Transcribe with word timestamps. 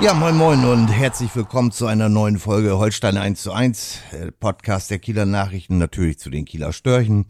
Ja, 0.00 0.14
moin 0.14 0.36
moin 0.36 0.64
und 0.64 0.86
herzlich 0.86 1.34
willkommen 1.34 1.72
zu 1.72 1.88
einer 1.88 2.08
neuen 2.08 2.38
Folge 2.38 2.78
Holstein 2.78 3.16
1 3.16 3.42
zu 3.42 3.50
1, 3.50 3.98
äh, 4.12 4.30
Podcast 4.30 4.92
der 4.92 5.00
Kieler 5.00 5.26
Nachrichten, 5.26 5.78
natürlich 5.78 6.20
zu 6.20 6.30
den 6.30 6.44
Kieler 6.44 6.72
Störchen. 6.72 7.26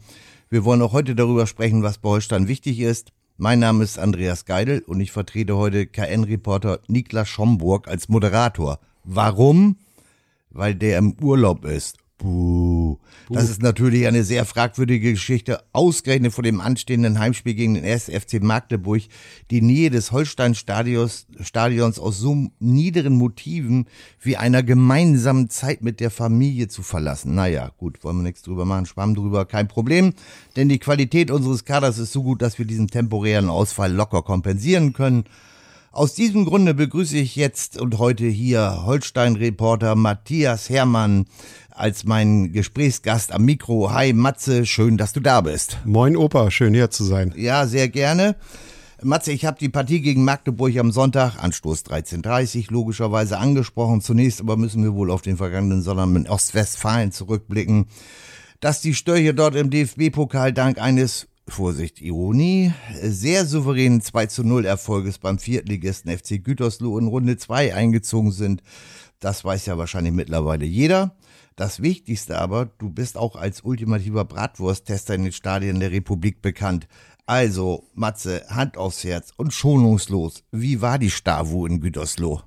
Wir 0.51 0.65
wollen 0.65 0.83
auch 0.83 0.93
heute 0.93 1.15
darüber 1.15 1.47
sprechen, 1.47 1.81
was 1.81 1.97
bei 1.97 2.09
Holstein 2.09 2.47
wichtig 2.47 2.79
ist. 2.79 3.11
Mein 3.37 3.57
Name 3.57 3.83
ist 3.83 3.97
Andreas 3.97 4.45
Geidel 4.45 4.83
und 4.85 5.01
ich 5.01 5.11
vertrete 5.11 5.57
heute 5.57 5.87
KN-Reporter 5.87 6.79
Niklas 6.87 7.27
Schomburg 7.27 7.87
als 7.87 8.07
Moderator. 8.07 8.77
Warum? 9.03 9.77
Weil 10.51 10.75
der 10.75 10.99
im 10.99 11.13
Urlaub 11.19 11.65
ist. 11.65 11.97
Buh. 12.19 12.97
Das 13.29 13.49
ist 13.49 13.61
natürlich 13.61 14.07
eine 14.07 14.23
sehr 14.23 14.43
fragwürdige 14.45 15.11
Geschichte, 15.11 15.63
ausgerechnet 15.71 16.33
vor 16.33 16.43
dem 16.43 16.61
anstehenden 16.61 17.17
Heimspiel 17.17 17.53
gegen 17.53 17.75
den 17.75 17.83
SFC 17.83 18.41
Magdeburg, 18.41 19.03
die 19.51 19.61
Nähe 19.61 19.89
des 19.89 20.11
Holstein-Stadions 20.11 21.27
Stadions 21.39 21.97
aus 21.97 22.17
so 22.19 22.49
niederen 22.59 23.13
Motiven 23.13 23.87
wie 24.19 24.35
einer 24.35 24.63
gemeinsamen 24.63 25.49
Zeit 25.49 25.81
mit 25.81 25.99
der 25.99 26.11
Familie 26.11 26.67
zu 26.67 26.83
verlassen. 26.83 27.35
Naja, 27.35 27.71
gut, 27.77 28.03
wollen 28.03 28.17
wir 28.17 28.23
nichts 28.23 28.41
drüber 28.41 28.65
machen, 28.65 28.85
schwamm 28.85 29.15
drüber, 29.15 29.45
kein 29.45 29.67
Problem, 29.67 30.13
denn 30.55 30.67
die 30.67 30.79
Qualität 30.79 31.31
unseres 31.31 31.63
Kaders 31.63 31.99
ist 31.99 32.11
so 32.11 32.23
gut, 32.23 32.41
dass 32.41 32.59
wir 32.59 32.65
diesen 32.65 32.87
temporären 32.87 33.49
Ausfall 33.49 33.93
locker 33.93 34.23
kompensieren 34.23 34.91
können. 34.93 35.23
Aus 35.91 36.13
diesem 36.13 36.45
Grunde 36.45 36.75
begrüße 36.75 37.17
ich 37.17 37.35
jetzt 37.35 37.81
und 37.81 37.97
heute 37.97 38.25
hier 38.27 38.83
Holstein-Reporter 38.85 39.95
Matthias 39.95 40.69
Hermann 40.69 41.25
als 41.79 42.03
mein 42.03 42.51
Gesprächsgast 42.51 43.31
am 43.31 43.45
Mikro. 43.45 43.91
Hi 43.93 44.11
Matze, 44.11 44.65
schön, 44.65 44.97
dass 44.97 45.13
du 45.13 45.21
da 45.21 45.39
bist. 45.41 45.77
Moin 45.85 46.17
Opa, 46.17 46.51
schön 46.51 46.73
hier 46.73 46.91
zu 46.91 47.05
sein. 47.05 47.33
Ja, 47.37 47.67
sehr 47.67 47.87
gerne. 47.87 48.35
Matze, 49.01 49.31
ich 49.31 49.45
habe 49.45 49.57
die 49.57 49.69
Partie 49.69 50.01
gegen 50.01 50.25
Magdeburg 50.25 50.75
am 50.77 50.91
Sonntag, 50.91 51.41
Anstoß 51.41 51.85
13.30 51.85 52.65
logischerweise 52.69 53.37
angesprochen. 53.37 54.01
Zunächst 54.01 54.41
aber 54.41 54.57
müssen 54.57 54.83
wir 54.83 54.93
wohl 54.93 55.09
auf 55.09 55.21
den 55.21 55.37
vergangenen 55.37 55.81
Sommer 55.81 56.03
in 56.03 56.27
Ostwestfalen 56.27 57.13
zurückblicken. 57.13 57.85
Dass 58.59 58.81
die 58.81 58.93
Störche 58.93 59.33
dort 59.33 59.55
im 59.55 59.69
DFB-Pokal 59.69 60.51
dank 60.51 60.81
eines 60.81 61.27
Vorsicht, 61.47 62.01
Ironie, 62.01 62.73
sehr 63.01 63.45
souveränen 63.45 64.01
2 64.01 64.25
zu 64.25 64.43
0 64.43 64.65
Erfolges 64.65 65.17
beim 65.17 65.39
Viertligisten 65.39 66.15
FC 66.15 66.43
Gütersloh 66.43 66.99
in 66.99 67.07
Runde 67.07 67.37
2 67.37 67.73
eingezogen 67.73 68.31
sind. 68.31 68.63
Das 69.21 69.45
weiß 69.45 69.65
ja 69.65 69.77
wahrscheinlich 69.77 70.13
mittlerweile 70.13 70.65
jeder. 70.65 71.15
Das 71.59 71.81
Wichtigste 71.81 72.37
aber, 72.39 72.67
du 72.77 72.89
bist 72.89 73.17
auch 73.17 73.35
als 73.35 73.65
ultimativer 73.65 74.23
Bratwursttester 74.23 75.13
in 75.13 75.23
den 75.23 75.33
Stadien 75.33 75.81
der 75.81 75.91
Republik 75.91 76.41
bekannt. 76.41 76.87
Also, 77.25 77.83
Matze, 77.93 78.45
Hand 78.47 78.77
aufs 78.77 79.03
Herz 79.03 79.33
und 79.35 79.53
schonungslos. 79.53 80.45
Wie 80.53 80.81
war 80.81 80.97
die 80.97 81.11
Stavu 81.11 81.65
in 81.65 81.81
Gütersloh? 81.81 82.41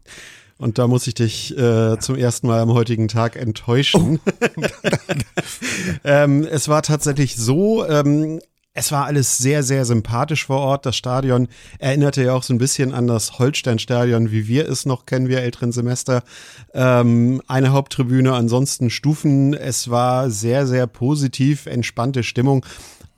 Und 0.56 0.78
da 0.78 0.86
muss 0.86 1.06
ich 1.06 1.12
dich 1.12 1.55
äh, 1.58 1.98
zum 1.98 2.16
ersten 2.16 2.46
Mal 2.46 2.60
am 2.60 2.72
heutigen 2.72 3.06
Tag 3.08 3.36
enttäuschen. 3.36 4.18
Oh. 4.24 4.62
ähm, 6.05 6.44
es 6.44 6.68
war 6.68 6.80
tatsächlich 6.80 7.36
so, 7.36 7.86
ähm, 7.86 8.40
es 8.74 8.90
war 8.90 9.04
alles 9.04 9.36
sehr, 9.36 9.62
sehr 9.62 9.84
sympathisch 9.84 10.46
vor 10.46 10.58
Ort. 10.58 10.86
Das 10.86 10.96
Stadion 10.96 11.48
erinnerte 11.78 12.24
ja 12.24 12.32
auch 12.32 12.42
so 12.42 12.54
ein 12.54 12.58
bisschen 12.58 12.94
an 12.94 13.06
das 13.06 13.38
Holstein-Stadion, 13.38 14.30
wie 14.30 14.48
wir 14.48 14.68
es 14.68 14.86
noch 14.86 15.04
kennen, 15.04 15.28
wir 15.28 15.42
älteren 15.42 15.72
Semester. 15.72 16.22
Ähm, 16.72 17.42
eine 17.46 17.72
Haupttribüne, 17.72 18.32
ansonsten 18.32 18.88
Stufen. 18.88 19.52
Es 19.52 19.90
war 19.90 20.30
sehr, 20.30 20.66
sehr 20.66 20.86
positiv, 20.86 21.66
entspannte 21.66 22.22
Stimmung 22.22 22.64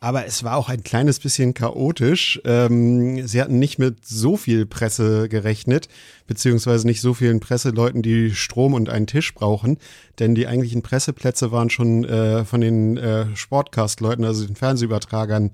aber 0.05 0.27
es 0.27 0.45
war 0.45 0.59
auch 0.59 0.69
ein 0.69 0.85
kleines 0.85 1.19
bisschen 1.19 1.55
chaotisch. 1.55 2.39
Ähm, 2.45 3.27
sie 3.27 3.41
hatten 3.41 3.59
nicht 3.59 3.79
mit 3.79 4.05
so 4.07 4.37
viel 4.37 4.67
Presse 4.67 5.31
gerechnet, 5.31 5.89
beziehungsweise 6.27 6.87
nicht 6.87 7.01
so 7.01 7.15
vielen 7.15 7.41
Presseleuten, 7.41 8.03
die 8.03 8.35
Strom 8.35 8.75
und 8.75 8.91
einen 8.91 9.07
Tisch 9.07 9.33
brauchen, 9.33 9.79
denn 10.19 10.35
die 10.35 10.47
eigentlichen 10.47 10.83
Presseplätze 10.83 11.53
waren 11.53 11.71
schon 11.71 12.05
äh, 12.05 12.45
von 12.45 12.61
den 12.61 12.99
äh, 12.99 13.35
Sportcast-Leuten, 13.35 14.27
also 14.27 14.45
den 14.45 14.57
Fernsehübertragern, 14.57 15.53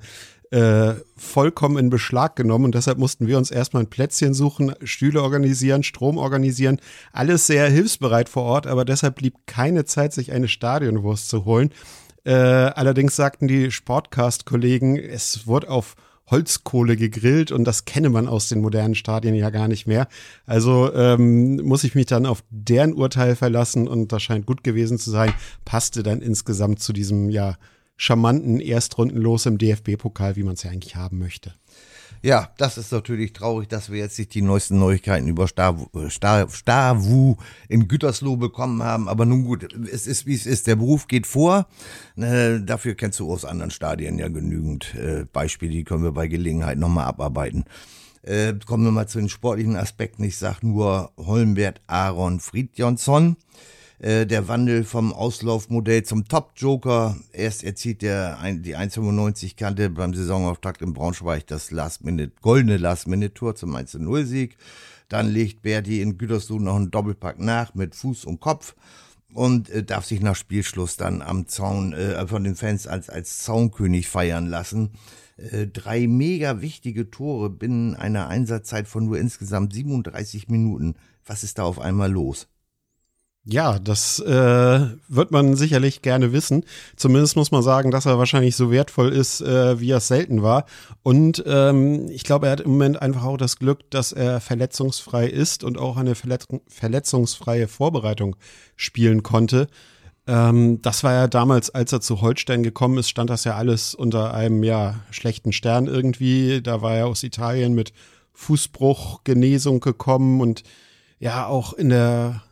äh, 0.51 0.95
vollkommen 1.17 1.79
in 1.79 1.89
Beschlag 1.89 2.35
genommen 2.35 2.65
und 2.65 2.75
deshalb 2.75 2.99
mussten 2.99 3.29
wir 3.29 3.39
uns 3.39 3.53
erstmal 3.53 3.85
ein 3.85 3.91
Plätzchen 3.91 4.35
suchen, 4.35 4.75
Stühle 4.83 5.23
organisieren, 5.23 5.85
Strom 5.85 6.19
organisieren, 6.19 6.81
alles 7.13 7.47
sehr 7.47 7.71
hilfsbereit 7.71 8.29
vor 8.29 8.43
Ort, 8.43 8.67
aber 8.67 8.85
deshalb 8.85 9.15
blieb 9.15 9.35
keine 9.47 9.85
Zeit, 9.85 10.13
sich 10.13 10.33
eine 10.33 10.49
Stadionwurst 10.49 11.29
zu 11.29 11.45
holen. 11.45 11.71
Äh, 12.25 12.33
allerdings 12.33 13.17
sagten 13.17 13.49
die 13.49 13.71
Sportcast-Kollegen, 13.71 14.97
es 14.97 15.47
wurde 15.47 15.71
auf 15.71 15.97
Holzkohle 16.31 16.97
gegrillt 16.97 17.51
und 17.51 17.65
das 17.65 17.85
kenne 17.85 18.09
man 18.09 18.29
aus 18.29 18.49
den 18.49 18.61
modernen 18.61 18.95
Stadien 18.95 19.35
ja 19.35 19.51
gar 19.51 19.69
nicht 19.69 19.87
mehr. 19.87 20.07
Also 20.47 20.93
ähm, 20.95 21.57
muss 21.57 21.85
ich 21.85 21.95
mich 21.95 22.07
dann 22.07 22.27
auf 22.27 22.45
deren 22.51 22.95
Urteil 22.95 23.35
verlassen 23.35 23.89
und 23.89 24.13
das 24.13 24.23
scheint 24.23 24.47
gut 24.47 24.63
gewesen 24.63 24.99
zu 24.99 25.11
sein. 25.11 25.35
Passte 25.65 26.03
dann 26.03 26.23
insgesamt 26.23 26.81
zu 26.81 26.93
diesem 26.93 27.31
ja 27.31 27.57
charmanten 27.97 28.61
Erstrundenlos 28.61 29.45
im 29.45 29.59
DFB-Pokal, 29.59 30.37
wie 30.37 30.43
man 30.43 30.55
es 30.55 30.63
ja 30.63 30.71
eigentlich 30.71 30.97
haben 30.97 31.19
möchte. 31.19 31.55
Ja, 32.23 32.51
das 32.59 32.77
ist 32.77 32.93
natürlich 32.93 33.33
traurig, 33.33 33.69
dass 33.69 33.91
wir 33.91 33.99
jetzt 33.99 34.19
nicht 34.19 34.35
die 34.35 34.43
neuesten 34.43 34.79
Neuigkeiten 34.79 35.27
über 35.27 35.49
Stavu, 35.49 35.89
Star, 36.11 36.51
Stavu 36.51 37.37
in 37.69 37.89
Gütersloh 37.89 38.37
bekommen 38.37 38.83
haben. 38.83 39.09
Aber 39.09 39.25
nun 39.25 39.45
gut, 39.45 39.67
es 39.91 40.07
ist 40.07 40.27
wie 40.27 40.35
es 40.35 40.45
ist. 40.45 40.67
Der 40.67 40.77
Beruf 40.77 41.09
geht 41.09 41.27
vor. 41.27 41.67
Äh, 42.17 42.61
dafür 42.61 42.95
kennst 42.95 43.21
du 43.21 43.33
aus 43.33 43.47
anderen 43.47 43.71
Stadien 43.71 44.19
ja 44.19 44.29
genügend 44.29 44.95
äh, 44.97 45.25
Beispiele, 45.33 45.73
die 45.73 45.85
können 45.85 46.05
wir 46.05 46.13
bei 46.13 46.29
Gelegenheit 46.29 46.77
nochmal 46.77 47.07
abarbeiten. 47.07 47.65
Äh, 48.23 48.53
kommen 48.67 48.85
wir 48.85 48.91
mal 48.91 49.09
zu 49.09 49.19
den 49.19 49.31
sportlichen 49.31 49.77
Aspekten. 49.77 50.23
Ich 50.25 50.37
sag 50.37 50.63
nur 50.63 51.13
Holmbert 51.17 51.81
Aaron 51.87 52.41
Friedjonsson. 52.41 53.33
Äh, 53.33 53.80
der 54.03 54.49
Wandel 54.49 54.85
vom 54.85 55.13
Auslaufmodell 55.13 56.05
zum 56.05 56.27
Top-Joker. 56.27 57.19
Erst 57.33 57.63
erzielt 57.63 58.03
er 58.03 58.39
ein, 58.39 58.63
die 58.63 58.75
1,95 58.75 59.57
Kante 59.57 59.91
beim 59.91 60.15
Saisonauftakt 60.15 60.81
in 60.81 60.95
Braunschweig 60.95 61.47
das 61.47 61.71
Last-Minute, 61.71 62.33
goldene 62.41 62.79
Last-Minute-Tor 62.79 63.57
zum 63.57 63.77
1-0-Sieg. 63.77 64.57
Dann 65.11 65.29
legt 65.29 65.61
Berti 65.63 66.01
in 66.01 66.17
Gütersloh 66.17 66.61
noch 66.61 66.77
einen 66.77 66.91
Doppelpack 66.91 67.41
nach 67.41 67.75
mit 67.75 67.95
Fuß 67.95 68.25
und 68.25 68.41
Kopf 68.41 68.75
und 69.35 69.69
äh, 69.71 69.83
darf 69.83 70.05
sich 70.05 70.21
nach 70.21 70.37
Spielschluss 70.37 70.97
dann 70.97 71.21
am 71.21 71.47
Zaun 71.47 71.93
äh, 71.93 72.27
von 72.27 72.45
den 72.45 72.57
Fans 72.57 72.87
als, 72.87 73.11
als 73.11 73.41
Zaunkönig 73.41 74.09
feiern 74.09 74.47
lassen. 74.47 74.93
Äh, 75.37 75.67
drei 75.67 76.07
mega 76.07 76.61
wichtige 76.61 77.11
Tore 77.11 77.51
binnen 77.51 77.97
einer 77.97 78.29
Einsatzzeit 78.29 78.89
von 78.89 79.05
nur 79.05 79.19
insgesamt 79.19 79.73
37 79.73 80.49
Minuten. 80.49 80.95
Was 81.27 81.45
ist 81.45 81.59
da 81.59 81.65
auf 81.65 81.79
einmal 81.79 82.11
los? 82.11 82.49
Ja, 83.53 83.81
das 83.81 84.21
äh, 84.21 84.87
wird 85.09 85.33
man 85.33 85.57
sicherlich 85.57 86.03
gerne 86.03 86.33
wissen. 86.33 86.65
Zumindest 86.95 87.35
muss 87.35 87.51
man 87.51 87.63
sagen, 87.63 87.91
dass 87.91 88.07
er 88.07 88.17
wahrscheinlich 88.17 88.55
so 88.55 88.71
wertvoll 88.71 89.09
ist, 89.09 89.41
äh, 89.41 89.81
wie 89.81 89.91
er 89.91 89.97
es 89.97 90.07
selten 90.07 90.43
war. 90.43 90.67
Und 91.03 91.43
ähm, 91.47 92.09
ich 92.11 92.23
glaube, 92.23 92.47
er 92.47 92.53
hat 92.53 92.61
im 92.61 92.73
Moment 92.73 93.03
einfach 93.03 93.25
auch 93.25 93.37
das 93.37 93.59
Glück, 93.59 93.91
dass 93.91 94.13
er 94.13 94.41
verletzungsfrei 94.41 95.27
ist 95.27 95.65
und 95.65 95.79
auch 95.79 95.97
eine 95.97 96.15
verletz 96.15 96.47
verletzungsfreie 96.69 97.67
Vorbereitung 97.67 98.37
spielen 98.77 99.25
konnte. 99.25 99.67
Ähm, 100.29 100.81
das 100.83 101.03
war 101.03 101.15
ja 101.15 101.27
damals, 101.27 101.71
als 101.71 101.93
er 101.93 102.01
zu 102.01 102.21
Holstein 102.21 102.63
gekommen 102.63 102.99
ist, 102.99 103.11
stand 103.11 103.31
das 103.31 103.43
ja 103.43 103.57
alles 103.57 103.97
unter 103.97 104.33
einem 104.33 104.63
ja 104.63 105.01
schlechten 105.11 105.53
Stern 105.53 105.89
irgendwie. 105.89 106.63
Da 106.63 106.83
war 106.83 106.95
er 106.95 107.09
aus 107.09 107.25
Italien 107.25 107.75
mit 107.75 107.93
Fußbruch, 108.33 109.25
Genesung 109.25 109.81
gekommen 109.81 110.41
und 110.41 110.63
ja 111.19 111.47
auch 111.47 111.73
in 111.73 111.89
der 111.89 112.43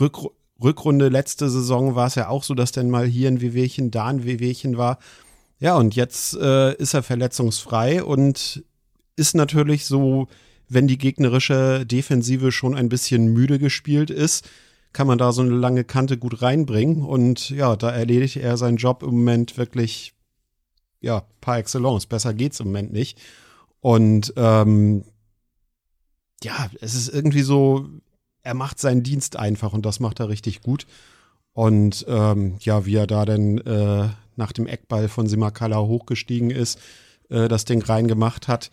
Rück 0.00 0.18
Rückrunde 0.62 1.08
letzte 1.08 1.48
Saison 1.48 1.94
war 1.94 2.06
es 2.06 2.16
ja 2.16 2.28
auch 2.28 2.42
so, 2.42 2.54
dass 2.54 2.72
dann 2.72 2.90
mal 2.90 3.06
hier 3.06 3.28
ein 3.28 3.40
Wehwehchen, 3.40 3.90
da 3.90 4.06
ein 4.08 4.24
Wehwehchen 4.24 4.76
war. 4.76 4.98
Ja, 5.58 5.76
und 5.76 5.96
jetzt 5.96 6.36
äh, 6.36 6.74
ist 6.74 6.94
er 6.94 7.02
verletzungsfrei 7.02 8.04
und 8.04 8.62
ist 9.16 9.34
natürlich 9.34 9.86
so, 9.86 10.28
wenn 10.68 10.86
die 10.86 10.98
gegnerische 10.98 11.84
Defensive 11.86 12.52
schon 12.52 12.74
ein 12.74 12.88
bisschen 12.88 13.32
müde 13.32 13.58
gespielt 13.58 14.10
ist, 14.10 14.48
kann 14.92 15.06
man 15.06 15.18
da 15.18 15.32
so 15.32 15.42
eine 15.42 15.54
lange 15.54 15.84
Kante 15.84 16.18
gut 16.18 16.42
reinbringen. 16.42 17.02
Und 17.02 17.50
ja, 17.50 17.76
da 17.76 17.90
erledigt 17.90 18.36
er 18.36 18.56
seinen 18.56 18.76
Job 18.76 19.02
im 19.02 19.10
Moment 19.10 19.56
wirklich, 19.56 20.14
ja, 21.00 21.24
par 21.40 21.58
excellence. 21.58 22.06
Besser 22.06 22.34
geht's 22.34 22.60
im 22.60 22.66
Moment 22.66 22.92
nicht. 22.92 23.18
Und 23.80 24.32
ähm, 24.36 25.04
ja, 26.42 26.70
es 26.80 26.94
ist 26.94 27.08
irgendwie 27.08 27.42
so, 27.42 27.88
er 28.42 28.54
macht 28.54 28.78
seinen 28.78 29.02
Dienst 29.02 29.36
einfach 29.36 29.72
und 29.72 29.84
das 29.84 30.00
macht 30.00 30.20
er 30.20 30.28
richtig 30.28 30.62
gut. 30.62 30.86
Und 31.52 32.06
ähm, 32.08 32.56
ja, 32.60 32.86
wie 32.86 32.96
er 32.96 33.06
da 33.06 33.24
denn 33.24 33.58
äh, 33.58 34.08
nach 34.36 34.52
dem 34.52 34.66
Eckball 34.66 35.08
von 35.08 35.26
Simakala 35.26 35.78
hochgestiegen 35.78 36.50
ist, 36.50 36.78
äh, 37.28 37.48
das 37.48 37.64
Ding 37.64 37.82
reingemacht 37.82 38.48
hat, 38.48 38.70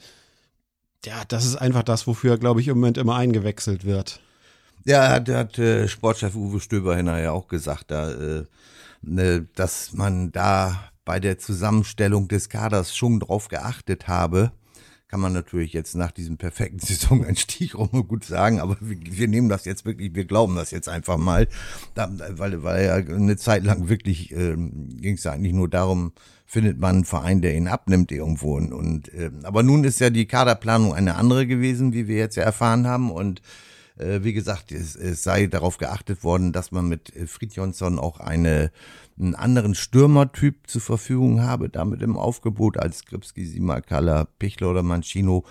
ja, 1.06 1.24
das 1.28 1.46
ist 1.46 1.56
einfach 1.56 1.84
das, 1.84 2.08
wofür 2.08 2.31
er, 2.31 2.38
glaube 2.38 2.62
ich, 2.62 2.68
im 2.68 2.78
Moment 2.78 2.98
immer 2.98 3.16
eingewechselt 3.16 3.86
wird. 3.86 4.19
Ja, 4.86 5.10
hat, 5.10 5.30
hat 5.30 5.60
äh, 5.60 5.88
Sportchef 5.88 6.36
Uwe 6.36 6.60
Stöber 6.60 6.96
hinterher 6.96 7.34
auch 7.34 7.48
gesagt, 7.48 7.92
da, 7.92 8.12
äh, 8.12 8.46
ne, 9.02 9.48
dass 9.56 9.94
man 9.94 10.31
da 10.31 10.92
bei 11.06 11.20
der 11.20 11.38
Zusammenstellung 11.38 12.28
des 12.28 12.50
Kaders 12.50 12.96
schon 12.96 13.20
drauf 13.20 13.48
geachtet 13.48 14.08
habe, 14.08 14.52
kann 15.07 15.19
man 15.21 15.31
natürlich 15.31 15.74
jetzt 15.74 15.95
nach 15.95 16.12
diesem 16.12 16.38
perfekten 16.38 16.80
Saisoneinstieg 16.86 17.75
auch 17.75 17.92
mal 17.92 18.04
gut 18.04 18.25
sagen, 18.25 18.59
aber 18.59 18.77
wir, 18.81 18.98
wir, 19.01 19.27
nehmen 19.27 19.50
das 19.50 19.65
jetzt 19.65 19.86
wirklich, 19.86 20.13
wir 20.15 20.25
glauben 20.25 20.56
das 20.56 20.71
jetzt 20.71 20.89
einfach 20.89 21.18
mal, 21.18 21.48
da, 21.95 22.09
weil, 22.31 22.63
weil 22.63 22.86
ja 22.86 22.95
eine 22.95 23.38
Zeit 23.38 23.63
lang 23.63 23.89
wirklich 23.89 24.31
äh, 24.31 24.56
ging 24.56 25.15
es 25.15 25.25
eigentlich 25.25 25.54
nur 25.54 25.69
darum, 25.69 26.12
findet 26.45 26.80
man 26.80 26.95
einen 26.95 27.06
Verein, 27.06 27.42
der 27.42 27.56
ihn 27.56 27.68
abnimmt 27.68 28.12
irgendwo. 28.12 28.56
Und, 28.56 28.74
und 28.74 29.13
äh, 29.13 29.31
aber 29.44 29.63
nun 29.63 29.83
ist 29.83 30.00
ja 30.00 30.09
die 30.09 30.25
Kaderplanung 30.25 30.94
eine 30.94 31.15
andere 31.15 31.45
gewesen, 31.45 31.94
wie 31.94 32.07
wir 32.07 32.18
jetzt 32.18 32.38
ja 32.38 32.44
erfahren 32.44 32.88
haben. 32.88 33.12
Und 33.12 33.42
äh, 33.98 34.24
wie 34.24 34.33
gesagt, 34.33 34.71
es, 34.71 34.95
es 34.95 35.24
sei 35.24 35.48
darauf 35.48 35.77
geachtet 35.77 36.24
worden, 36.24 36.53
dass 36.53 36.71
man 36.71 36.88
mit 36.88 37.15
äh, 37.15 37.27
Fridjonsson 37.27 38.00
auch 38.00 38.21
eine 38.21 38.71
einen 39.19 39.36
anderen 39.36 39.75
Stürmertyp 39.75 40.68
zur 40.68 40.81
Verfügung 40.81 41.42
habe, 41.42 41.69
damit 41.69 42.02
im 42.02 42.18
Aufgebot 42.18 42.78
als 42.78 43.00
Skripski, 43.00 43.46
Simakala, 43.46 44.25
Pichler 44.40 44.69
oder 44.69 44.84
Mancino. 44.84 45.46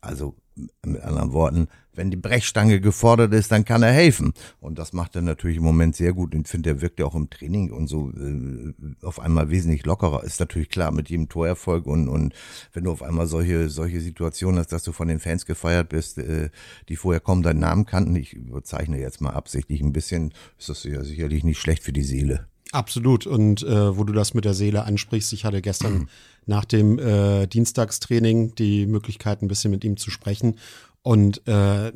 Also 0.00 0.36
mit 0.84 1.02
anderen 1.02 1.32
Worten, 1.32 1.68
wenn 1.94 2.10
die 2.10 2.16
Brechstange 2.16 2.80
gefordert 2.80 3.32
ist, 3.34 3.50
dann 3.52 3.64
kann 3.64 3.82
er 3.82 3.92
helfen. 3.92 4.32
Und 4.60 4.78
das 4.78 4.92
macht 4.92 5.16
er 5.16 5.22
natürlich 5.22 5.58
im 5.58 5.62
Moment 5.62 5.96
sehr 5.96 6.12
gut. 6.12 6.34
Und 6.34 6.42
ich 6.42 6.48
finde, 6.48 6.70
er 6.70 6.80
wirkt 6.80 7.00
ja 7.00 7.06
auch 7.06 7.14
im 7.14 7.30
Training 7.30 7.70
und 7.70 7.88
so 7.88 8.10
äh, 8.10 8.72
auf 9.02 9.20
einmal 9.20 9.50
wesentlich 9.50 9.84
lockerer. 9.86 10.24
Ist 10.24 10.40
natürlich 10.40 10.68
klar 10.68 10.92
mit 10.92 11.08
jedem 11.10 11.28
Torerfolg 11.28 11.86
und, 11.86 12.08
und 12.08 12.34
wenn 12.72 12.84
du 12.84 12.92
auf 12.92 13.02
einmal 13.02 13.26
solche, 13.26 13.68
solche 13.68 14.00
Situationen 14.00 14.58
hast, 14.58 14.72
dass 14.72 14.82
du 14.82 14.92
von 14.92 15.08
den 15.08 15.20
Fans 15.20 15.46
gefeiert 15.46 15.88
bist, 15.88 16.18
äh, 16.18 16.50
die 16.88 16.96
vorher 16.96 17.20
kaum 17.20 17.42
deinen 17.42 17.60
Namen 17.60 17.86
kannten, 17.86 18.16
ich 18.16 18.32
überzeichne 18.34 18.98
jetzt 18.98 19.20
mal 19.20 19.30
absichtlich 19.30 19.80
ein 19.80 19.92
bisschen, 19.92 20.32
ist 20.58 20.68
das 20.68 20.84
ja 20.84 21.02
sicherlich 21.04 21.44
nicht 21.44 21.58
schlecht 21.58 21.82
für 21.82 21.92
die 21.92 22.02
Seele. 22.02 22.46
Absolut. 22.72 23.26
Und 23.26 23.62
äh, 23.62 23.96
wo 23.96 24.04
du 24.04 24.12
das 24.12 24.34
mit 24.34 24.44
der 24.44 24.54
Seele 24.54 24.84
ansprichst, 24.84 25.32
ich 25.32 25.44
hatte 25.44 25.60
gestern 25.60 26.08
nach 26.46 26.64
dem 26.64 26.98
äh, 26.98 27.46
Dienstagstraining 27.46 28.54
die 28.54 28.86
Möglichkeit, 28.86 29.42
ein 29.42 29.48
bisschen 29.48 29.70
mit 29.70 29.84
ihm 29.84 29.96
zu 29.96 30.10
sprechen. 30.10 30.58
Und 31.02 31.46
äh, 31.48 31.92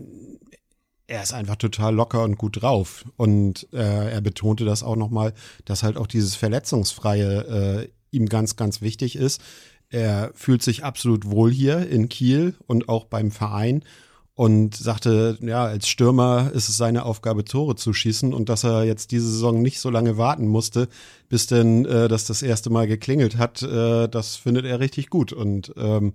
er 1.06 1.22
ist 1.22 1.34
einfach 1.34 1.56
total 1.56 1.94
locker 1.94 2.22
und 2.22 2.38
gut 2.38 2.62
drauf. 2.62 3.04
Und 3.16 3.68
äh, 3.72 4.12
er 4.12 4.20
betonte 4.20 4.64
das 4.64 4.82
auch 4.82 4.96
nochmal, 4.96 5.34
dass 5.64 5.82
halt 5.82 5.96
auch 5.96 6.06
dieses 6.06 6.34
Verletzungsfreie 6.34 7.82
äh, 7.82 7.88
ihm 8.10 8.28
ganz, 8.28 8.56
ganz 8.56 8.80
wichtig 8.80 9.16
ist. 9.16 9.42
Er 9.90 10.32
fühlt 10.34 10.62
sich 10.62 10.82
absolut 10.82 11.30
wohl 11.30 11.52
hier 11.52 11.88
in 11.88 12.08
Kiel 12.08 12.54
und 12.66 12.88
auch 12.88 13.04
beim 13.04 13.30
Verein 13.30 13.84
und 14.34 14.74
sagte, 14.74 15.38
ja, 15.40 15.64
als 15.64 15.88
Stürmer 15.88 16.50
ist 16.52 16.68
es 16.68 16.76
seine 16.76 17.04
Aufgabe, 17.04 17.44
Tore 17.44 17.76
zu 17.76 17.92
schießen 17.92 18.34
und 18.34 18.48
dass 18.48 18.64
er 18.64 18.82
jetzt 18.84 19.12
diese 19.12 19.30
Saison 19.30 19.62
nicht 19.62 19.78
so 19.78 19.90
lange 19.90 20.16
warten 20.16 20.48
musste, 20.48 20.88
bis 21.28 21.46
denn 21.46 21.84
äh, 21.84 22.08
das 22.08 22.26
das 22.26 22.42
erste 22.42 22.70
Mal 22.70 22.88
geklingelt 22.88 23.38
hat, 23.38 23.62
äh, 23.62 24.08
das 24.08 24.34
findet 24.34 24.66
er 24.66 24.80
richtig 24.80 25.08
gut. 25.08 25.32
Und 25.32 25.72
ähm, 25.76 26.14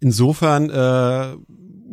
insofern, 0.00 0.70
äh, 0.70 1.36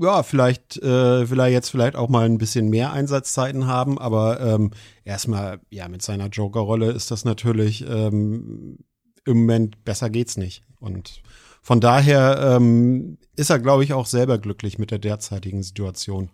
ja, 0.02 0.24
vielleicht 0.24 0.78
äh, 0.78 1.30
will 1.30 1.40
er 1.40 1.48
jetzt 1.48 1.70
vielleicht 1.70 1.96
auch 1.96 2.10
mal 2.10 2.26
ein 2.26 2.40
bisschen 2.40 2.70
mehr 2.70 2.92
Einsatzzeiten 2.92 3.68
haben, 3.68 4.00
aber 4.00 4.40
ähm, 4.40 4.72
erstmal, 5.04 5.60
ja, 5.70 5.88
mit 5.88 6.02
seiner 6.02 6.30
Joker-Rolle 6.30 6.92
ist 6.92 7.12
das 7.12 7.26
natürlich 7.26 7.86
ähm, 7.88 8.80
im 9.26 9.38
Moment 9.42 9.84
besser 9.86 10.10
geht's 10.10 10.36
nicht. 10.36 10.64
Und 10.80 11.22
von 11.62 11.80
daher 11.80 12.56
ähm, 12.58 13.18
ist 13.36 13.50
er, 13.50 13.60
glaube 13.60 13.84
ich, 13.84 13.94
auch 13.94 14.06
selber 14.06 14.38
glücklich 14.38 14.80
mit 14.80 14.92
der 14.92 15.00
derzeitigen 15.00 15.64
Situation. 15.64 16.30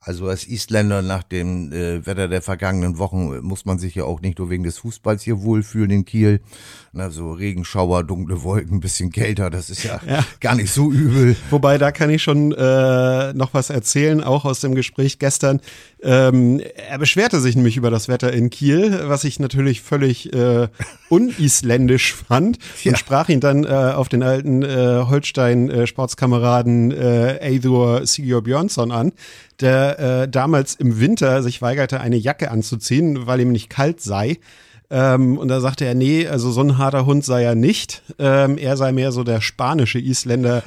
Also 0.00 0.28
als 0.28 0.46
Isländer 0.46 1.02
nach 1.02 1.24
dem 1.24 1.72
äh, 1.72 2.06
Wetter 2.06 2.28
der 2.28 2.40
vergangenen 2.40 2.98
Wochen 2.98 3.34
äh, 3.34 3.40
muss 3.40 3.64
man 3.64 3.80
sich 3.80 3.96
ja 3.96 4.04
auch 4.04 4.20
nicht 4.20 4.38
nur 4.38 4.48
wegen 4.48 4.62
des 4.62 4.78
Fußballs 4.78 5.22
hier 5.22 5.42
wohlfühlen 5.42 5.90
in 5.90 6.04
Kiel. 6.04 6.40
Na, 6.92 7.10
so 7.10 7.32
Regenschauer, 7.32 8.04
dunkle 8.04 8.42
Wolken, 8.44 8.76
ein 8.76 8.80
bisschen 8.80 9.10
kälter, 9.10 9.50
das 9.50 9.70
ist 9.70 9.82
ja, 9.82 10.00
ja. 10.08 10.24
gar 10.40 10.54
nicht 10.54 10.72
so 10.72 10.90
übel. 10.92 11.36
Wobei, 11.50 11.78
da 11.78 11.90
kann 11.90 12.10
ich 12.10 12.22
schon 12.22 12.52
äh, 12.52 13.32
noch 13.34 13.54
was 13.54 13.70
erzählen, 13.70 14.22
auch 14.22 14.44
aus 14.44 14.60
dem 14.60 14.74
Gespräch 14.74 15.18
gestern. 15.18 15.60
Ähm, 16.00 16.62
er 16.76 16.98
beschwerte 16.98 17.40
sich 17.40 17.56
nämlich 17.56 17.76
über 17.76 17.90
das 17.90 18.08
Wetter 18.08 18.32
in 18.32 18.50
Kiel, 18.50 19.00
was 19.06 19.24
ich 19.24 19.40
natürlich 19.40 19.82
völlig 19.82 20.32
äh, 20.32 20.68
unisländisch 21.08 22.14
fand 22.14 22.58
ja. 22.84 22.92
und 22.92 22.98
sprach 22.98 23.28
ihn 23.28 23.40
dann 23.40 23.64
äh, 23.64 23.68
auf 23.68 24.08
den 24.08 24.22
alten 24.22 24.62
äh, 24.62 25.04
Holstein-Sportskameraden 25.08 26.92
äh, 26.92 27.38
Eidur 27.42 28.06
Sigur 28.06 28.42
Björnsson 28.42 28.92
an, 28.92 29.12
der 29.60 29.87
äh, 29.92 30.28
damals 30.28 30.74
im 30.74 31.00
Winter 31.00 31.42
sich 31.42 31.62
weigerte, 31.62 32.00
eine 32.00 32.16
Jacke 32.16 32.50
anzuziehen, 32.50 33.26
weil 33.26 33.40
ihm 33.40 33.52
nicht 33.52 33.70
kalt 33.70 34.00
sei. 34.00 34.38
Ähm, 34.90 35.36
und 35.36 35.48
da 35.48 35.60
sagte 35.60 35.84
er, 35.84 35.94
nee, 35.94 36.26
also 36.26 36.50
so 36.50 36.62
ein 36.62 36.78
harter 36.78 37.04
Hund 37.04 37.24
sei 37.24 37.42
er 37.42 37.54
nicht. 37.54 38.02
Ähm, 38.18 38.56
er 38.56 38.76
sei 38.76 38.92
mehr 38.92 39.12
so 39.12 39.22
der 39.22 39.42
spanische 39.42 39.98
Isländer, 39.98 40.62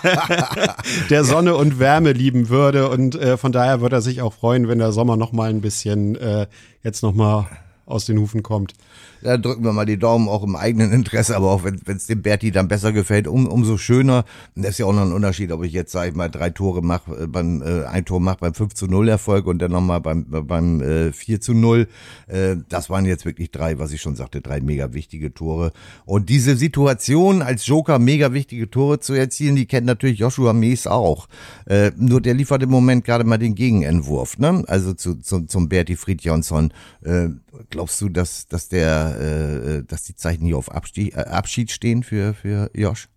der 1.10 1.24
Sonne 1.24 1.56
und 1.56 1.78
Wärme 1.78 2.12
lieben 2.12 2.50
würde. 2.50 2.90
Und 2.90 3.14
äh, 3.14 3.38
von 3.38 3.52
daher 3.52 3.80
würde 3.80 3.96
er 3.96 4.02
sich 4.02 4.20
auch 4.20 4.34
freuen, 4.34 4.68
wenn 4.68 4.78
der 4.78 4.92
Sommer 4.92 5.16
noch 5.16 5.32
mal 5.32 5.48
ein 5.48 5.62
bisschen 5.62 6.16
äh, 6.16 6.46
jetzt 6.82 7.02
noch 7.02 7.14
mal 7.14 7.46
aus 7.86 8.04
den 8.04 8.18
Hufen 8.18 8.42
kommt 8.42 8.74
da 9.22 9.36
drücken 9.36 9.64
wir 9.64 9.72
mal 9.72 9.86
die 9.86 9.98
Daumen 9.98 10.28
auch 10.28 10.42
im 10.42 10.56
eigenen 10.56 10.92
Interesse, 10.92 11.36
aber 11.36 11.50
auch 11.50 11.64
wenn 11.64 11.96
es 11.96 12.06
dem 12.06 12.22
Berti 12.22 12.50
dann 12.50 12.68
besser 12.68 12.92
gefällt, 12.92 13.26
um, 13.26 13.46
umso 13.46 13.76
schöner. 13.76 14.24
Und 14.56 14.64
das 14.64 14.72
ist 14.72 14.78
ja 14.78 14.86
auch 14.86 14.92
noch 14.92 15.02
ein 15.02 15.12
Unterschied, 15.12 15.52
ob 15.52 15.64
ich 15.64 15.72
jetzt, 15.72 15.92
sag 15.92 16.08
ich 16.08 16.14
mal, 16.14 16.28
drei 16.28 16.50
Tore 16.50 16.82
mache, 16.82 17.24
äh, 17.24 17.26
beim 17.26 17.62
äh, 17.62 17.84
ein 17.84 18.04
Tor 18.04 18.20
mache 18.20 18.38
beim 18.40 18.54
5 18.54 18.74
zu 18.74 18.86
0 18.86 19.08
Erfolg 19.08 19.46
und 19.46 19.60
dann 19.60 19.72
nochmal 19.72 20.00
beim, 20.00 20.26
beim 20.28 20.80
äh, 20.80 21.12
4 21.12 21.40
zu 21.40 21.54
0. 21.54 21.88
Äh, 22.26 22.56
das 22.68 22.90
waren 22.90 23.04
jetzt 23.04 23.24
wirklich 23.24 23.50
drei, 23.50 23.78
was 23.78 23.92
ich 23.92 24.00
schon 24.00 24.16
sagte, 24.16 24.40
drei 24.40 24.60
mega 24.60 24.92
wichtige 24.92 25.34
Tore. 25.34 25.72
Und 26.04 26.28
diese 26.28 26.56
Situation 26.56 27.42
als 27.42 27.66
Joker 27.66 27.98
mega 27.98 28.32
wichtige 28.32 28.70
Tore 28.70 29.00
zu 29.00 29.14
erzielen, 29.14 29.56
die 29.56 29.66
kennt 29.66 29.86
natürlich 29.86 30.18
Joshua 30.18 30.52
Mees 30.52 30.86
auch. 30.86 31.28
Äh, 31.66 31.92
nur 31.96 32.20
der 32.20 32.34
liefert 32.34 32.62
im 32.62 32.70
Moment 32.70 33.04
gerade 33.04 33.24
mal 33.24 33.38
den 33.38 33.54
Gegenentwurf, 33.54 34.38
ne? 34.38 34.64
Also 34.66 34.94
zu, 34.94 35.16
zu, 35.16 35.46
zum 35.46 35.68
Berti 35.68 35.96
Friedjonsson. 35.96 36.72
Äh, 37.02 37.28
glaubst 37.68 38.00
du, 38.00 38.08
dass, 38.08 38.46
dass 38.48 38.68
der 38.68 39.80
äh, 39.80 39.84
dass 39.84 40.04
die 40.04 40.14
Zeichen 40.14 40.46
hier 40.46 40.56
auf 40.56 40.70
Abstieg, 40.70 41.14
äh, 41.16 41.20
Abschied 41.20 41.70
stehen 41.70 42.02
für, 42.02 42.34
für 42.34 42.70
Josh? 42.74 43.08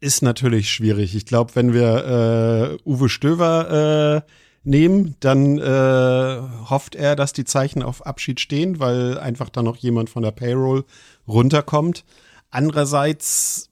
Ist 0.00 0.22
natürlich 0.22 0.70
schwierig. 0.70 1.14
Ich 1.14 1.26
glaube, 1.26 1.54
wenn 1.54 1.74
wir 1.74 2.78
äh, 2.84 2.88
Uwe 2.88 3.08
Stöver 3.08 4.24
äh, 4.26 4.30
nehmen, 4.62 5.16
dann 5.20 5.58
äh, 5.58 6.40
hofft 6.70 6.94
er, 6.94 7.16
dass 7.16 7.32
die 7.32 7.44
Zeichen 7.44 7.82
auf 7.82 8.06
Abschied 8.06 8.40
stehen, 8.40 8.80
weil 8.80 9.18
einfach 9.18 9.50
dann 9.50 9.64
noch 9.64 9.76
jemand 9.76 10.10
von 10.10 10.22
der 10.22 10.30
Payroll 10.30 10.84
runterkommt. 11.28 12.04
Andererseits, 12.50 13.70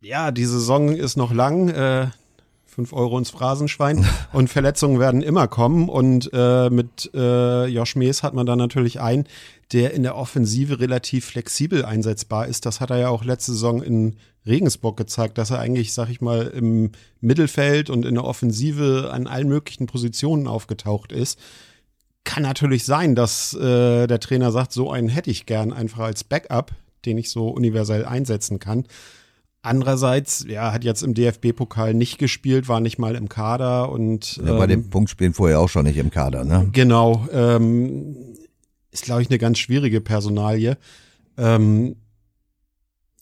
ja, 0.00 0.30
die 0.30 0.44
Saison 0.44 0.94
ist 0.94 1.16
noch 1.16 1.32
lang. 1.32 1.68
Äh, 1.68 2.08
fünf 2.74 2.94
Euro 2.94 3.18
ins 3.18 3.28
Phrasenschwein. 3.28 4.06
Und 4.32 4.48
Verletzungen 4.48 4.98
werden 4.98 5.22
immer 5.22 5.46
kommen. 5.46 5.90
Und 5.90 6.30
äh, 6.32 6.70
mit 6.70 7.10
äh, 7.14 7.66
Josh 7.66 7.96
Mees 7.96 8.22
hat 8.22 8.32
man 8.32 8.46
dann 8.46 8.58
natürlich 8.58 9.00
einen, 9.00 9.26
der 9.72 9.92
in 9.92 10.02
der 10.02 10.16
Offensive 10.16 10.80
relativ 10.80 11.26
flexibel 11.26 11.84
einsetzbar 11.84 12.46
ist. 12.46 12.64
Das 12.64 12.80
hat 12.80 12.90
er 12.90 12.98
ja 12.98 13.08
auch 13.08 13.24
letzte 13.24 13.52
Saison 13.52 13.82
in 13.82 14.16
Regensburg 14.46 14.96
gezeigt, 14.96 15.36
dass 15.36 15.50
er 15.50 15.58
eigentlich, 15.58 15.92
sag 15.92 16.08
ich 16.08 16.22
mal, 16.22 16.46
im 16.46 16.92
Mittelfeld 17.20 17.90
und 17.90 18.06
in 18.06 18.14
der 18.14 18.24
Offensive 18.24 19.10
an 19.12 19.26
allen 19.26 19.48
möglichen 19.48 19.86
Positionen 19.86 20.46
aufgetaucht 20.46 21.12
ist. 21.12 21.38
Kann 22.24 22.42
natürlich 22.42 22.84
sein, 22.84 23.14
dass 23.14 23.52
äh, 23.52 24.06
der 24.06 24.20
Trainer 24.20 24.50
sagt, 24.50 24.72
so 24.72 24.90
einen 24.90 25.08
hätte 25.08 25.30
ich 25.30 25.44
gern 25.44 25.72
einfach 25.72 26.04
als 26.04 26.24
Backup, 26.24 26.72
den 27.04 27.18
ich 27.18 27.30
so 27.30 27.48
universell 27.48 28.06
einsetzen 28.06 28.58
kann. 28.58 28.86
Andererseits, 29.64 30.44
ja, 30.48 30.72
hat 30.72 30.82
jetzt 30.82 31.02
im 31.02 31.14
DFB-Pokal 31.14 31.94
nicht 31.94 32.18
gespielt, 32.18 32.66
war 32.66 32.80
nicht 32.80 32.98
mal 32.98 33.14
im 33.14 33.28
Kader 33.28 33.90
und 33.90 34.38
ja, 34.38 34.56
bei 34.56 34.64
ähm, 34.64 34.70
dem 34.70 34.90
Punktspielen 34.90 35.34
vorher 35.34 35.60
auch 35.60 35.68
schon 35.68 35.84
nicht 35.84 35.98
im 35.98 36.10
Kader, 36.10 36.44
ne? 36.44 36.68
Genau, 36.72 37.28
ähm, 37.32 38.16
ist 38.90 39.04
glaube 39.04 39.22
ich 39.22 39.30
eine 39.30 39.38
ganz 39.38 39.58
schwierige 39.58 40.00
Personalie. 40.00 40.76
Ähm, 41.38 41.94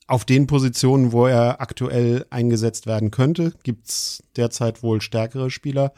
auf 0.07 0.25
den 0.25 0.47
Positionen, 0.47 1.13
wo 1.13 1.27
er 1.27 1.61
aktuell 1.61 2.27
eingesetzt 2.31 2.87
werden 2.87 3.11
könnte, 3.11 3.53
gibt's 3.63 4.25
derzeit 4.35 4.83
wohl 4.83 5.03
stärkere 5.03 5.51
Spieler. 5.51 5.93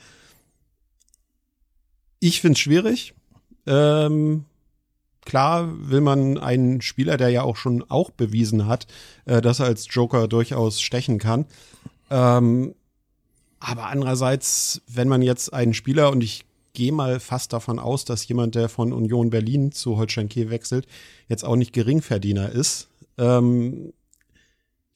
Ich 2.19 2.41
find's 2.41 2.61
schwierig. 2.61 3.15
Ähm, 3.67 4.45
klar 5.25 5.69
will 5.89 6.01
man 6.01 6.39
einen 6.39 6.81
Spieler, 6.81 7.17
der 7.17 7.31
ja 7.31 7.43
auch 7.43 7.57
schon 7.57 7.85
auch 7.89 8.11
bewiesen 8.11 8.67
hat, 8.67 8.87
äh, 9.25 9.41
dass 9.41 9.61
er 9.61 9.67
als 9.67 9.87
Joker 9.91 10.29
durchaus 10.29 10.81
stechen 10.81 11.19
kann. 11.19 11.47
Ähm, 12.11 12.75
aber 13.61 13.87
andererseits, 13.87 14.83
wenn 14.89 15.09
man 15.09 15.23
jetzt 15.23 15.53
einen 15.53 15.75
Spieler, 15.75 16.11
und 16.11 16.23
ich 16.23 16.45
gehe 16.73 16.93
mal 16.93 17.21
fast 17.21 17.53
davon 17.53 17.79
aus, 17.79 18.05
dass 18.05 18.27
jemand, 18.27 18.55
der 18.55 18.69
von 18.69 18.93
Union 18.93 19.31
Berlin 19.31 19.73
zu 19.73 19.97
Holstein 19.97 20.29
Kiel 20.29 20.51
wechselt, 20.51 20.87
jetzt 21.29 21.45
auch 21.45 21.57
nicht 21.57 21.73
Geringverdiener 21.73 22.51
ist, 22.51 22.89
ähm, 23.19 23.93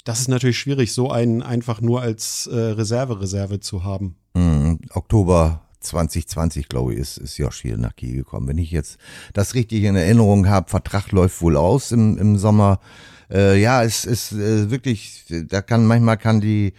das 0.05 0.21
ist 0.21 0.29
natürlich 0.29 0.59
schwierig, 0.59 0.93
so 0.93 1.11
einen 1.11 1.43
einfach 1.43 1.81
nur 1.81 2.01
als 2.01 2.47
äh, 2.47 2.57
Reserve-Reserve 2.57 3.61
zu 3.61 3.83
haben. 3.83 4.17
Mhm. 4.35 4.79
Oktober 4.91 5.66
2020, 5.81 6.69
glaube 6.69 6.95
ich, 6.95 7.01
ist, 7.01 7.19
ist 7.19 7.39
Josh 7.39 7.63
hier 7.63 7.77
nach 7.77 7.97
Kiel 7.97 8.17
gekommen. 8.17 8.49
Wenn 8.49 8.59
ich 8.59 8.71
jetzt 8.71 8.99
das 9.33 9.55
richtig 9.55 9.85
in 9.85 9.97
Erinnerung 9.97 10.49
habe, 10.49 10.69
Vertrag 10.71 11.13
läuft 11.13 11.41
wohl 11.43 11.57
aus 11.57 11.93
im, 11.93 12.19
im 12.19 12.39
Sommer. 12.39 12.81
Äh, 13.31 13.61
ja, 13.61 13.83
es 13.83 14.05
ist 14.05 14.33
äh, 14.33 14.71
wirklich, 14.71 15.25
da 15.49 15.63
kann 15.63 15.87
manchmal 15.87 16.17
kann 16.17 16.41
die 16.41 16.73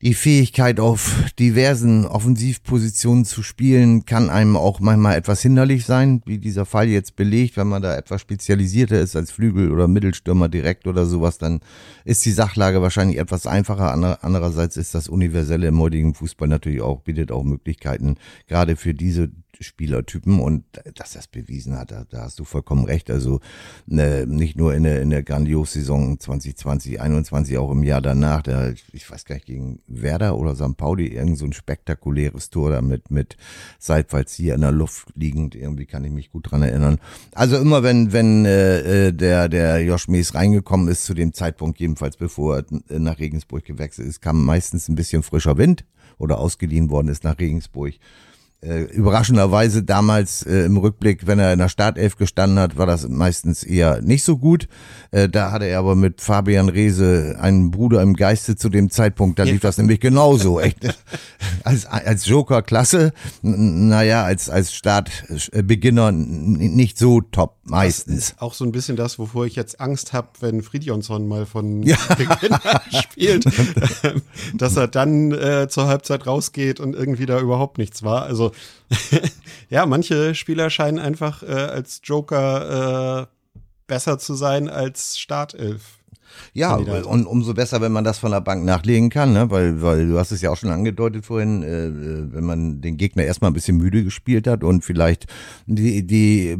die 0.00 0.14
Fähigkeit 0.14 0.78
auf 0.78 1.24
diversen 1.40 2.06
Offensivpositionen 2.06 3.24
zu 3.24 3.42
spielen 3.42 4.04
kann 4.04 4.30
einem 4.30 4.56
auch 4.56 4.78
manchmal 4.78 5.16
etwas 5.16 5.42
hinderlich 5.42 5.84
sein, 5.86 6.22
wie 6.24 6.38
dieser 6.38 6.66
Fall 6.66 6.88
jetzt 6.88 7.16
belegt. 7.16 7.56
Wenn 7.56 7.66
man 7.66 7.82
da 7.82 7.96
etwas 7.96 8.20
spezialisierter 8.20 9.00
ist 9.00 9.16
als 9.16 9.32
Flügel 9.32 9.72
oder 9.72 9.88
Mittelstürmer 9.88 10.48
direkt 10.48 10.86
oder 10.86 11.04
sowas, 11.04 11.38
dann 11.38 11.60
ist 12.04 12.24
die 12.24 12.30
Sachlage 12.30 12.80
wahrscheinlich 12.80 13.18
etwas 13.18 13.48
einfacher. 13.48 13.92
Andererseits 14.22 14.76
ist 14.76 14.94
das 14.94 15.08
Universelle 15.08 15.66
im 15.66 15.80
heutigen 15.80 16.14
Fußball 16.14 16.46
natürlich 16.46 16.80
auch, 16.80 17.00
bietet 17.00 17.32
auch 17.32 17.42
Möglichkeiten, 17.42 18.16
gerade 18.46 18.76
für 18.76 18.94
diese 18.94 19.30
Spielertypen 19.64 20.40
und 20.40 20.64
dass 20.94 21.12
das 21.12 21.26
bewiesen 21.26 21.76
hat, 21.78 21.90
da, 21.90 22.04
da 22.08 22.22
hast 22.22 22.38
du 22.38 22.44
vollkommen 22.44 22.84
recht. 22.84 23.10
Also 23.10 23.40
ne, 23.86 24.26
nicht 24.26 24.56
nur 24.56 24.74
in 24.74 24.84
der, 24.84 25.02
in 25.02 25.10
der 25.10 25.22
Grandios-Saison 25.22 26.18
2020, 26.18 27.00
21, 27.00 27.58
auch 27.58 27.70
im 27.70 27.82
Jahr 27.82 28.00
danach, 28.00 28.42
da, 28.42 28.70
ich 28.92 29.10
weiß 29.10 29.24
gar 29.24 29.34
nicht, 29.34 29.46
gegen 29.46 29.80
Werder 29.86 30.36
oder 30.36 30.54
St. 30.54 30.76
Pauli, 30.76 31.08
irgend 31.08 31.38
so 31.38 31.44
ein 31.44 31.52
spektakuläres 31.52 32.50
Tor 32.50 32.70
da 32.70 32.80
mit, 32.80 33.10
mit 33.10 33.36
Seitwärts 33.78 34.34
hier 34.34 34.54
in 34.54 34.60
der 34.60 34.72
Luft 34.72 35.08
liegend, 35.14 35.54
irgendwie 35.54 35.86
kann 35.86 36.04
ich 36.04 36.12
mich 36.12 36.30
gut 36.30 36.50
dran 36.50 36.62
erinnern. 36.62 36.98
Also 37.32 37.56
immer 37.56 37.82
wenn, 37.82 38.12
wenn 38.12 38.44
äh, 38.44 39.08
äh 39.08 39.12
der, 39.12 39.48
der 39.48 39.82
Josh 39.82 40.08
Mees 40.08 40.34
reingekommen 40.34 40.88
ist, 40.88 41.04
zu 41.04 41.14
dem 41.14 41.32
Zeitpunkt 41.32 41.80
jedenfalls, 41.80 42.16
bevor 42.16 42.58
er 42.58 42.98
nach 42.98 43.18
Regensburg 43.18 43.64
gewechselt 43.64 44.08
ist, 44.08 44.20
kam 44.20 44.44
meistens 44.44 44.88
ein 44.88 44.94
bisschen 44.94 45.22
frischer 45.22 45.58
Wind 45.58 45.84
oder 46.18 46.38
ausgeliehen 46.38 46.90
worden 46.90 47.08
ist 47.08 47.24
nach 47.24 47.38
Regensburg 47.38 47.94
äh, 48.60 48.82
überraschenderweise 48.82 49.84
damals 49.84 50.42
äh, 50.42 50.64
im 50.64 50.78
Rückblick, 50.78 51.28
wenn 51.28 51.38
er 51.38 51.52
in 51.52 51.60
der 51.60 51.68
Startelf 51.68 52.16
gestanden 52.16 52.58
hat, 52.58 52.76
war 52.76 52.86
das 52.86 53.08
meistens 53.08 53.62
eher 53.62 54.02
nicht 54.02 54.24
so 54.24 54.36
gut. 54.36 54.66
Äh, 55.12 55.28
da 55.28 55.52
hatte 55.52 55.66
er 55.66 55.78
aber 55.78 55.94
mit 55.94 56.20
Fabian 56.20 56.68
Reese 56.68 57.36
einen 57.40 57.70
Bruder 57.70 58.02
im 58.02 58.14
Geiste 58.14 58.56
zu 58.56 58.68
dem 58.68 58.90
Zeitpunkt, 58.90 59.38
da 59.38 59.44
lief 59.44 59.60
das 59.60 59.78
nämlich 59.78 60.00
genauso. 60.00 60.58
Echt, 60.58 60.78
als, 61.64 61.86
als 61.86 62.26
Joker 62.26 62.62
klasse, 62.62 63.12
naja, 63.42 64.24
als, 64.24 64.50
als 64.50 64.72
Startbeginner 64.74 66.10
nicht 66.10 66.98
so 66.98 67.20
top 67.20 67.58
meistens. 67.62 68.34
Auch 68.38 68.54
so 68.54 68.64
ein 68.64 68.72
bisschen 68.72 68.96
das, 68.96 69.18
wovor 69.18 69.46
ich 69.46 69.54
jetzt 69.54 69.80
Angst 69.80 70.12
habe, 70.12 70.28
wenn 70.40 70.62
Friedjonsson 70.62 71.28
mal 71.28 71.46
von 71.46 71.82
ja. 71.82 71.96
Beginn 72.16 72.56
spielt, 73.02 73.44
dass 74.54 74.76
er 74.76 74.88
dann 74.88 75.32
äh, 75.32 75.68
zur 75.68 75.86
Halbzeit 75.86 76.26
rausgeht 76.26 76.80
und 76.80 76.94
irgendwie 76.94 77.26
da 77.26 77.38
überhaupt 77.38 77.78
nichts 77.78 78.02
war. 78.02 78.22
Also 78.22 78.47
ja, 79.70 79.86
manche 79.86 80.34
Spieler 80.34 80.70
scheinen 80.70 80.98
einfach 80.98 81.42
äh, 81.42 81.46
als 81.46 82.00
Joker 82.04 83.22
äh, 83.22 83.26
besser 83.86 84.18
zu 84.18 84.34
sein 84.34 84.68
als 84.68 85.18
Startelf. 85.18 85.98
Ja, 86.52 86.74
und 86.76 87.26
umso 87.26 87.54
besser, 87.54 87.80
wenn 87.80 87.92
man 87.92 88.04
das 88.04 88.18
von 88.18 88.30
der 88.30 88.40
Bank 88.40 88.64
nachlegen 88.64 89.10
kann, 89.10 89.32
ne? 89.32 89.50
weil, 89.50 89.82
weil 89.82 90.08
du 90.08 90.18
hast 90.18 90.30
es 90.30 90.42
ja 90.42 90.50
auch 90.50 90.56
schon 90.56 90.70
angedeutet 90.70 91.24
vorhin, 91.24 91.62
äh, 91.62 91.86
äh, 91.86 92.32
wenn 92.32 92.44
man 92.44 92.80
den 92.80 92.96
Gegner 92.96 93.24
erstmal 93.24 93.50
ein 93.50 93.54
bisschen 93.54 93.76
müde 93.76 94.04
gespielt 94.04 94.46
hat 94.46 94.64
und 94.64 94.84
vielleicht 94.84 95.26
die, 95.66 96.06
die 96.06 96.56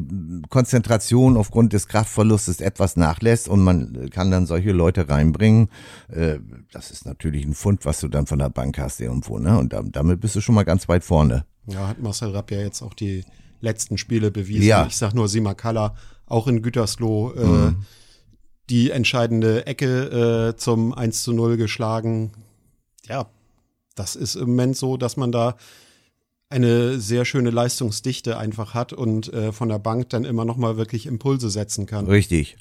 Konzentration 0.49 1.37
aufgrund 1.37 1.73
des 1.73 1.89
Kraftverlustes 1.89 2.61
etwas 2.61 2.97
nachlässt 2.97 3.49
und 3.49 3.63
man 3.63 4.11
kann 4.11 4.31
dann 4.31 4.47
solche 4.47 4.73
Leute 4.73 5.09
reinbringen. 5.09 5.69
Äh, 6.09 6.39
das 6.73 6.91
ist 6.91 7.07
natürlich 7.07 7.45
ein 7.45 7.55
Fund, 7.55 7.85
was 7.85 8.01
du 8.01 8.09
dann 8.09 8.27
von 8.27 8.39
der 8.39 8.51
Bank 8.51 8.79
hast 8.79 9.01
irgendwo, 9.01 9.39
ne? 9.39 9.59
Und 9.59 9.75
damit 9.93 10.21
bist 10.21 10.37
du 10.37 10.41
schon 10.41 10.55
mal 10.55 10.65
ganz 10.65 10.89
weit 10.89 11.05
vorne. 11.05 11.45
Ja, 11.69 11.89
hat 11.89 12.01
Marcel 12.01 12.31
Rapp 12.31 12.51
ja 12.51 12.61
jetzt 12.61 12.83
auch 12.83 12.95
die 12.95 13.25
letzten 13.61 13.99
Spiele 13.99 14.31
bewiesen. 14.31 14.67
Ja. 14.67 14.87
Ich 14.87 14.97
sag 14.97 15.15
nur 15.15 15.29
Simakala, 15.29 15.95
auch 16.27 16.47
in 16.47 16.63
Gütersloh, 16.63 17.33
äh, 17.33 17.45
mhm. 17.45 17.77
die 18.71 18.91
entscheidende 18.91 19.67
Ecke 19.67 20.53
äh, 20.53 20.57
zum 20.57 20.95
1 20.95 21.23
zu 21.23 21.33
0 21.33 21.57
geschlagen. 21.57 22.33
Ja, 23.07 23.27
das 23.95 24.17
ist 24.17 24.37
im 24.37 24.51
Moment 24.51 24.77
so, 24.77 24.97
dass 24.97 25.17
man 25.17 25.33
da 25.33 25.57
eine 26.51 26.99
sehr 26.99 27.27
schöne 27.27 27.51
Leistungsdichte 27.51 28.39
einfach 28.39 28.73
hat 28.73 28.95
und 28.95 29.33
äh, 29.33 29.53
von 29.53 29.69
der 29.69 29.79
Bank 29.79 30.09
dann 30.09 30.25
immer 30.25 30.47
noch 30.47 30.57
mal 30.57 30.79
wirklich 30.79 31.05
Impulse 31.05 31.51
setzen 31.51 31.85
kann. 31.85 32.07
Richtig. 32.07 32.57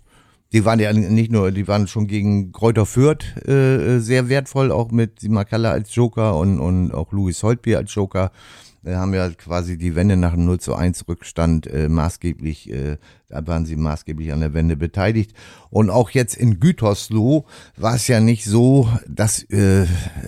Die 0.53 0.65
waren 0.65 0.79
ja 0.79 0.91
nicht 0.93 1.31
nur, 1.31 1.51
die 1.51 1.67
waren 1.67 1.87
schon 1.87 2.07
gegen 2.07 2.51
Kräuter 2.53 2.85
Fürth 2.85 3.23
äh, 3.47 3.99
sehr 3.99 4.29
wertvoll, 4.29 4.71
auch 4.71 4.91
mit 4.91 5.19
Simakala 5.19 5.71
als 5.71 5.93
Joker 5.93 6.37
und, 6.37 6.59
und 6.59 6.93
auch 6.93 7.11
Louis 7.11 7.41
Holtby 7.43 7.75
als 7.75 7.93
Joker 7.93 8.31
äh, 8.33 8.66
haben 8.95 9.13
ja 9.13 9.29
quasi 9.29 9.77
die 9.77 9.95
Wende 9.95 10.17
nach 10.17 10.33
dem 10.33 10.45
0 10.45 10.59
zu 10.59 10.75
1 10.75 11.07
Rückstand 11.07 11.67
äh, 11.67 11.89
maßgeblich, 11.89 12.71
äh, 12.71 12.97
da 13.27 13.45
waren 13.45 13.65
sie 13.65 13.75
maßgeblich 13.75 14.31
an 14.31 14.39
der 14.39 14.53
Wende 14.53 14.77
beteiligt. 14.77 15.33
Und 15.69 15.89
auch 15.89 16.09
jetzt 16.11 16.35
in 16.35 16.59
Gütersloh 16.59 17.45
war 17.75 17.95
es 17.95 18.07
ja 18.07 18.19
nicht 18.19 18.45
so, 18.45 18.87
dass, 19.07 19.43
äh, 19.43 19.85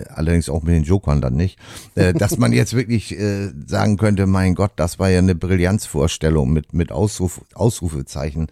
allerdings 0.08 0.48
auch 0.48 0.62
mit 0.62 0.74
den 0.74 0.84
Jokern 0.84 1.20
dann 1.20 1.34
nicht, 1.34 1.58
äh, 1.94 2.12
dass 2.12 2.38
man 2.38 2.52
jetzt 2.52 2.74
wirklich 2.74 3.18
äh, 3.18 3.50
sagen 3.66 3.96
könnte, 3.96 4.26
mein 4.26 4.54
Gott, 4.54 4.72
das 4.76 4.98
war 4.98 5.08
ja 5.08 5.18
eine 5.18 5.34
Brillanzvorstellung 5.34 6.52
mit, 6.52 6.74
mit 6.74 6.92
Ausruf, 6.92 7.40
Ausrufezeichen. 7.54 8.48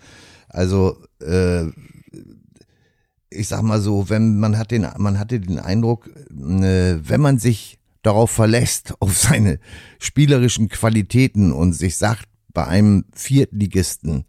Also, 0.49 0.97
äh, 1.21 1.65
ich 3.31 3.49
sag 3.49 3.63
mal 3.63 3.81
so, 3.81 4.09
wenn 4.09 4.39
man 4.39 4.57
hat 4.57 4.71
den, 4.71 4.87
man 4.97 5.19
hatte 5.19 5.39
den 5.41 5.59
Eindruck, 5.59 6.09
äh, 6.09 6.97
wenn 7.03 7.21
man 7.21 7.39
sich 7.39 7.78
darauf 8.09 8.31
verlässt, 8.31 8.95
auf 9.01 9.17
seine 9.17 9.61
spielerischen 9.99 10.69
Qualitäten 10.69 11.53
und 11.53 11.75
sich 11.75 11.97
sagt, 11.97 12.25
bei 12.53 12.67
einem 12.67 13.05
Viertligisten 13.13 14.25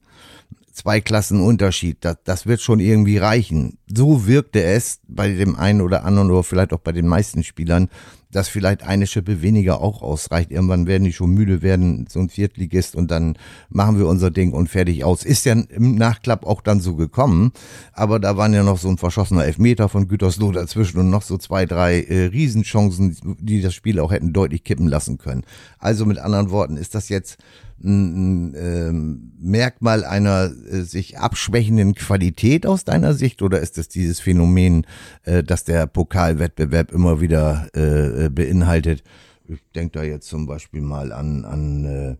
zwei 0.74 1.02
Klassen 1.02 1.42
Unterschied, 1.42 1.98
das, 2.02 2.18
das 2.24 2.46
wird 2.46 2.62
schon 2.62 2.80
irgendwie 2.80 3.18
reichen. 3.18 3.80
So 3.88 4.28
wirkte 4.28 4.64
es 4.64 5.00
bei 5.08 5.30
dem 5.30 5.56
einen 5.56 5.82
oder 5.82 6.06
anderen 6.06 6.30
oder 6.32 6.44
vielleicht 6.44 6.74
auch 6.74 6.80
bei 6.80 6.92
den 6.92 7.08
meisten 7.08 7.44
Spielern, 7.44 7.90
dass 8.32 8.48
vielleicht 8.48 8.84
eine 8.84 9.08
Schippe 9.08 9.42
weniger 9.42 9.82
auch 9.82 10.02
ausreicht. 10.02 10.52
Irgendwann 10.52 10.86
werden 10.88 11.04
die 11.04 11.14
schon 11.14 11.32
müde 11.32 11.62
werden, 11.62 12.06
so 12.10 12.20
ein 12.20 12.30
Viertligist 12.30 12.96
und 12.96 13.10
dann 13.10 13.38
machen 13.70 13.98
wir 13.98 14.08
unser 14.08 14.30
Ding 14.30 14.54
und 14.54 14.70
fertig 14.70 15.04
aus. 15.04 15.24
Ist 15.24 15.46
ja 15.46 15.54
im 15.54 15.96
Nachklapp 15.96 16.46
auch 16.46 16.62
dann 16.62 16.80
so 16.80 16.96
gekommen, 16.96 17.52
aber 17.94 18.20
da 18.20 18.38
waren 18.38 18.54
ja 18.54 18.64
noch 18.64 18.78
so 18.78 18.90
ein 18.90 18.98
verschossener 18.98 19.46
Elfmeter 19.46 19.90
von 19.90 20.08
Gütersloh 20.08 20.52
dazwischen 20.52 21.00
und 21.00 21.10
noch 21.10 21.24
so 21.24 21.38
zwei, 21.38 21.66
drei 21.66 22.02
äh, 22.02 22.26
Riesenchancen, 22.26 23.18
die 23.40 23.62
das 23.62 23.74
Spiel 23.74 24.00
auch 24.00 24.12
hätten 24.12 24.34
deutlich 24.34 24.64
kippen 24.64 24.88
lassen 24.88 25.18
können. 25.18 25.44
Also 25.80 26.06
mit 26.06 26.20
anderen 26.20 26.52
Worten 26.52 26.78
ist 26.78 26.94
das 26.96 27.10
jetzt 27.10 27.38
ein, 27.84 28.52
ein 28.52 28.56
ähm, 28.56 29.32
Merkmal 29.40 30.04
einer 30.04 30.52
äh, 30.70 30.82
sich 30.82 31.18
abschwächenden 31.18 31.96
Qualität 31.96 32.66
aus 32.66 32.84
deiner 32.84 33.14
Sicht 33.14 33.42
oder 33.42 33.60
ist 33.60 33.78
es 33.78 33.88
dieses 33.88 34.20
Phänomen, 34.20 34.86
äh, 35.24 35.44
dass 35.44 35.64
der 35.64 35.88
Pokalwettbewerb 35.88 36.92
immer 36.92 37.22
wieder 37.22 37.68
äh, 37.74 38.19
äh 38.26 38.30
beinhaltet? 38.30 39.04
Ich 39.48 39.60
denke 39.74 40.00
da 40.00 40.04
jetzt 40.04 40.28
zum 40.28 40.46
Beispiel 40.46 40.82
mal 40.82 41.12
an, 41.12 41.46
an 41.46 41.86
äh, 41.86 42.16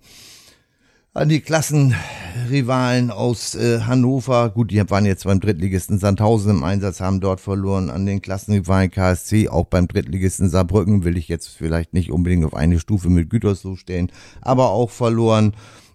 an 1.20 1.28
die 1.28 1.42
Klassenrivalen 1.42 3.10
aus 3.10 3.56
äh, 3.56 3.82
Hannover. 3.82 4.52
Gut, 4.52 4.72
die 4.72 4.90
waren 4.90 5.06
jetzt 5.06 5.24
beim 5.24 5.40
Drittligisten 5.40 5.98
Sandhausen 5.98 6.52
im 6.52 6.64
Einsatz, 6.64 7.02
haben 7.02 7.20
dort 7.20 7.42
verloren. 7.42 7.90
An 7.90 8.06
den 8.06 8.22
Klassenrivalen 8.22 8.92
KSC, 8.92 9.50
auch 9.50 9.66
beim 9.66 9.88
Drittligisten 9.88 10.50
Saarbrücken, 10.50 11.04
will 11.04 11.18
ich 11.18 11.28
jetzt 11.28 11.48
vielleicht 11.48 11.94
nicht 11.94 12.12
unbedingt 12.12 12.46
auf 12.46 12.54
eine 12.54 12.80
Stufe 12.80 13.10
mit 13.10 13.30
Gütersloh 13.30 13.76
stellen, 13.76 14.12
aber 14.42 14.70
auch 14.70 14.92
verloren. 14.92 15.54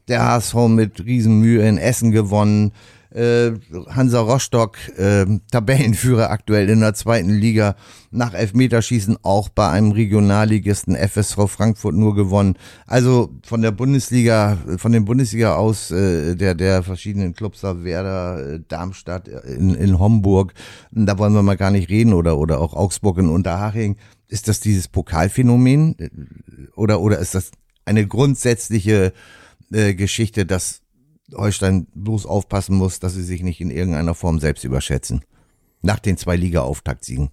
Der 0.09 0.23
HSV 0.23 0.55
mit 0.69 1.05
Riesenmühe 1.05 1.67
in 1.67 1.79
Essen 1.79 2.11
gewonnen 2.11 2.73
äh, 3.15 3.53
Hansa 3.89 4.21
Rostock, 4.21 4.77
äh, 4.99 5.25
Tabellenführer 5.51 6.31
aktuell 6.31 6.69
in 6.69 6.81
der 6.81 6.95
zweiten 6.95 7.31
Liga, 7.31 7.77
nach 8.11 8.35
Elfmeterschießen 8.35 9.19
auch 9.23 9.49
bei 9.49 9.69
einem 9.69 9.93
Regionalligisten 9.93 10.97
FSV 10.97 11.49
Frankfurt 11.49 11.95
nur 11.95 12.15
gewonnen. 12.15 12.57
Also 12.87 13.31
von 13.43 13.63
der 13.63 13.71
Bundesliga, 13.71 14.59
von 14.77 14.93
den 14.93 15.05
Bundesliga 15.05 15.55
aus, 15.55 15.91
äh, 15.91 16.35
der, 16.35 16.55
der 16.55 16.83
verschiedenen 16.83 17.35
Clubs 17.35 17.61
da 17.61 17.85
Werder, 17.85 18.55
äh, 18.55 18.61
Darmstadt, 18.67 19.29
äh, 19.29 19.41
in, 19.55 19.75
in 19.75 19.99
Homburg, 19.99 20.55
da 20.91 21.19
wollen 21.19 21.35
wir 21.35 21.43
mal 21.43 21.57
gar 21.57 21.71
nicht 21.71 21.89
reden, 21.91 22.13
oder, 22.13 22.37
oder 22.37 22.61
auch 22.61 22.75
Augsburg 22.75 23.19
in 23.19 23.29
Unterhaching. 23.29 23.97
Ist 24.29 24.49
das 24.49 24.61
dieses 24.61 24.89
Pokalphänomen? 24.89 25.97
Oder, 26.75 27.01
oder 27.01 27.19
ist 27.19 27.35
das 27.35 27.53
eine 27.85 28.07
grundsätzliche 28.07 29.13
äh, 29.73 29.95
Geschichte, 29.95 30.47
dass 30.47 30.84
Holstein 31.33 31.87
bloß 31.95 32.27
aufpassen 32.27 32.77
muss, 32.77 32.99
dass 32.99 33.15
sie 33.15 33.23
sich 33.23 33.43
nicht 33.43 33.61
in 33.61 33.71
irgendeiner 33.71 34.15
Form 34.15 34.39
selbst 34.41 34.65
überschätzen. 34.65 35.25
Nach 35.83 35.99
den 35.99 36.17
zwei 36.17 36.37
Liga-Auftaktsiegen. 36.37 37.31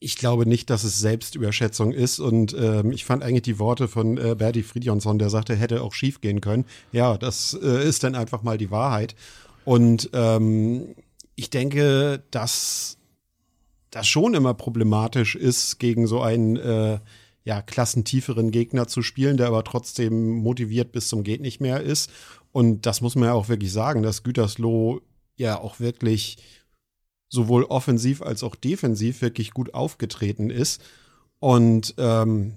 Ich 0.00 0.16
glaube 0.16 0.46
nicht, 0.46 0.70
dass 0.70 0.84
es 0.84 1.00
Selbstüberschätzung 1.00 1.92
ist. 1.92 2.20
Und 2.20 2.54
ähm, 2.58 2.92
ich 2.92 3.04
fand 3.04 3.22
eigentlich 3.22 3.42
die 3.42 3.58
Worte 3.58 3.88
von 3.88 4.16
äh, 4.16 4.36
Berti 4.36 4.62
Friedjonsson, 4.62 5.18
der 5.18 5.30
sagte, 5.30 5.56
hätte 5.56 5.82
auch 5.82 5.92
schief 5.92 6.20
gehen 6.20 6.40
können. 6.40 6.64
Ja, 6.92 7.18
das 7.18 7.58
äh, 7.60 7.86
ist 7.86 8.04
dann 8.04 8.14
einfach 8.14 8.42
mal 8.42 8.58
die 8.58 8.70
Wahrheit. 8.70 9.16
Und 9.64 10.10
ähm, 10.12 10.94
ich 11.34 11.50
denke, 11.50 12.22
dass 12.30 12.98
das 13.90 14.06
schon 14.06 14.34
immer 14.34 14.54
problematisch 14.54 15.34
ist, 15.34 15.78
gegen 15.78 16.06
so 16.06 16.20
einen 16.20 16.56
äh, 16.56 16.98
ja, 17.44 17.62
klassentieferen 17.62 18.50
Gegner 18.50 18.86
zu 18.88 19.02
spielen, 19.02 19.38
der 19.38 19.46
aber 19.46 19.64
trotzdem 19.64 20.30
motiviert 20.30 20.92
bis 20.92 21.08
zum 21.08 21.24
Geht 21.24 21.40
nicht 21.40 21.60
mehr 21.60 21.80
ist. 21.80 22.10
Und 22.58 22.86
das 22.86 23.02
muss 23.02 23.14
man 23.14 23.28
ja 23.28 23.34
auch 23.34 23.48
wirklich 23.48 23.72
sagen, 23.72 24.02
dass 24.02 24.24
Gütersloh 24.24 25.00
ja 25.36 25.60
auch 25.60 25.78
wirklich 25.78 26.38
sowohl 27.28 27.62
offensiv 27.62 28.20
als 28.20 28.42
auch 28.42 28.56
defensiv 28.56 29.22
wirklich 29.22 29.52
gut 29.52 29.74
aufgetreten 29.74 30.50
ist. 30.50 30.82
Und 31.38 31.94
ähm, 31.98 32.54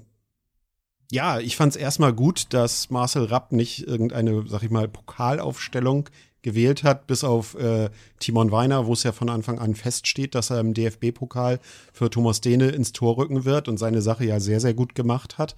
ja, 1.11 1.39
ich 1.39 1.55
fand 1.55 1.75
es 1.75 1.79
erstmal 1.79 2.13
gut, 2.13 2.47
dass 2.49 2.89
Marcel 2.89 3.25
Rapp 3.25 3.51
nicht 3.51 3.85
irgendeine, 3.85 4.43
sag 4.47 4.63
ich 4.63 4.71
mal, 4.71 4.87
Pokalaufstellung 4.87 6.09
gewählt 6.41 6.83
hat, 6.83 7.07
bis 7.07 7.23
auf 7.23 7.55
äh, 7.55 7.89
Timon 8.19 8.51
Weiner, 8.51 8.87
wo 8.87 8.93
es 8.93 9.03
ja 9.03 9.11
von 9.11 9.29
Anfang 9.29 9.59
an 9.59 9.75
feststeht, 9.75 10.35
dass 10.35 10.49
er 10.49 10.59
im 10.59 10.73
DFB-Pokal 10.73 11.59
für 11.93 12.09
Thomas 12.09 12.41
Dehne 12.41 12.69
ins 12.69 12.91
Tor 12.91 13.17
rücken 13.17 13.45
wird 13.45 13.67
und 13.67 13.77
seine 13.77 14.01
Sache 14.01 14.25
ja 14.25 14.39
sehr, 14.39 14.59
sehr 14.59 14.73
gut 14.73 14.95
gemacht 14.95 15.37
hat. 15.37 15.55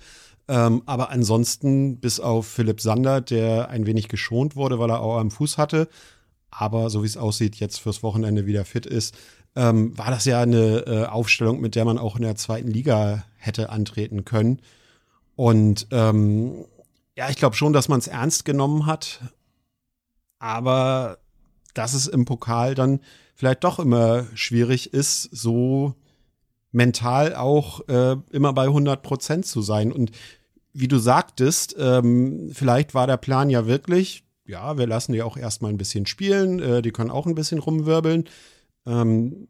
Ähm, 0.47 0.83
aber 0.85 1.09
ansonsten, 1.09 1.97
bis 1.97 2.19
auf 2.19 2.47
Philipp 2.47 2.81
Sander, 2.81 3.21
der 3.21 3.69
ein 3.69 3.85
wenig 3.85 4.09
geschont 4.09 4.55
wurde, 4.55 4.77
weil 4.77 4.89
er 4.89 4.99
auch 4.99 5.17
am 5.17 5.31
Fuß 5.31 5.57
hatte, 5.57 5.87
aber 6.51 6.89
so 6.89 7.01
wie 7.01 7.07
es 7.07 7.17
aussieht, 7.17 7.55
jetzt 7.55 7.79
fürs 7.79 8.03
Wochenende 8.03 8.45
wieder 8.45 8.65
fit 8.65 8.85
ist, 8.85 9.15
ähm, 9.55 9.97
war 9.97 10.11
das 10.11 10.25
ja 10.25 10.41
eine 10.41 10.85
äh, 10.85 11.05
Aufstellung, 11.05 11.61
mit 11.61 11.75
der 11.75 11.85
man 11.85 11.97
auch 11.97 12.15
in 12.15 12.23
der 12.23 12.35
zweiten 12.35 12.69
Liga 12.69 13.23
hätte 13.37 13.69
antreten 13.69 14.25
können. 14.25 14.59
Und 15.35 15.87
ähm, 15.91 16.65
ja, 17.15 17.29
ich 17.29 17.37
glaube 17.37 17.55
schon, 17.55 17.73
dass 17.73 17.89
man 17.89 17.99
es 17.99 18.07
ernst 18.07 18.45
genommen 18.45 18.85
hat, 18.85 19.21
aber 20.43 21.19
dass 21.73 21.93
es 21.93 22.05
im 22.05 22.25
Pokal 22.25 22.75
dann 22.75 22.99
vielleicht 23.33 23.63
doch 23.63 23.79
immer 23.79 24.27
schwierig 24.35 24.93
ist, 24.93 25.29
so 25.31 25.95
mental 26.73 27.33
auch 27.33 27.87
äh, 27.87 28.17
immer 28.29 28.51
bei 28.51 28.65
100 28.65 29.01
Prozent 29.01 29.45
zu 29.45 29.61
sein. 29.61 29.93
Und 29.93 30.11
wie 30.73 30.89
du 30.89 30.97
sagtest, 30.97 31.77
ähm, 31.79 32.49
vielleicht 32.51 32.93
war 32.93 33.07
der 33.07 33.15
Plan 33.15 33.49
ja 33.49 33.67
wirklich, 33.67 34.25
ja, 34.45 34.77
wir 34.77 34.85
lassen 34.85 35.13
die 35.13 35.23
auch 35.23 35.37
erstmal 35.37 35.71
ein 35.71 35.77
bisschen 35.77 36.05
spielen, 36.05 36.59
äh, 36.59 36.81
die 36.81 36.91
können 36.91 37.09
auch 37.09 37.25
ein 37.25 37.35
bisschen 37.35 37.59
rumwirbeln. 37.59 38.25
Ähm, 38.85 39.47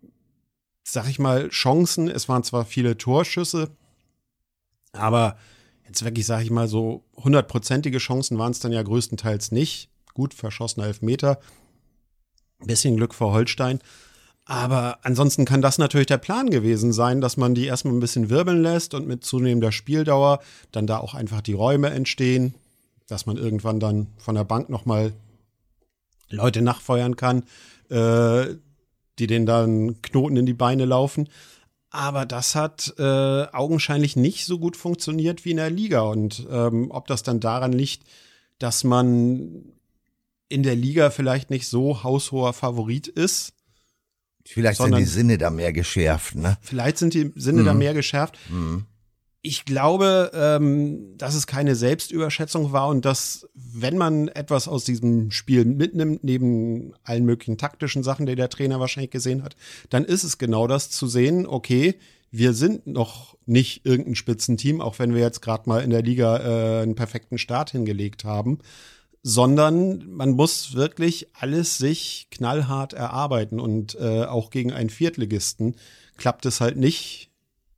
sag 0.84 1.10
ich 1.10 1.18
mal, 1.18 1.50
Chancen, 1.50 2.08
es 2.08 2.30
waren 2.30 2.44
zwar 2.44 2.66
viele 2.66 3.00
Torschüsse, 3.00 3.72
aber 4.92 5.38
jetzt 5.88 6.06
wirklich, 6.06 6.28
sag 6.28 6.44
ich 6.44 6.52
mal, 6.52 6.68
so 6.68 7.04
hundertprozentige 7.16 7.98
Chancen 7.98 8.38
waren 8.38 8.52
es 8.52 8.60
dann 8.60 8.72
ja 8.72 8.84
größtenteils 8.84 9.52
nicht 9.52 9.90
gut 10.14 10.34
verschossener 10.34 10.88
Elfmeter. 10.88 11.40
Bisschen 12.60 12.98
Glück 12.98 13.14
vor 13.14 13.34
Holstein. 13.34 13.80
Aber 14.46 15.00
ansonsten 15.04 15.46
kann 15.46 15.62
das 15.62 15.78
natürlich 15.78 16.08
der 16.08 16.18
Plan 16.18 16.50
gewesen 16.50 16.92
sein, 16.92 17.22
dass 17.22 17.38
man 17.38 17.56
die 17.56 17.66
erstmal 17.66 17.94
ein 17.94 18.02
bisschen 18.02 18.30
wirbeln 18.30 18.62
lässt 18.62 18.94
und 18.94 19.08
mit 19.08 19.24
zunehmender 19.24 19.72
Spieldauer 19.72 20.40
dann 20.72 20.86
da 20.86 20.98
auch 20.98 21.14
einfach 21.14 21.42
die 21.42 21.54
Räume 21.54 21.90
entstehen, 21.92 22.54
dass 23.08 23.26
man 23.26 23.38
irgendwann 23.38 23.80
dann 23.80 24.08
von 24.18 24.36
der 24.36 24.44
Bank 24.44 24.70
nochmal 24.70 25.14
Leute 26.30 26.62
nachfeuern 26.62 27.16
kann, 27.16 27.44
äh, 27.90 28.56
die 29.20 29.28
denen 29.28 29.46
dann 29.46 30.02
Knoten 30.02 30.36
in 30.36 30.46
die 30.46 30.54
Beine 30.54 30.86
laufen. 30.86 31.30
Aber 31.90 32.26
das 32.26 32.56
hat 32.56 32.94
äh, 32.98 33.04
augenscheinlich 33.52 34.16
nicht 34.16 34.46
so 34.46 34.58
gut 34.58 34.76
funktioniert 34.76 35.46
wie 35.46 35.52
in 35.52 35.58
der 35.58 35.70
Liga. 35.70 36.02
Und 36.02 36.46
ähm, 36.50 36.90
ob 36.90 37.08
das 37.08 37.24
dann 37.24 37.40
daran 37.40 37.72
liegt, 37.72 38.04
dass 38.58 38.84
man 38.84 39.74
in 40.54 40.62
der 40.62 40.76
Liga 40.76 41.10
vielleicht 41.10 41.50
nicht 41.50 41.68
so 41.68 42.04
haushoher 42.04 42.54
Favorit 42.54 43.08
ist. 43.08 43.54
Vielleicht 44.46 44.80
sind 44.80 44.96
die 44.96 45.06
Sinne 45.06 45.40
da 45.40 45.50
mehr 45.50 45.74
geschärft, 45.74 46.36
ne? 46.36 46.58
Vielleicht 46.62 47.00
sind 47.00 47.16
die 47.16 47.32
Sinne 47.36 47.62
mhm. 47.62 47.66
da 47.66 47.74
mehr 47.74 47.96
geschärft. 47.96 48.38
Mhm. 48.50 48.86
Ich 49.42 49.66
glaube, 49.66 50.32
ähm, 50.36 51.18
dass 51.18 51.34
es 51.34 51.48
keine 51.48 51.76
Selbstüberschätzung 51.76 52.72
war 52.72 52.88
und 52.88 53.04
dass, 53.04 53.50
wenn 53.56 53.98
man 53.98 54.28
etwas 54.28 54.68
aus 54.68 54.86
diesem 54.86 55.32
Spiel 55.32 55.66
mitnimmt, 55.66 56.24
neben 56.24 56.94
allen 57.04 57.26
möglichen 57.26 57.58
taktischen 57.58 58.04
Sachen, 58.04 58.28
die 58.28 58.36
der 58.36 58.50
Trainer 58.50 58.80
wahrscheinlich 58.80 59.12
gesehen 59.12 59.44
hat, 59.44 59.56
dann 59.90 60.06
ist 60.06 60.24
es 60.24 60.38
genau 60.38 60.68
das 60.68 60.92
zu 60.92 61.08
sehen, 61.08 61.48
okay, 61.48 61.96
wir 62.30 62.54
sind 62.54 62.86
noch 62.86 63.38
nicht 63.46 63.86
irgendein 63.86 64.16
Spitzenteam, 64.16 64.82
auch 64.82 65.00
wenn 65.00 65.16
wir 65.16 65.22
jetzt 65.22 65.42
gerade 65.42 65.68
mal 65.68 65.82
in 65.82 65.90
der 65.90 66.04
Liga 66.04 66.38
äh, 66.38 66.84
einen 66.84 66.96
perfekten 66.96 67.40
Start 67.40 67.72
hingelegt 67.72 68.24
haben 68.24 68.60
sondern 69.24 70.06
man 70.12 70.32
muss 70.32 70.74
wirklich 70.74 71.30
alles 71.34 71.78
sich 71.78 72.28
knallhart 72.30 72.92
erarbeiten 72.92 73.60
und 73.62 73.96
äh, 73.96 74.26
auch 74.26 74.50
gegen 74.50 74.74
einen 74.74 74.90
Viertligisten 74.90 75.78
klappt 76.18 76.46
es 76.46 76.60
halt 76.60 76.76
nicht, 76.76 77.32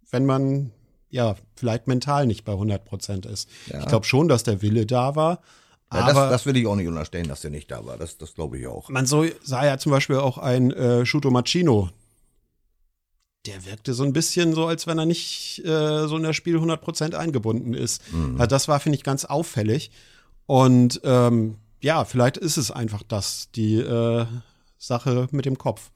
wenn 0.10 0.26
man 0.26 0.72
ja 1.12 1.36
vielleicht 1.56 1.88
mental 1.88 2.26
nicht 2.26 2.46
bei 2.46 2.54
100 2.54 2.84
Prozent 2.84 3.26
ist. 3.28 3.48
Ja. 3.68 3.80
Ich 3.80 3.86
glaube 3.86 4.06
schon, 4.06 4.28
dass 4.28 4.44
der 4.44 4.64
Wille 4.64 4.88
da 4.88 5.16
war. 5.16 5.40
Ja, 5.94 6.00
aber 6.00 6.14
das, 6.14 6.32
das 6.32 6.46
will 6.48 6.58
ich 6.58 6.66
auch 6.66 6.76
nicht 6.76 6.88
unterstellen, 6.88 7.28
dass 7.28 7.42
der 7.42 7.52
nicht 7.52 7.70
da 7.70 7.86
war. 7.86 7.98
Das, 7.98 8.18
das 8.18 8.34
glaube 8.34 8.58
ich 8.58 8.66
auch. 8.66 8.90
Man 8.90 9.06
so 9.06 9.24
sah 9.44 9.64
ja 9.66 9.78
zum 9.78 9.92
Beispiel 9.92 10.18
auch 10.18 10.40
ein 10.40 10.72
äh, 10.72 11.06
Shuto 11.06 11.30
Machino. 11.30 11.90
Der 13.46 13.66
wirkte 13.66 13.94
so 13.94 14.04
ein 14.04 14.14
bisschen 14.14 14.56
so, 14.56 14.66
als 14.66 14.88
wenn 14.88 14.98
er 14.98 15.06
nicht 15.06 15.64
äh, 15.64 16.08
so 16.08 16.18
in 16.18 16.24
das 16.24 16.36
Spiel 16.36 16.56
100 16.56 16.82
Prozent 16.82 17.14
eingebunden 17.14 17.76
ist. 17.76 18.02
Mhm. 18.12 18.42
Also 18.42 18.48
das 18.48 18.68
war, 18.68 18.80
finde 18.80 18.98
ich, 18.98 19.04
ganz 19.04 19.26
auffällig. 19.26 19.92
Und 20.46 21.02
ähm, 21.04 21.58
ja, 21.82 22.06
vielleicht 22.06 22.38
ist 22.38 22.58
es 22.58 22.72
einfach 22.72 23.04
das, 23.08 23.50
die 23.56 23.76
äh, 23.76 24.26
Sache 24.78 25.28
mit 25.32 25.46
dem 25.46 25.58
Kopf. 25.58 25.92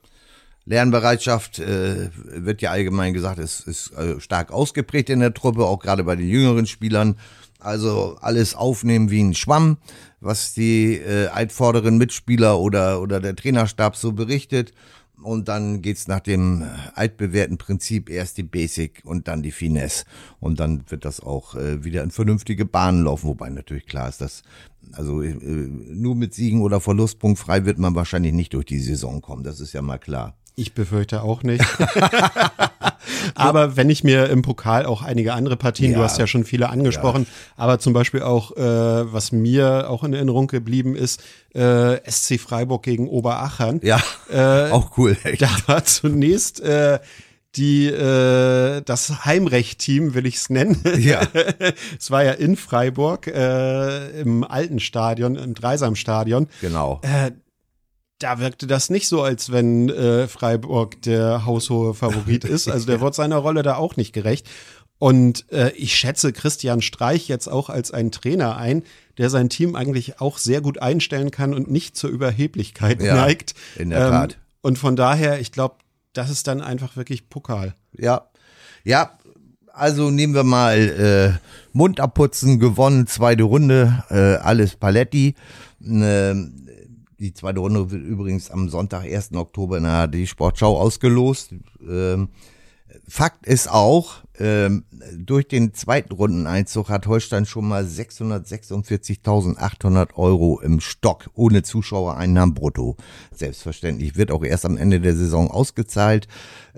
Lernbereitschaft 0.65 1.59
äh, 1.59 2.09
wird 2.13 2.61
ja 2.61 2.71
allgemein 2.71 3.13
gesagt, 3.13 3.39
ist, 3.39 3.61
ist 3.61 3.91
äh, 3.93 4.19
stark 4.19 4.51
ausgeprägt 4.51 5.09
in 5.09 5.19
der 5.19 5.33
Truppe, 5.33 5.65
auch 5.65 5.79
gerade 5.79 6.03
bei 6.03 6.15
den 6.15 6.27
jüngeren 6.27 6.67
Spielern. 6.67 7.15
Also 7.59 8.17
alles 8.21 8.55
aufnehmen 8.55 9.09
wie 9.09 9.21
ein 9.21 9.33
Schwamm, 9.33 9.77
was 10.21 10.53
die 10.53 10.95
äh, 10.95 11.27
altvorderen 11.27 11.97
Mitspieler 11.97 12.59
oder, 12.59 13.01
oder 13.01 13.19
der 13.19 13.35
Trainerstab 13.35 13.95
so 13.95 14.13
berichtet. 14.13 14.73
Und 15.21 15.47
dann 15.47 15.81
geht's 15.81 16.07
nach 16.07 16.21
dem 16.21 16.65
altbewährten 16.95 17.57
Prinzip 17.57 18.09
erst 18.09 18.37
die 18.37 18.43
Basic 18.43 19.01
und 19.03 19.27
dann 19.27 19.43
die 19.43 19.51
Finesse. 19.51 20.05
Und 20.39 20.59
dann 20.59 20.83
wird 20.89 21.05
das 21.05 21.19
auch 21.19 21.55
äh, 21.55 21.83
wieder 21.83 22.03
in 22.03 22.11
vernünftige 22.11 22.65
Bahnen 22.65 23.03
laufen. 23.03 23.27
Wobei 23.27 23.49
natürlich 23.49 23.85
klar 23.85 24.09
ist, 24.09 24.21
dass 24.21 24.43
also 24.93 25.21
äh, 25.21 25.33
nur 25.33 26.15
mit 26.15 26.33
Siegen 26.33 26.61
oder 26.61 26.79
Verlustpunkt 26.79 27.39
frei 27.39 27.65
wird 27.65 27.79
man 27.79 27.95
wahrscheinlich 27.95 28.33
nicht 28.33 28.53
durch 28.53 28.65
die 28.65 28.79
Saison 28.79 29.21
kommen. 29.21 29.43
Das 29.43 29.59
ist 29.59 29.73
ja 29.73 29.81
mal 29.81 29.97
klar. 29.97 30.35
Ich 30.55 30.73
befürchte 30.73 31.21
auch 31.21 31.43
nicht. 31.43 31.63
aber 33.35 33.75
wenn 33.75 33.89
ich 33.89 34.03
mir 34.03 34.29
im 34.29 34.41
Pokal 34.41 34.85
auch 34.85 35.01
einige 35.01 35.33
andere 35.33 35.57
Partien, 35.57 35.91
ja. 35.91 35.97
du 35.97 36.03
hast 36.03 36.17
ja 36.17 36.27
schon 36.27 36.43
viele 36.43 36.69
angesprochen, 36.69 37.25
ja. 37.27 37.63
aber 37.63 37.79
zum 37.79 37.93
Beispiel 37.93 38.21
auch, 38.21 38.55
äh, 38.55 38.61
was 38.61 39.31
mir 39.31 39.89
auch 39.89 40.03
in 40.03 40.13
Erinnerung 40.13 40.47
geblieben 40.47 40.95
ist, 40.95 41.21
äh, 41.53 41.97
SC 42.09 42.39
Freiburg 42.39 42.83
gegen 42.83 43.07
Oberachern. 43.07 43.79
Ja, 43.83 44.01
äh, 44.31 44.71
auch 44.71 44.97
cool. 44.97 45.17
Echt. 45.23 45.41
Da 45.41 45.49
war 45.67 45.83
zunächst 45.85 46.59
äh, 46.61 46.99
die 47.55 47.87
äh, 47.87 48.81
das 48.81 49.25
Heimrecht-Team 49.25 50.13
will 50.13 50.25
ich 50.25 50.35
es 50.35 50.49
nennen. 50.49 50.81
Ja. 50.99 51.21
es 51.99 52.11
war 52.11 52.23
ja 52.23 52.33
in 52.33 52.55
Freiburg 52.55 53.27
äh, 53.27 54.21
im 54.21 54.43
alten 54.43 54.79
Stadion, 54.79 55.35
im 55.35 55.55
Dreisamstadion. 55.55 56.47
Genau. 56.61 57.01
Äh, 57.03 57.31
da 58.19 58.39
wirkte 58.39 58.67
das 58.67 58.89
nicht 58.89 59.07
so, 59.07 59.21
als 59.23 59.51
wenn 59.51 59.89
äh, 59.89 60.27
Freiburg 60.27 61.01
der 61.01 61.45
haushohe 61.45 61.93
Favorit 61.93 62.43
ist. 62.43 62.69
Also 62.69 62.85
der 62.85 63.01
wird 63.01 63.15
seiner 63.15 63.37
Rolle 63.37 63.63
da 63.63 63.75
auch 63.75 63.95
nicht 63.95 64.13
gerecht. 64.13 64.47
Und 64.99 65.49
äh, 65.51 65.71
ich 65.71 65.95
schätze 65.95 66.33
Christian 66.33 66.81
Streich 66.81 67.29
jetzt 67.29 67.47
auch 67.47 67.69
als 67.69 67.91
einen 67.91 68.11
Trainer 68.11 68.57
ein, 68.57 68.83
der 69.17 69.29
sein 69.29 69.49
Team 69.49 69.75
eigentlich 69.75 70.19
auch 70.19 70.37
sehr 70.37 70.59
gut 70.59 70.81
einstellen 70.81 71.31
kann 71.31 71.53
und 71.53 71.71
nicht 71.71 71.95
zur 71.95 72.09
Überheblichkeit 72.09 73.01
ja, 73.01 73.15
neigt. 73.15 73.55
In 73.77 73.91
der 73.91 74.05
ähm, 74.05 74.11
Tat. 74.11 74.37
Und 74.61 74.77
von 74.77 74.97
daher, 74.97 75.39
ich 75.39 75.53
glaube, 75.53 75.75
das 76.11 76.29
ist 76.29 76.47
dann 76.47 76.59
einfach 76.59 76.97
wirklich 76.97 77.29
Pokal. 77.29 77.75
Ja. 77.97 78.27
Ja, 78.83 79.17
also 79.71 80.09
nehmen 80.09 80.33
wir 80.33 80.43
mal 80.43 80.77
äh, 80.77 81.39
Mund 81.71 82.01
abputzen, 82.01 82.59
gewonnen, 82.59 83.07
zweite 83.07 83.43
Runde, 83.43 84.03
äh, 84.09 84.35
alles 84.43 84.75
Paletti. 84.75 85.35
Äh, 85.81 86.33
die 87.19 87.33
zweite 87.33 87.59
Runde 87.59 87.91
wird 87.91 88.03
übrigens 88.03 88.49
am 88.49 88.69
Sonntag, 88.69 89.03
1. 89.03 89.33
Oktober 89.33 89.77
in 89.77 89.83
der 89.83 89.91
ARD 89.91 90.27
Sportschau 90.27 90.79
ausgelost. 90.79 91.53
Ähm, 91.87 92.29
Fakt 93.07 93.45
ist 93.45 93.69
auch, 93.69 94.23
ähm, 94.39 94.85
durch 95.15 95.47
den 95.47 95.75
zweiten 95.75 96.11
Rundeneinzug 96.13 96.89
hat 96.89 97.05
Holstein 97.05 97.45
schon 97.45 97.67
mal 97.67 97.83
646.800 97.83 100.15
Euro 100.15 100.59
im 100.59 100.79
Stock 100.79 101.29
ohne 101.33 101.61
Zuschauereinnahmen 101.61 102.55
brutto. 102.55 102.97
Selbstverständlich 103.31 104.15
wird 104.15 104.31
auch 104.31 104.43
erst 104.43 104.65
am 104.65 104.77
Ende 104.77 104.99
der 104.99 105.15
Saison 105.15 105.51
ausgezahlt. 105.51 106.27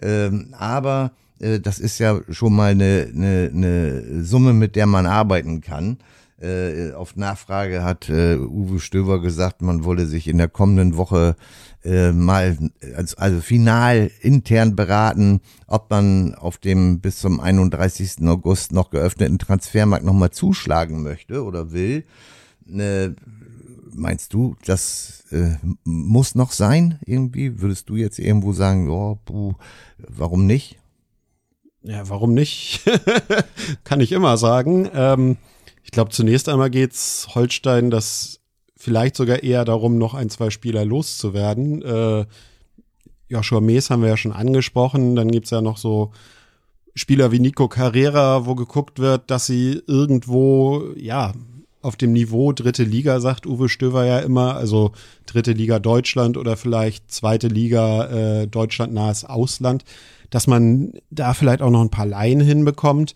Ähm, 0.02 0.54
aber 0.58 1.14
äh, 1.40 1.60
das 1.60 1.80
ist 1.80 2.00
ja 2.00 2.20
schon 2.30 2.56
mal 2.56 2.72
eine, 2.72 3.10
eine, 3.14 3.52
eine 3.54 4.24
Summe, 4.24 4.54
mit 4.54 4.76
der 4.76 4.88
man 4.88 5.06
arbeiten 5.06 5.62
kann. 5.62 6.00
Äh, 6.42 6.94
auf 6.94 7.16
Nachfrage 7.16 7.84
hat 7.84 8.10
äh, 8.10 8.36
Uwe 8.38 8.80
Stöver 8.80 9.22
gesagt, 9.22 9.62
man 9.62 9.84
wolle 9.84 10.08
sich 10.08 10.28
in 10.28 10.40
der 10.40 10.48
kommenden 10.48 10.98
Woche 10.98 11.36
äh, 11.84 12.12
mal 12.12 12.58
also, 12.96 13.18
also 13.18 13.42
final 13.42 14.10
intern 14.22 14.76
beraten, 14.76 15.42
ob 15.68 15.92
man 15.92 16.34
auf 16.34 16.58
dem 16.58 17.00
bis 17.00 17.20
zum 17.20 17.40
31. 17.40 18.28
August 18.28 18.72
noch 18.72 18.90
geöffneten 18.90 19.38
Transfermarkt 19.38 20.04
nochmal 20.04 20.32
zuschlagen 20.32 21.04
möchte 21.04 21.44
oder 21.44 21.72
will. 21.72 22.06
Äh, 22.68 23.12
meinst 23.94 24.34
du, 24.34 24.56
das 24.66 25.26
äh, 25.32 25.58
muss 25.84 26.34
noch 26.34 26.54
sein 26.54 27.00
irgendwie? 27.06 27.62
Würdest 27.62 27.90
du 27.90 27.96
jetzt 27.96 28.18
irgendwo 28.18 28.54
sagen, 28.54 28.90
oh, 28.90 29.20
puh, 29.26 29.54
warum 29.98 30.48
nicht? 30.48 30.80
Ja, 31.84 32.08
warum 32.10 32.34
nicht? 32.34 32.82
Kann 33.84 34.02
ich 34.02 34.12
immer 34.12 34.38
sagen. 34.38 34.90
Ähm, 34.94 35.38
ich 35.92 35.94
glaube, 35.94 36.12
zunächst 36.12 36.48
einmal 36.48 36.70
geht's 36.70 37.28
Holstein 37.36 37.92
das 37.92 38.40
vielleicht 38.78 39.18
sogar 39.18 39.44
eher 39.44 39.66
darum, 39.66 39.98
noch 39.98 40.14
ein, 40.14 40.30
zwei 40.30 40.50
Spieler 40.50 40.86
loszuwerden. 40.86 41.82
Äh, 41.82 42.26
Joshua 43.28 43.60
Mees 43.60 43.90
haben 43.90 44.02
wir 44.02 44.08
ja 44.08 44.16
schon 44.16 44.32
angesprochen. 44.32 45.18
Dann 45.18 45.30
gibt's 45.30 45.50
ja 45.50 45.60
noch 45.60 45.76
so 45.76 46.14
Spieler 46.96 47.34
wie 47.34 47.42
Nico 47.42 47.68
Carrera, 47.68 48.46
wo 48.46 48.56
geguckt 48.56 49.00
wird, 49.00 49.30
dass 49.30 49.48
sie 49.48 49.84
irgendwo, 49.86 50.94
ja, 50.96 51.34
auf 51.82 51.98
dem 51.98 52.14
Niveau 52.14 52.54
dritte 52.54 52.86
Liga, 52.86 53.20
sagt 53.20 53.46
Uwe 53.46 53.68
Stöver 53.68 54.06
ja 54.06 54.20
immer, 54.20 54.56
also 54.56 54.94
dritte 55.26 55.52
Liga 55.52 55.80
Deutschland 55.80 56.38
oder 56.38 56.56
vielleicht 56.56 57.12
zweite 57.12 57.50
Liga 57.50 58.06
äh, 58.44 58.48
Deutschland 58.48 58.94
nahes 58.94 59.26
Ausland, 59.26 59.84
dass 60.30 60.48
man 60.48 60.94
da 61.10 61.34
vielleicht 61.34 61.62
auch 61.62 61.70
noch 61.70 61.82
ein 61.82 61.92
paar 61.92 62.06
Laien 62.06 62.40
hinbekommt. 62.40 63.14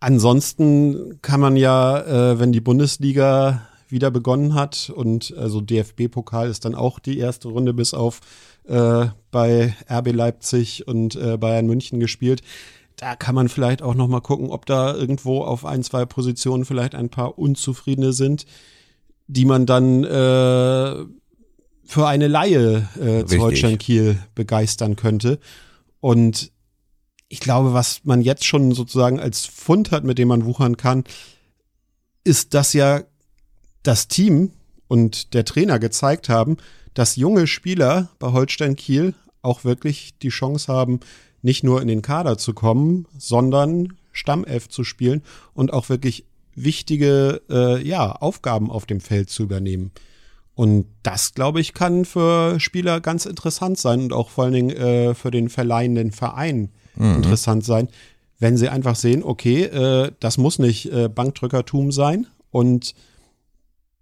Ansonsten 0.00 1.18
kann 1.22 1.40
man 1.40 1.56
ja, 1.56 2.32
äh, 2.32 2.38
wenn 2.38 2.52
die 2.52 2.60
Bundesliga 2.60 3.66
wieder 3.88 4.10
begonnen 4.10 4.54
hat 4.54 4.90
und 4.94 5.34
also 5.36 5.60
DFB-Pokal 5.60 6.48
ist 6.48 6.64
dann 6.64 6.74
auch 6.74 6.98
die 6.98 7.18
erste 7.18 7.48
Runde 7.48 7.72
bis 7.72 7.94
auf 7.94 8.20
äh, 8.64 9.06
bei 9.30 9.74
RB 9.90 10.12
Leipzig 10.12 10.88
und 10.88 11.16
äh, 11.16 11.36
Bayern 11.36 11.66
München 11.66 12.00
gespielt 12.00 12.42
da 12.96 13.16
kann 13.16 13.34
man 13.34 13.48
vielleicht 13.48 13.82
auch 13.82 13.94
noch 13.94 14.08
mal 14.08 14.20
gucken, 14.20 14.50
ob 14.50 14.66
da 14.66 14.94
irgendwo 14.94 15.42
auf 15.42 15.64
ein, 15.64 15.82
zwei 15.82 16.04
Positionen 16.04 16.64
vielleicht 16.64 16.94
ein 16.94 17.08
paar 17.08 17.38
Unzufriedene 17.38 18.12
sind, 18.12 18.46
die 19.26 19.44
man 19.44 19.66
dann 19.66 20.04
äh, 20.04 21.04
für 21.84 22.06
eine 22.06 22.28
Laie 22.28 22.88
äh, 23.00 23.24
zu 23.24 23.38
Holstein 23.38 23.78
Kiel 23.78 24.18
begeistern 24.34 24.96
könnte. 24.96 25.38
Und 26.00 26.52
ich 27.28 27.40
glaube, 27.40 27.72
was 27.72 28.02
man 28.04 28.20
jetzt 28.20 28.44
schon 28.44 28.72
sozusagen 28.72 29.18
als 29.18 29.46
Fund 29.46 29.90
hat, 29.90 30.04
mit 30.04 30.18
dem 30.18 30.28
man 30.28 30.44
wuchern 30.44 30.76
kann, 30.76 31.04
ist, 32.22 32.54
dass 32.54 32.72
ja 32.72 33.02
das 33.82 34.08
Team 34.08 34.50
und 34.88 35.34
der 35.34 35.44
Trainer 35.44 35.78
gezeigt 35.78 36.28
haben, 36.28 36.56
dass 36.94 37.16
junge 37.16 37.46
Spieler 37.46 38.08
bei 38.18 38.32
Holstein 38.32 38.76
Kiel 38.76 39.14
auch 39.42 39.64
wirklich 39.64 40.18
die 40.18 40.28
Chance 40.28 40.72
haben, 40.72 41.00
nicht 41.42 41.64
nur 41.64 41.82
in 41.82 41.88
den 41.88 42.02
Kader 42.02 42.38
zu 42.38 42.54
kommen, 42.54 43.06
sondern 43.18 43.94
Stammelf 44.12 44.68
zu 44.68 44.84
spielen 44.84 45.22
und 45.52 45.72
auch 45.72 45.88
wirklich 45.88 46.24
wichtige 46.54 47.42
äh, 47.50 47.86
ja, 47.86 48.12
Aufgaben 48.12 48.70
auf 48.70 48.86
dem 48.86 49.00
Feld 49.00 49.28
zu 49.28 49.42
übernehmen. 49.42 49.90
Und 50.54 50.86
das, 51.02 51.34
glaube 51.34 51.60
ich, 51.60 51.74
kann 51.74 52.04
für 52.04 52.60
Spieler 52.60 53.00
ganz 53.00 53.26
interessant 53.26 53.76
sein 53.76 54.02
und 54.02 54.12
auch 54.12 54.30
vor 54.30 54.44
allen 54.44 54.52
Dingen 54.52 54.70
äh, 54.70 55.14
für 55.14 55.32
den 55.32 55.48
verleihenden 55.48 56.12
Verein 56.12 56.70
mhm. 56.96 57.16
interessant 57.16 57.64
sein, 57.64 57.88
wenn 58.38 58.56
sie 58.56 58.68
einfach 58.68 58.96
sehen, 58.96 59.22
okay, 59.22 59.64
äh, 59.64 60.12
das 60.20 60.38
muss 60.38 60.58
nicht 60.58 60.92
äh, 60.92 61.08
Bankdrückertum 61.08 61.92
sein 61.92 62.26
und 62.50 62.94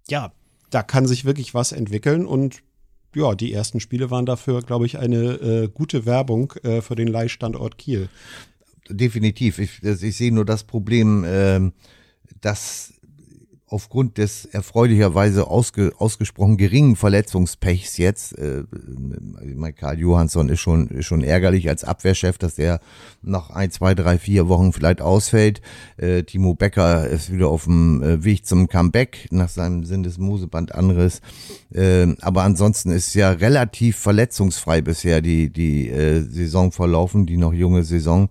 ja, 0.09 0.31
da 0.69 0.83
kann 0.83 1.07
sich 1.07 1.25
wirklich 1.25 1.53
was 1.53 1.71
entwickeln 1.71 2.25
und 2.25 2.61
ja, 3.15 3.35
die 3.35 3.53
ersten 3.53 3.79
Spiele 3.79 4.09
waren 4.09 4.25
dafür, 4.25 4.61
glaube 4.61 4.85
ich, 4.85 4.97
eine 4.97 5.33
äh, 5.33 5.69
gute 5.71 6.05
Werbung 6.05 6.53
äh, 6.63 6.81
für 6.81 6.95
den 6.95 7.07
Leihstandort 7.07 7.77
Kiel. 7.77 8.09
Definitiv. 8.89 9.59
Ich, 9.59 9.83
ich 9.83 10.17
sehe 10.17 10.33
nur 10.33 10.45
das 10.45 10.63
Problem, 10.63 11.23
äh, 11.23 11.71
dass 12.41 12.93
aufgrund 13.73 14.19
des 14.19 14.45
erfreulicherweise 14.45 15.47
ausge, 15.47 15.93
ausgesprochen 15.97 16.57
geringen 16.57 16.95
Verletzungspechs 16.95 17.97
jetzt, 17.97 18.37
äh, 18.37 18.63
Karl 19.75 19.97
Johansson 19.97 20.47
ist 20.49 20.59
schon, 20.59 20.87
ist 20.89 21.07
schon 21.07 21.23
ärgerlich 21.23 21.67
als 21.67 21.83
Abwehrchef, 21.83 22.37
dass 22.37 22.59
er 22.59 22.79
nach 23.23 23.49
ein, 23.49 23.71
zwei, 23.71 23.95
drei, 23.95 24.19
vier 24.19 24.47
Wochen 24.47 24.73
vielleicht 24.73 25.01
ausfällt. 25.01 25.61
Äh, 25.97 26.21
Timo 26.21 26.53
Becker 26.53 27.07
ist 27.07 27.33
wieder 27.33 27.47
auf 27.47 27.63
dem 27.63 28.03
äh, 28.03 28.23
Weg 28.23 28.45
zum 28.45 28.67
Comeback 28.67 29.27
nach 29.31 29.49
seinem 29.49 29.85
Sinn 29.85 30.03
des 30.03 30.19
Mosebandanriss. 30.19 31.21
Äh, 31.73 32.15
aber 32.21 32.43
ansonsten 32.43 32.91
ist 32.91 33.15
ja 33.15 33.31
relativ 33.31 33.97
verletzungsfrei 33.97 34.81
bisher 34.81 35.21
die, 35.21 35.49
die 35.49 35.89
äh, 35.89 36.21
Saison 36.21 36.71
verlaufen, 36.71 37.25
die 37.25 37.37
noch 37.37 37.53
junge 37.53 37.83
Saison. 37.83 38.29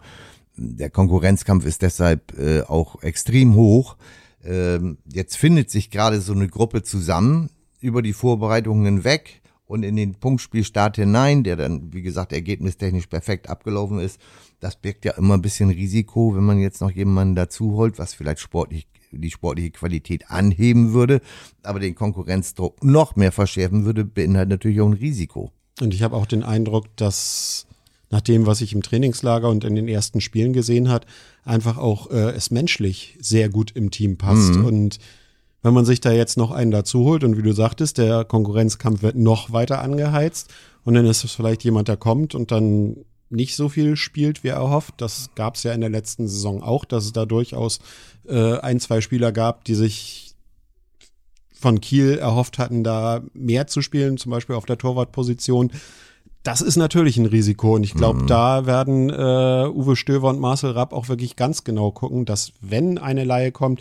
Der 0.57 0.91
Konkurrenzkampf 0.91 1.67
ist 1.67 1.83
deshalb 1.83 2.39
äh, 2.39 2.61
auch 2.63 3.03
extrem 3.03 3.57
hoch. 3.57 3.97
Ähm, 4.45 4.99
jetzt 5.13 5.37
findet 5.37 5.71
sich 5.71 5.91
gerade 5.91 6.21
so 6.21 6.33
eine 6.33 6.49
Gruppe 6.49 6.83
zusammen 6.83 7.51
über 7.81 8.03
die 8.03 8.13
Vorbereitungen 8.13 8.85
hinweg 8.85 9.43
und 9.67 9.83
in 9.85 9.97
den 9.97 10.15
Punktspielstart 10.15 10.97
hinein, 10.97 11.45
der 11.45 11.57
dann, 11.57 11.93
wie 11.93 12.03
gesagt, 12.03 12.33
ergebnistechnisch 12.33 13.07
perfekt 13.07 13.49
abgelaufen 13.49 14.01
ist. 14.01 14.21
Das 14.61 14.77
birgt 14.77 15.05
ja 15.05 15.13
immer 15.13 15.35
ein 15.35 15.43
bisschen 15.43 15.71
Risiko, 15.71 16.37
wenn 16.37 16.45
man 16.45 16.59
jetzt 16.59 16.81
noch 16.81 16.91
jemanden 16.91 17.35
dazu 17.35 17.73
holt, 17.73 17.99
was 17.99 18.15
vielleicht 18.15 18.41
sportlich 18.41 18.87
die 19.13 19.31
sportliche 19.31 19.71
Qualität 19.71 20.31
anheben 20.31 20.93
würde, 20.93 21.21
aber 21.63 21.81
den 21.81 21.95
Konkurrenzdruck 21.95 22.83
noch 22.83 23.17
mehr 23.17 23.33
verschärfen 23.33 23.85
würde, 23.85 24.05
beinhaltet 24.05 24.51
natürlich 24.51 24.81
auch 24.81 24.87
ein 24.87 24.95
Risiko. 24.95 25.53
Und 25.81 25.95
ich 25.95 26.03
habe 26.03 26.17
auch 26.17 26.27
den 26.27 26.43
Eindruck, 26.43 26.97
dass 26.97 27.67
nach 28.13 28.21
dem, 28.21 28.47
was 28.47 28.61
ich 28.61 28.75
im 28.75 28.83
Trainingslager 28.83 29.49
und 29.49 29.65
in 29.65 29.75
den 29.75 29.89
ersten 29.89 30.21
Spielen 30.21 30.53
gesehen 30.53 30.91
hat, 30.91 31.07
einfach 31.45 31.79
auch 31.79 32.11
äh, 32.11 32.31
es 32.33 32.51
menschlich 32.51 33.17
sehr 33.21 33.49
gut 33.49 33.73
im 33.75 33.91
Team 33.91 34.19
passt. 34.19 34.55
Mhm. 34.55 34.65
Und 34.67 34.99
wenn 35.63 35.73
man 35.73 35.87
sich 35.87 36.01
da 36.01 36.13
jetzt 36.13 36.37
noch 36.37 36.51
einen 36.51 36.71
dazu 36.71 37.05
holt 37.05 37.25
und 37.25 37.39
wie 37.39 37.43
du 37.43 37.53
sagtest, 37.53 37.97
der 37.97 38.25
Konkurrenzkampf 38.25 39.03
wird 39.03 39.17
noch 39.17 39.53
weiter 39.53 39.81
angeheizt 39.81 40.53
und 40.85 40.93
dann 40.93 41.07
ist 41.07 41.25
es 41.25 41.33
vielleicht 41.33 41.65
jemand, 41.65 41.89
der 41.89 41.97
kommt 41.97 42.35
und 42.35 42.53
dann 42.53 42.99
nicht 43.31 43.57
so 43.57 43.71
viel 43.71 43.97
spielt, 43.97 44.45
wie 44.45 44.49
er 44.49 44.69
hofft. 44.69 44.95
Das 44.99 45.31
gab 45.35 45.55
es 45.55 45.63
ja 45.63 45.73
in 45.73 45.81
der 45.81 45.89
letzten 45.89 46.29
Saison 46.29 46.63
auch, 46.63 46.85
dass 46.85 47.07
es 47.07 47.13
da 47.13 47.25
durchaus 47.25 47.81
äh, 48.29 48.59
ein, 48.59 48.79
zwei 48.79 49.01
Spieler 49.01 49.33
gab, 49.33 49.65
die 49.65 49.75
sich 49.75 50.35
von 51.55 51.81
Kiel 51.81 52.19
erhofft 52.19 52.59
hatten, 52.59 52.85
da 52.85 53.23
mehr 53.33 53.69
zu 53.69 53.81
spielen, 53.81 54.19
zum 54.19 54.31
Beispiel 54.33 54.57
auf 54.57 54.67
der 54.67 54.77
Torwartposition 54.77 55.71
das 56.43 56.61
ist 56.61 56.77
natürlich 56.77 57.17
ein 57.17 57.27
Risiko 57.27 57.77
und 57.77 57.85
ich 57.85 57.95
glaube, 57.95 58.23
mhm. 58.23 58.27
da 58.27 58.67
werden 58.67 59.11
äh, 59.11 59.69
Uwe 59.69 59.97
Stöver 59.97 60.29
und 60.29 60.41
Marcel 60.41 60.73
Rapp 60.73 60.93
auch 60.93 61.09
wirklich 61.09 61.37
ganz 61.37 61.65
genau 61.65 61.91
gucken, 61.93 62.25
dass 62.25 62.53
wenn 62.61 62.99
eine 62.99 63.25
Laie 63.25 63.53
kommt, 63.53 63.81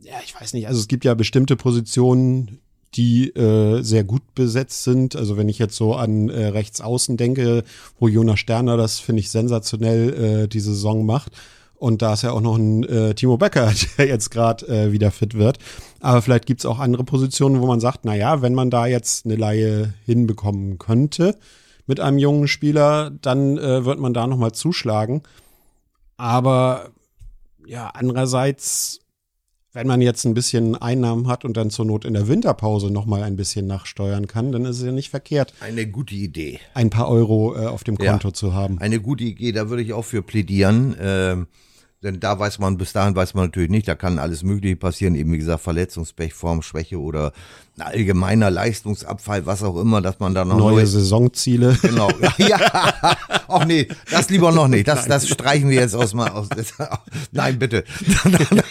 ja, 0.00 0.14
ich 0.24 0.40
weiß 0.40 0.54
nicht, 0.54 0.68
also 0.68 0.80
es 0.80 0.88
gibt 0.88 1.04
ja 1.04 1.14
bestimmte 1.14 1.56
Positionen, 1.56 2.60
die 2.94 3.28
äh, 3.30 3.82
sehr 3.82 4.04
gut 4.04 4.22
besetzt 4.34 4.84
sind. 4.84 5.14
Also 5.16 5.36
wenn 5.36 5.48
ich 5.48 5.58
jetzt 5.58 5.76
so 5.76 5.94
an 5.94 6.28
äh, 6.30 6.46
rechts 6.46 6.80
außen 6.80 7.16
denke, 7.16 7.64
wo 7.98 8.08
Jonas 8.08 8.40
Sterner 8.40 8.76
das 8.76 8.98
finde 8.98 9.20
ich 9.20 9.30
sensationell 9.30 10.44
äh, 10.44 10.48
die 10.48 10.60
Saison 10.60 11.04
macht. 11.04 11.32
Und 11.78 12.02
da 12.02 12.14
ist 12.14 12.22
ja 12.22 12.32
auch 12.32 12.40
noch 12.40 12.56
ein 12.56 12.82
äh, 12.84 13.14
Timo 13.14 13.36
Becker, 13.36 13.72
der 13.98 14.06
jetzt 14.06 14.30
gerade 14.30 14.66
äh, 14.66 14.92
wieder 14.92 15.10
fit 15.10 15.34
wird. 15.34 15.58
Aber 16.00 16.22
vielleicht 16.22 16.46
gibt's 16.46 16.66
auch 16.66 16.80
andere 16.80 17.04
Positionen, 17.04 17.60
wo 17.60 17.66
man 17.66 17.80
sagt, 17.80 18.00
na 18.02 18.14
ja, 18.14 18.42
wenn 18.42 18.54
man 18.54 18.70
da 18.70 18.86
jetzt 18.86 19.24
eine 19.24 19.36
Laie 19.36 19.94
hinbekommen 20.04 20.78
könnte 20.78 21.36
mit 21.86 22.00
einem 22.00 22.18
jungen 22.18 22.48
Spieler, 22.48 23.10
dann 23.22 23.58
äh, 23.58 23.84
wird 23.84 23.98
man 23.98 24.12
da 24.12 24.26
nochmal 24.26 24.52
zuschlagen. 24.52 25.22
Aber 26.16 26.90
ja, 27.64 27.90
andererseits, 27.94 29.00
wenn 29.72 29.86
man 29.86 30.02
jetzt 30.02 30.24
ein 30.24 30.34
bisschen 30.34 30.74
Einnahmen 30.74 31.28
hat 31.28 31.44
und 31.44 31.56
dann 31.56 31.70
zur 31.70 31.84
Not 31.84 32.04
in 32.04 32.14
der 32.14 32.26
Winterpause 32.26 32.90
nochmal 32.90 33.22
ein 33.22 33.36
bisschen 33.36 33.68
nachsteuern 33.68 34.26
kann, 34.26 34.50
dann 34.50 34.64
ist 34.64 34.78
es 34.78 34.84
ja 34.84 34.92
nicht 34.92 35.10
verkehrt. 35.10 35.54
Eine 35.60 35.86
gute 35.86 36.16
Idee. 36.16 36.58
Ein 36.74 36.90
paar 36.90 37.08
Euro 37.08 37.54
äh, 37.56 37.66
auf 37.66 37.84
dem 37.84 37.96
Konto 37.96 38.28
ja, 38.28 38.34
zu 38.34 38.52
haben. 38.52 38.78
Eine 38.80 39.00
gute 39.00 39.22
Idee, 39.22 39.52
da 39.52 39.70
würde 39.70 39.82
ich 39.84 39.92
auch 39.92 40.04
für 40.04 40.22
plädieren. 40.22 40.96
Ähm 41.00 41.46
denn 42.02 42.20
da 42.20 42.38
weiß 42.38 42.60
man, 42.60 42.78
bis 42.78 42.92
dahin 42.92 43.16
weiß 43.16 43.34
man 43.34 43.46
natürlich 43.46 43.70
nicht, 43.70 43.88
da 43.88 43.96
kann 43.96 44.18
alles 44.20 44.44
Mögliche 44.44 44.76
passieren, 44.76 45.16
eben 45.16 45.32
wie 45.32 45.38
gesagt, 45.38 45.62
Verletzungspech, 45.62 46.32
Formschwäche 46.32 47.00
oder 47.00 47.32
ein 47.76 47.82
allgemeiner 47.82 48.50
Leistungsabfall, 48.50 49.46
was 49.46 49.64
auch 49.64 49.80
immer, 49.80 50.00
dass 50.00 50.20
man 50.20 50.32
da 50.34 50.44
noch 50.44 50.58
neue, 50.58 50.74
neue 50.74 50.86
Saisonziele. 50.86 51.76
Genau. 51.82 52.08
Ja. 52.38 52.58
Ach 53.48 53.64
nee, 53.64 53.88
das 54.10 54.30
lieber 54.30 54.52
noch 54.52 54.68
nicht. 54.68 54.86
Das, 54.86 55.06
das 55.06 55.28
streichen 55.28 55.70
wir 55.70 55.80
jetzt 55.80 55.94
aus 55.94 56.14
mal 56.14 56.30
aus. 56.30 56.48
Nein, 57.32 57.58
bitte. 57.58 57.84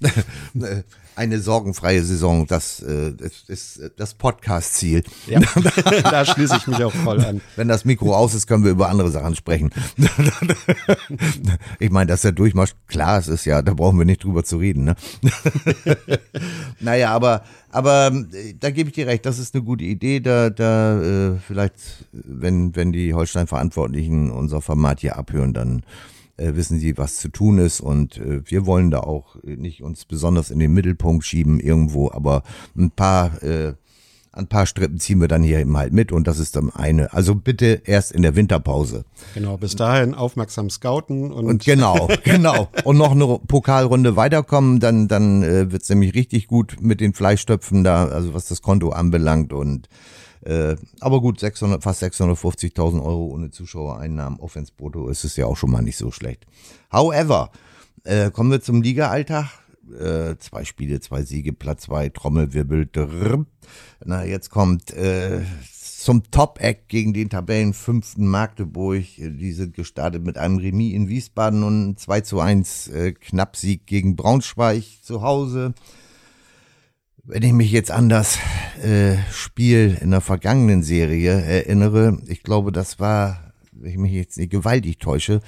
eine 1.18 1.40
sorgenfreie 1.40 2.04
Saison, 2.04 2.46
das 2.46 2.80
äh, 2.80 3.12
ist 3.48 3.80
das 3.96 4.14
Podcast-Ziel. 4.14 5.02
Ja, 5.26 5.40
da 6.02 6.24
schließe 6.24 6.56
ich 6.58 6.66
mich 6.68 6.84
auch 6.84 6.92
voll 6.92 7.20
an. 7.24 7.40
Wenn 7.56 7.66
das 7.66 7.84
Mikro 7.84 8.14
aus 8.14 8.34
ist, 8.34 8.46
können 8.46 8.62
wir 8.62 8.70
über 8.70 8.88
andere 8.88 9.10
Sachen 9.10 9.34
sprechen. 9.34 9.70
ich 11.80 11.90
meine, 11.90 12.06
dass 12.06 12.22
der 12.22 12.30
Durchmarsch, 12.30 12.74
klar, 12.86 13.18
es 13.18 13.26
ist 13.26 13.44
ja, 13.46 13.62
da 13.62 13.74
brauchen 13.74 13.98
wir 13.98 14.04
nicht 14.04 14.22
drüber 14.22 14.44
zu 14.44 14.58
reden. 14.58 14.84
Ne? 14.84 14.96
naja, 16.78 17.10
aber, 17.10 17.42
aber 17.72 18.12
äh, 18.32 18.54
da 18.58 18.70
gebe 18.70 18.90
ich 18.90 18.94
dir 18.94 19.08
recht, 19.08 19.26
das 19.26 19.40
ist 19.40 19.56
eine 19.56 19.64
gute 19.64 19.84
Idee. 19.84 20.20
Da, 20.20 20.50
da 20.50 21.02
äh, 21.02 21.32
vielleicht, 21.44 21.74
wenn, 22.12 22.76
wenn 22.76 22.92
die 22.92 23.12
Holstein-Verantwortlichen 23.12 24.30
unser 24.30 24.62
Format 24.62 25.00
hier 25.00 25.16
abhören, 25.16 25.52
dann 25.52 25.82
äh, 26.38 26.54
wissen 26.54 26.78
sie, 26.78 26.96
was 26.96 27.16
zu 27.16 27.28
tun 27.28 27.58
ist 27.58 27.80
und 27.80 28.16
äh, 28.16 28.40
wir 28.44 28.66
wollen 28.66 28.90
da 28.90 29.00
auch 29.00 29.36
nicht 29.42 29.82
uns 29.82 30.04
besonders 30.04 30.50
in 30.50 30.58
den 30.58 30.72
Mittelpunkt 30.72 31.24
schieben 31.24 31.60
irgendwo, 31.60 32.10
aber 32.10 32.42
ein 32.76 32.90
paar 32.90 33.42
äh, 33.42 33.74
ein 34.38 34.46
paar 34.46 34.66
Strippen 34.66 34.98
ziehen 34.98 35.20
wir 35.20 35.28
dann 35.28 35.42
hier 35.42 35.58
eben 35.58 35.76
halt 35.76 35.92
mit 35.92 36.12
und 36.12 36.26
das 36.26 36.38
ist 36.38 36.56
dann 36.56 36.70
eine. 36.70 37.12
Also 37.12 37.34
bitte 37.34 37.82
erst 37.84 38.12
in 38.12 38.22
der 38.22 38.36
Winterpause. 38.36 39.04
Genau, 39.34 39.56
bis 39.56 39.76
dahin 39.76 40.14
aufmerksam 40.14 40.70
scouten 40.70 41.32
und, 41.32 41.46
und 41.46 41.64
genau, 41.64 42.08
genau. 42.24 42.68
Und 42.84 42.96
noch 42.96 43.12
eine 43.12 43.40
Pokalrunde 43.46 44.16
weiterkommen, 44.16 44.80
dann, 44.80 45.08
dann 45.08 45.42
äh, 45.42 45.72
wird's 45.72 45.88
nämlich 45.88 46.14
richtig 46.14 46.46
gut 46.46 46.76
mit 46.80 47.00
den 47.00 47.12
Fleischtöpfen 47.12 47.84
da, 47.84 48.06
also 48.06 48.32
was 48.32 48.46
das 48.46 48.62
Konto 48.62 48.90
anbelangt 48.90 49.52
und 49.52 49.88
äh, 50.44 50.76
aber 51.00 51.20
gut, 51.20 51.40
600, 51.40 51.82
fast 51.82 52.02
650.000 52.02 53.02
Euro 53.02 53.26
ohne 53.26 53.50
Zuschauereinnahmen, 53.50 54.38
Offense 54.38 54.72
Brutto 54.74 55.08
ist 55.08 55.24
es 55.24 55.36
ja 55.36 55.46
auch 55.46 55.56
schon 55.56 55.70
mal 55.70 55.82
nicht 55.82 55.96
so 55.96 56.12
schlecht. 56.12 56.46
However, 56.92 57.50
äh, 58.04 58.30
kommen 58.30 58.50
wir 58.50 58.60
zum 58.60 58.80
Liga-Alltag. 58.80 59.46
Äh, 59.92 60.38
zwei 60.38 60.64
Spiele, 60.64 61.00
zwei 61.00 61.22
Siege, 61.22 61.52
Platz 61.52 61.82
zwei, 61.82 62.08
Trommelwirbel. 62.08 62.86
Drrr. 62.90 63.46
Na, 64.04 64.24
jetzt 64.24 64.50
kommt 64.50 64.92
äh, 64.92 65.42
zum 66.08 66.30
Top-Act 66.30 66.88
gegen 66.88 67.12
den 67.12 67.28
Tabellenfünften 67.28 68.26
Magdeburg. 68.26 69.04
Die 69.16 69.52
sind 69.52 69.74
gestartet 69.74 70.24
mit 70.24 70.38
einem 70.38 70.58
Remis 70.58 70.94
in 70.94 71.08
Wiesbaden 71.08 71.62
und 71.62 71.98
2 71.98 72.20
zu 72.22 72.40
1 72.40 72.88
äh, 72.88 73.12
Knappsieg 73.12 73.86
gegen 73.86 74.16
Braunschweig 74.16 74.84
zu 75.02 75.22
Hause. 75.22 75.74
Wenn 77.24 77.42
ich 77.42 77.52
mich 77.52 77.72
jetzt 77.72 77.90
an 77.90 78.08
das 78.08 78.38
äh, 78.82 79.16
Spiel 79.30 79.98
in 80.00 80.12
der 80.12 80.20
vergangenen 80.20 80.82
Serie 80.82 81.32
erinnere, 81.32 82.18
ich 82.26 82.42
glaube, 82.42 82.72
das 82.72 82.98
war, 83.00 83.52
wenn 83.72 83.90
ich 83.90 83.98
mich 83.98 84.12
jetzt 84.12 84.38
nicht 84.38 84.50
gewaltig 84.50 84.98
täusche, 84.98 85.40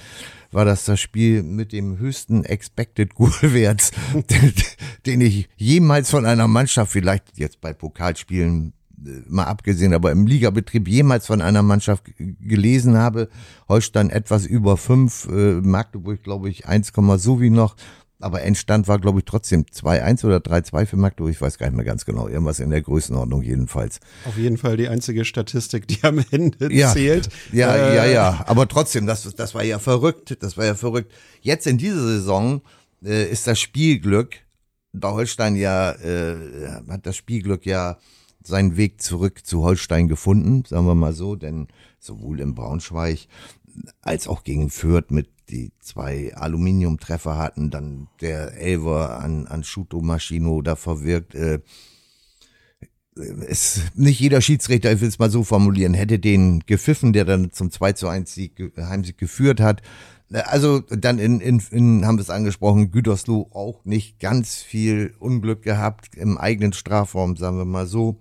war 0.51 0.65
das 0.65 0.85
das 0.85 0.99
Spiel 0.99 1.43
mit 1.43 1.71
dem 1.71 1.97
höchsten 1.97 2.43
Expected 2.43 3.15
Goal-Wert, 3.15 3.91
den, 4.13 4.53
den 5.05 5.21
ich 5.21 5.49
jemals 5.55 6.09
von 6.09 6.25
einer 6.25 6.47
Mannschaft, 6.47 6.91
vielleicht 6.91 7.37
jetzt 7.37 7.61
bei 7.61 7.73
Pokalspielen 7.73 8.73
äh, 9.05 9.09
mal 9.27 9.45
abgesehen, 9.45 9.93
aber 9.93 10.11
im 10.11 10.27
Ligabetrieb 10.27 10.87
jemals 10.87 11.25
von 11.25 11.41
einer 11.41 11.63
Mannschaft 11.63 12.03
gelesen 12.17 12.97
habe. 12.97 13.29
Holstein 13.67 14.09
etwas 14.09 14.45
über 14.45 14.77
fünf, 14.77 15.27
äh, 15.31 15.61
Magdeburg 15.61 16.23
glaube 16.23 16.49
ich 16.49 16.67
1, 16.67 16.91
so 17.17 17.41
wie 17.41 17.49
noch 17.49 17.75
aber 18.21 18.41
Endstand 18.43 18.87
war, 18.87 18.99
glaube 18.99 19.19
ich, 19.19 19.25
trotzdem 19.25 19.65
2-1 19.65 20.25
oder 20.25 20.37
3-2 20.37 20.85
für 20.85 20.97
Magdeburg. 20.97 21.31
Ich 21.31 21.41
weiß 21.41 21.57
gar 21.57 21.67
nicht 21.67 21.75
mehr 21.75 21.85
ganz 21.85 22.05
genau. 22.05 22.27
Irgendwas 22.27 22.59
in 22.59 22.69
der 22.69 22.81
Größenordnung 22.81 23.41
jedenfalls. 23.41 23.99
Auf 24.25 24.37
jeden 24.37 24.57
Fall 24.57 24.77
die 24.77 24.87
einzige 24.87 25.25
Statistik, 25.25 25.87
die 25.87 26.03
am 26.03 26.23
Ende 26.31 26.73
ja, 26.73 26.91
zählt. 26.93 27.29
Ja, 27.51 27.75
äh, 27.75 27.95
ja, 27.95 28.05
ja. 28.05 28.43
Aber 28.47 28.67
trotzdem, 28.67 29.05
das, 29.05 29.23
das 29.35 29.55
war 29.55 29.63
ja 29.63 29.79
verrückt. 29.79 30.37
Das 30.41 30.57
war 30.57 30.65
ja 30.65 30.75
verrückt. 30.75 31.11
Jetzt 31.41 31.67
in 31.67 31.77
dieser 31.77 32.01
Saison 32.01 32.61
äh, 33.03 33.29
ist 33.29 33.47
das 33.47 33.59
Spielglück, 33.59 34.37
da 34.93 35.11
Holstein 35.11 35.55
ja, 35.55 35.91
äh, 35.91 36.35
hat 36.89 37.05
das 37.05 37.15
Spielglück 37.15 37.65
ja 37.65 37.97
seinen 38.43 38.77
Weg 38.77 39.01
zurück 39.01 39.45
zu 39.45 39.63
Holstein 39.63 40.07
gefunden, 40.07 40.63
sagen 40.65 40.85
wir 40.85 40.95
mal 40.95 41.13
so, 41.13 41.35
denn 41.35 41.67
sowohl 41.99 42.39
in 42.39 42.55
Braunschweig 42.55 43.27
als 44.01 44.27
auch 44.27 44.43
gegen 44.43 44.69
Fürth 44.69 45.11
mit 45.11 45.29
die 45.49 45.71
zwei 45.79 46.33
Aluminiumtreffer 46.35 47.37
hatten, 47.37 47.69
dann 47.69 48.07
der 48.21 48.57
Elver 48.57 49.19
an, 49.19 49.47
an 49.47 49.63
Shuto 49.63 50.01
Maschino 50.01 50.61
da 50.61 50.75
verwirkt. 50.75 51.35
Äh, 51.35 51.59
es, 53.47 53.81
nicht 53.93 54.19
jeder 54.19 54.41
Schiedsrichter, 54.41 54.91
ich 54.91 55.01
will 55.01 55.09
es 55.09 55.19
mal 55.19 55.29
so 55.29 55.43
formulieren, 55.43 55.93
hätte 55.93 56.19
den 56.19 56.61
gepfiffen, 56.65 57.13
der 57.13 57.25
dann 57.25 57.51
zum 57.51 57.69
2 57.69 57.93
zu 57.93 58.07
1 58.07 58.33
Sieg, 58.33 58.71
Heimsieg 58.77 59.17
geführt 59.17 59.59
hat. 59.59 59.81
Also 60.31 60.79
dann 60.79 61.19
in, 61.19 61.41
in, 61.41 61.61
in 61.71 62.05
haben 62.05 62.17
wir 62.17 62.21
es 62.21 62.29
angesprochen, 62.29 62.91
Gütersloh 62.91 63.49
auch 63.51 63.83
nicht 63.83 64.19
ganz 64.19 64.55
viel 64.55 65.13
Unglück 65.19 65.61
gehabt 65.61 66.15
im 66.15 66.37
eigenen 66.37 66.71
Strafraum, 66.71 67.35
sagen 67.35 67.57
wir 67.57 67.65
mal 67.65 67.85
so. 67.85 68.17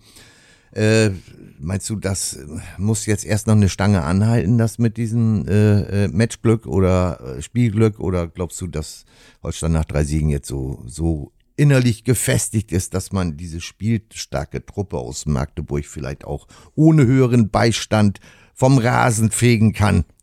Äh, 0.72 1.10
meinst 1.58 1.88
du, 1.90 1.96
das 1.96 2.38
muss 2.78 3.06
jetzt 3.06 3.24
erst 3.24 3.46
noch 3.46 3.54
eine 3.54 3.68
Stange 3.68 4.02
anhalten, 4.02 4.58
das 4.58 4.78
mit 4.78 4.96
diesem 4.96 5.46
äh, 5.48 6.04
äh, 6.04 6.08
Matchglück 6.08 6.66
oder 6.66 7.36
äh, 7.38 7.42
Spielglück? 7.42 7.98
Oder 8.00 8.28
glaubst 8.28 8.60
du, 8.60 8.66
dass 8.66 9.04
Holstein 9.42 9.72
nach 9.72 9.84
drei 9.84 10.04
Siegen 10.04 10.30
jetzt 10.30 10.48
so, 10.48 10.82
so 10.86 11.32
innerlich 11.56 12.04
gefestigt 12.04 12.72
ist, 12.72 12.94
dass 12.94 13.12
man 13.12 13.36
diese 13.36 13.60
spielstarke 13.60 14.64
Truppe 14.64 14.96
aus 14.96 15.26
Magdeburg 15.26 15.84
vielleicht 15.84 16.24
auch 16.24 16.46
ohne 16.74 17.04
höheren 17.04 17.50
Beistand 17.50 18.20
vom 18.54 18.78
Rasen 18.78 19.30
fegen 19.30 19.72
kann? 19.72 20.04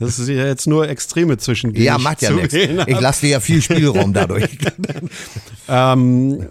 Das 0.00 0.18
ist 0.18 0.28
ja 0.28 0.46
jetzt 0.46 0.66
nur 0.66 0.88
Extreme 0.88 1.36
zwischen 1.36 1.74
Ja, 1.74 1.98
macht 1.98 2.22
ja 2.22 2.30
nichts. 2.30 2.54
Ich 2.54 3.00
lasse 3.00 3.26
dir 3.26 3.32
ja 3.32 3.40
viel 3.40 3.60
Spielraum 3.60 4.12
dadurch. 4.12 4.58
ähm, 5.68 6.48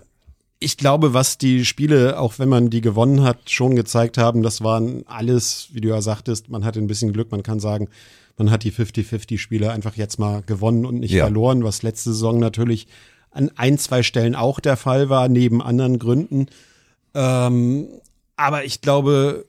ich 0.65 0.77
glaube, 0.77 1.13
was 1.13 1.37
die 1.37 1.63
Spiele, 1.63 2.19
auch 2.19 2.39
wenn 2.39 2.49
man 2.49 2.71
die 2.71 2.81
gewonnen 2.81 3.21
hat, 3.21 3.51
schon 3.51 3.75
gezeigt 3.75 4.17
haben, 4.17 4.41
das 4.41 4.63
waren 4.63 5.03
alles, 5.05 5.67
wie 5.73 5.81
du 5.81 5.89
ja 5.89 6.01
sagtest, 6.01 6.49
man 6.49 6.65
hatte 6.65 6.79
ein 6.79 6.87
bisschen 6.87 7.13
Glück, 7.13 7.29
man 7.29 7.43
kann 7.43 7.59
sagen, 7.59 7.87
man 8.35 8.49
hat 8.49 8.63
die 8.63 8.71
50-50-Spiele 8.71 9.71
einfach 9.71 9.95
jetzt 9.95 10.17
mal 10.17 10.41
gewonnen 10.41 10.87
und 10.87 10.99
nicht 10.99 11.11
ja. 11.11 11.25
verloren, 11.25 11.63
was 11.63 11.83
letzte 11.83 12.13
Saison 12.13 12.39
natürlich 12.39 12.87
an 13.29 13.51
ein, 13.55 13.77
zwei 13.77 14.01
Stellen 14.01 14.33
auch 14.33 14.59
der 14.59 14.75
Fall 14.75 15.07
war, 15.07 15.29
neben 15.29 15.61
anderen 15.61 15.99
Gründen. 15.99 16.47
Ähm, 17.13 17.87
aber 18.35 18.65
ich 18.65 18.81
glaube 18.81 19.45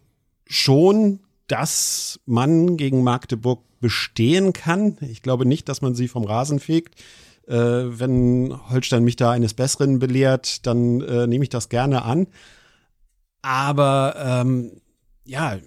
schon, 0.46 1.20
dass 1.46 2.20
man 2.26 2.76
gegen 2.76 3.02
Magdeburg 3.02 3.62
bestehen 3.81 4.52
kann. 4.52 4.98
Ich 5.00 5.22
glaube 5.22 5.46
nicht, 5.46 5.66
dass 5.70 5.81
man 5.81 5.94
sie 5.94 6.09
vom 6.09 6.24
Rasen 6.24 6.61
fegt. 6.61 6.94
Äh, 7.46 7.54
wenn 7.54 8.54
Holstein 8.70 9.04
mich 9.04 9.16
da 9.16 9.30
eines 9.30 9.54
Besseren 9.54 9.98
belehrt, 9.98 10.66
dann 10.66 11.00
äh, 11.00 11.26
nehme 11.26 11.44
ich 11.44 11.50
das 11.50 11.68
gerne 11.68 12.02
an. 12.02 12.26
Aber 13.42 14.16
ähm, 14.18 14.80
ja, 15.24 15.59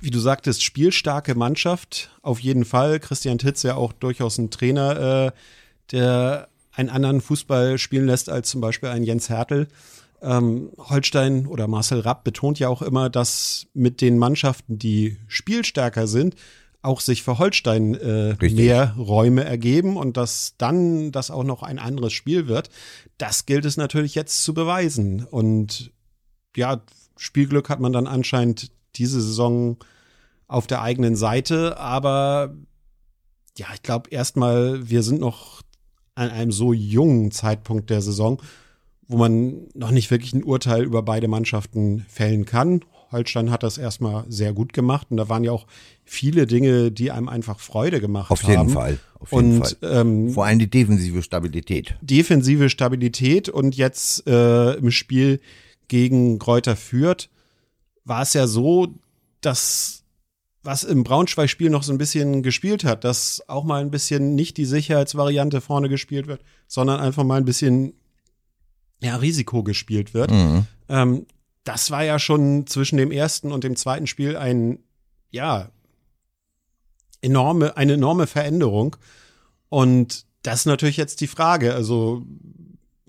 wie 0.00 0.10
du 0.10 0.18
sagtest, 0.18 0.62
spielstarke 0.62 1.34
Mannschaft 1.34 2.10
auf 2.22 2.40
jeden 2.40 2.64
Fall. 2.64 2.98
Christian 2.98 3.38
Titz 3.38 3.62
ja 3.62 3.76
auch 3.76 3.92
durchaus 3.92 4.38
ein 4.38 4.50
Trainer, 4.50 5.26
äh, 5.26 5.32
der 5.92 6.48
einen 6.72 6.88
anderen 6.88 7.20
Fußball 7.20 7.78
spielen 7.78 8.06
lässt 8.06 8.28
als 8.28 8.48
zum 8.48 8.60
Beispiel 8.60 8.88
ein 8.88 9.04
Jens 9.04 9.28
Hertel. 9.28 9.68
Ähm, 10.22 10.70
Holstein 10.78 11.46
oder 11.46 11.68
Marcel 11.68 12.00
Rapp 12.00 12.24
betont 12.24 12.58
ja 12.58 12.68
auch 12.68 12.82
immer, 12.82 13.10
dass 13.10 13.66
mit 13.74 14.00
den 14.00 14.18
Mannschaften, 14.18 14.78
die 14.78 15.18
spielstärker 15.28 16.06
sind, 16.06 16.36
auch 16.82 17.00
sich 17.00 17.22
für 17.22 17.38
Holstein 17.38 17.94
äh, 17.94 18.36
mehr 18.50 18.94
Räume 18.98 19.44
ergeben 19.44 19.96
und 19.96 20.16
dass 20.16 20.54
dann 20.58 21.12
das 21.12 21.30
auch 21.30 21.44
noch 21.44 21.62
ein 21.62 21.78
anderes 21.78 22.12
Spiel 22.12 22.48
wird, 22.48 22.70
das 23.18 23.46
gilt 23.46 23.64
es 23.64 23.76
natürlich 23.76 24.16
jetzt 24.16 24.42
zu 24.42 24.52
beweisen. 24.52 25.24
Und 25.24 25.92
ja, 26.56 26.82
Spielglück 27.16 27.68
hat 27.68 27.80
man 27.80 27.92
dann 27.92 28.08
anscheinend 28.08 28.72
diese 28.96 29.22
Saison 29.22 29.76
auf 30.48 30.66
der 30.66 30.82
eigenen 30.82 31.16
Seite, 31.16 31.78
aber 31.78 32.54
ja, 33.56 33.66
ich 33.74 33.82
glaube 33.82 34.10
erstmal, 34.10 34.88
wir 34.90 35.02
sind 35.02 35.20
noch 35.20 35.62
an 36.14 36.30
einem 36.30 36.52
so 36.52 36.72
jungen 36.72 37.30
Zeitpunkt 37.30 37.90
der 37.90 38.02
Saison, 38.02 38.42
wo 39.06 39.16
man 39.16 39.68
noch 39.74 39.90
nicht 39.92 40.10
wirklich 40.10 40.32
ein 40.32 40.44
Urteil 40.44 40.82
über 40.82 41.02
beide 41.02 41.28
Mannschaften 41.28 42.04
fällen 42.08 42.44
kann. 42.44 42.80
Holstein 43.12 43.50
hat 43.50 43.62
das 43.62 43.78
erstmal 43.78 44.24
sehr 44.28 44.52
gut 44.52 44.72
gemacht 44.72 45.08
und 45.10 45.16
da 45.16 45.28
waren 45.28 45.44
ja 45.44 45.52
auch 45.52 45.66
viele 46.04 46.46
Dinge, 46.46 46.90
die 46.90 47.10
einem 47.10 47.28
einfach 47.28 47.60
Freude 47.60 48.00
gemacht 48.00 48.30
haben. 48.30 48.32
Auf 48.32 48.48
jeden 48.48 48.68
Fall. 48.70 48.98
Auf 49.18 49.32
jeden 49.32 49.60
und, 49.60 49.76
Fall. 49.80 50.00
Ähm, 50.00 50.30
Vor 50.30 50.46
allem 50.46 50.58
die 50.58 50.70
defensive 50.70 51.22
Stabilität. 51.22 51.94
Defensive 52.00 52.68
Stabilität 52.70 53.48
und 53.48 53.76
jetzt 53.76 54.26
äh, 54.26 54.72
im 54.74 54.90
Spiel 54.90 55.40
gegen 55.88 56.38
Kräuter 56.38 56.74
führt, 56.74 57.28
war 58.04 58.22
es 58.22 58.32
ja 58.32 58.46
so, 58.46 58.88
dass 59.40 60.02
was 60.64 60.84
im 60.84 61.02
Braunschweig-Spiel 61.02 61.70
noch 61.70 61.82
so 61.82 61.92
ein 61.92 61.98
bisschen 61.98 62.42
gespielt 62.42 62.84
hat, 62.84 63.04
dass 63.04 63.42
auch 63.48 63.64
mal 63.64 63.80
ein 63.80 63.90
bisschen 63.90 64.34
nicht 64.34 64.56
die 64.56 64.64
Sicherheitsvariante 64.64 65.60
vorne 65.60 65.88
gespielt 65.88 66.28
wird, 66.28 66.40
sondern 66.68 67.00
einfach 67.00 67.24
mal 67.24 67.36
ein 67.36 67.44
bisschen 67.44 67.94
ja, 69.02 69.16
Risiko 69.16 69.62
gespielt 69.62 70.14
wird. 70.14 70.30
Mhm. 70.30 70.66
Ähm, 70.88 71.26
das 71.64 71.90
war 71.90 72.04
ja 72.04 72.18
schon 72.18 72.66
zwischen 72.66 72.96
dem 72.96 73.12
ersten 73.12 73.52
und 73.52 73.64
dem 73.64 73.76
zweiten 73.76 74.06
Spiel 74.06 74.36
ein, 74.36 74.78
ja, 75.30 75.70
enorme, 77.20 77.76
eine 77.76 77.94
enorme 77.94 78.26
Veränderung. 78.26 78.96
Und 79.68 80.26
das 80.42 80.60
ist 80.60 80.66
natürlich 80.66 80.96
jetzt 80.96 81.20
die 81.20 81.28
Frage. 81.28 81.74
Also, 81.74 82.24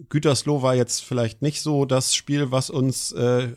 Gütersloh 0.09 0.61
war 0.61 0.75
jetzt 0.75 1.03
vielleicht 1.03 1.41
nicht 1.41 1.61
so 1.61 1.85
das 1.85 2.13
Spiel, 2.13 2.51
was 2.51 2.69
uns 2.69 3.11
äh, 3.11 3.49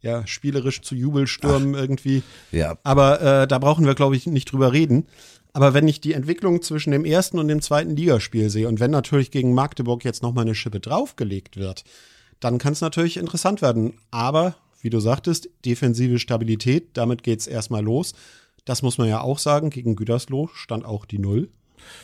ja 0.00 0.26
spielerisch 0.26 0.82
zu 0.82 0.94
Jubelstürmen 0.94 1.74
Ach, 1.74 1.80
irgendwie. 1.80 2.22
Ja. 2.50 2.76
Aber 2.82 3.20
äh, 3.20 3.48
da 3.48 3.58
brauchen 3.58 3.86
wir, 3.86 3.94
glaube 3.94 4.16
ich, 4.16 4.26
nicht 4.26 4.52
drüber 4.52 4.72
reden. 4.72 5.06
Aber 5.54 5.74
wenn 5.74 5.88
ich 5.88 6.00
die 6.00 6.14
Entwicklung 6.14 6.62
zwischen 6.62 6.92
dem 6.92 7.04
ersten 7.04 7.38
und 7.38 7.48
dem 7.48 7.60
zweiten 7.60 7.94
Ligaspiel 7.94 8.48
sehe 8.48 8.68
und 8.68 8.80
wenn 8.80 8.90
natürlich 8.90 9.30
gegen 9.30 9.54
Magdeburg 9.54 10.04
jetzt 10.04 10.22
noch 10.22 10.32
mal 10.32 10.42
eine 10.42 10.54
Schippe 10.54 10.80
draufgelegt 10.80 11.56
wird, 11.56 11.84
dann 12.42 12.58
kann 12.58 12.72
es 12.72 12.80
natürlich 12.80 13.16
interessant 13.16 13.62
werden. 13.62 13.94
Aber, 14.10 14.56
wie 14.80 14.90
du 14.90 15.00
sagtest, 15.00 15.48
defensive 15.64 16.18
Stabilität, 16.18 16.88
damit 16.94 17.22
geht 17.22 17.40
es 17.40 17.46
erstmal 17.46 17.82
los. 17.82 18.14
Das 18.64 18.82
muss 18.82 18.98
man 18.98 19.08
ja 19.08 19.20
auch 19.20 19.38
sagen. 19.38 19.70
Gegen 19.70 19.96
Gütersloh 19.96 20.50
stand 20.52 20.84
auch 20.84 21.04
die 21.06 21.18
Null. 21.18 21.48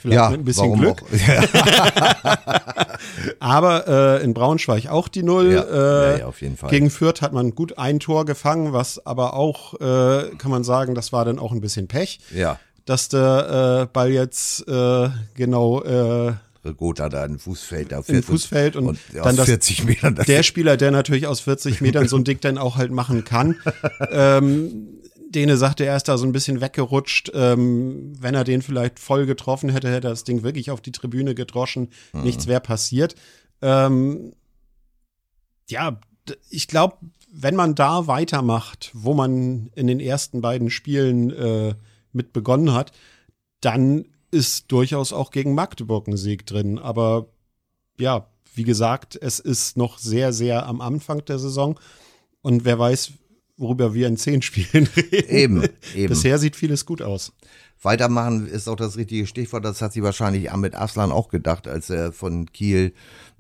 Vielleicht 0.01 0.17
ja, 0.17 0.31
mit 0.31 0.41
ein 0.41 0.45
bisschen 0.45 0.79
Glück. 0.79 1.03
Ja. 1.27 1.43
Aber 3.41 3.87
äh, 4.21 4.25
in 4.25 4.35
Braunschweig 4.35 4.89
auch 4.89 5.09
die 5.09 5.23
Null. 5.23 5.53
Ja, 5.53 6.15
äh, 6.15 6.19
ja, 6.21 6.27
auf 6.27 6.41
jeden 6.41 6.57
Fall. 6.57 6.71
Gegen 6.71 6.91
Fürth 6.91 7.21
hat 7.21 7.33
man 7.33 7.55
gut 7.55 7.79
ein 7.79 8.01
Tor 8.01 8.25
gefangen, 8.25 8.73
was 8.73 9.05
aber 9.07 9.35
auch, 9.35 9.75
äh, 9.75 10.31
kann 10.37 10.51
man 10.51 10.65
sagen, 10.65 10.95
das 10.95 11.13
war 11.13 11.25
dann 11.25 11.39
auch 11.39 11.53
ein 11.53 11.61
bisschen 11.61 11.87
Pech, 11.87 12.19
ja. 12.35 12.59
dass 12.87 13.09
der 13.09 13.83
äh, 13.83 13.93
Ball 13.93 14.11
jetzt 14.11 14.67
äh, 14.67 15.11
genau 15.35 15.83
äh, 15.83 16.33
Gotha 16.75 17.09
da 17.09 17.25
ein 17.25 17.39
Fußfeld 17.39 17.93
da 17.93 18.03
im 18.07 18.23
Fußfeld 18.23 18.77
und, 18.77 18.87
und 18.87 18.99
dann 19.15 19.37
das, 19.37 19.47
40 19.47 19.85
Metern. 19.85 20.15
Der 20.15 20.43
Spieler, 20.43 20.77
der 20.77 20.91
natürlich 20.91 21.27
aus 21.27 21.41
40 21.41 21.81
Metern 21.81 22.09
so 22.09 22.17
ein 22.17 22.25
Dick 22.25 22.41
dann 22.41 22.59
auch 22.59 22.77
halt 22.77 22.91
machen 22.91 23.25
kann. 23.25 23.57
ähm, 24.11 24.99
Dene 25.31 25.57
sagte, 25.57 25.85
er 25.85 25.97
ist 25.97 26.09
da 26.09 26.17
so 26.17 26.25
ein 26.27 26.33
bisschen 26.33 26.61
weggerutscht. 26.61 27.31
Ähm, 27.35 28.15
wenn 28.19 28.35
er 28.35 28.45
den 28.45 28.63
vielleicht 28.63 28.99
voll 28.99 29.27
getroffen 29.27 29.69
hätte, 29.69 29.89
hätte 29.89 30.09
er 30.09 30.11
das 30.13 30.25
Ding 30.25 30.43
wirklich 30.43 30.71
auf 30.71 30.81
die 30.81 30.93
Tribüne 30.93 31.35
gedroschen. 31.35 31.91
Mhm. 32.13 32.23
Nichts 32.23 32.47
wäre 32.47 32.61
passiert. 32.61 33.15
Ähm, 33.61 34.33
ja, 35.69 36.01
ich 36.49 36.69
glaube, 36.69 36.97
wenn 37.31 37.57
man 37.57 37.75
da 37.75 38.07
weitermacht, 38.07 38.91
wo 38.95 39.15
man 39.15 39.71
in 39.75 39.87
den 39.87 40.01
ersten 40.01 40.41
beiden 40.41 40.71
Spielen 40.71 41.31
äh, 41.31 41.75
mit 42.13 42.33
begonnen 42.33 42.73
hat, 42.73 42.93
dann 43.61 44.07
ist 44.31 44.71
durchaus 44.71 45.13
auch 45.13 45.31
gegen 45.31 45.55
Magdeburg 45.55 46.09
ein 46.09 46.17
Sieg 46.17 46.47
drin. 46.47 46.79
Aber 46.79 47.29
ja, 47.99 48.29
wie 48.55 48.65
gesagt, 48.65 49.19
es 49.21 49.39
ist 49.39 49.77
noch 49.77 49.99
sehr, 49.99 50.33
sehr 50.33 50.67
am 50.67 50.81
Anfang 50.81 51.25
der 51.25 51.39
Saison. 51.39 51.79
Und 52.43 52.65
wer 52.65 52.79
weiß, 52.79 53.13
worüber 53.57 53.95
wir 53.95 54.07
in 54.07 54.17
zehn 54.17 54.43
Spielen 54.43 54.89
reden. 54.97 55.31
Eben, 55.31 55.69
eben. 55.95 56.09
Bisher 56.09 56.39
sieht 56.39 56.57
vieles 56.57 56.87
gut 56.87 57.03
aus. 57.03 57.33
Weitermachen 57.83 58.47
ist 58.47 58.69
auch 58.69 58.77
das 58.77 58.97
richtige 58.97 59.27
Stichwort. 59.27 59.65
Das 59.65 59.81
hat 59.81 59.93
sich 59.93 60.03
wahrscheinlich 60.03 60.51
Ahmed 60.51 60.75
Aslan 60.75 61.13
auch 61.13 61.29
gedacht, 61.29 61.69
als 61.69 61.91
er 61.91 62.13
von 62.13 62.47
Kiel 62.53 62.93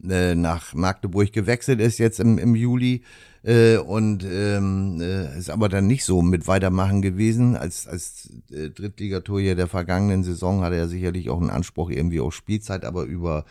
äh, 0.09 0.35
nach 0.35 0.75
Magdeburg 0.75 1.33
gewechselt 1.33 1.81
ist 1.81 1.99
jetzt 1.99 2.21
im, 2.21 2.39
im 2.39 2.55
Juli. 2.55 3.03
Äh, 3.43 3.79
und 3.79 4.25
ähm, 4.25 5.01
äh, 5.01 5.39
ist 5.39 5.51
aber 5.51 5.69
dann 5.69 5.87
nicht 5.87 6.05
so 6.05 6.23
mit 6.23 6.47
Weitermachen 6.49 7.03
gewesen. 7.03 7.57
Als, 7.57 7.87
als 7.87 8.31
äh, 8.51 8.71
Drittligatorjäger 8.71 9.55
der 9.55 9.69
vergangenen 9.69 10.25
Saison 10.25 10.63
hatte 10.63 10.77
er 10.77 10.89
sicherlich 10.89 11.31
auch 11.31 11.41
einen 11.41 11.51
Anspruch 11.51 11.91
irgendwie 11.91 12.21
auf 12.21 12.35
Spielzeit, 12.35 12.85
aber 12.85 13.05
über 13.05 13.45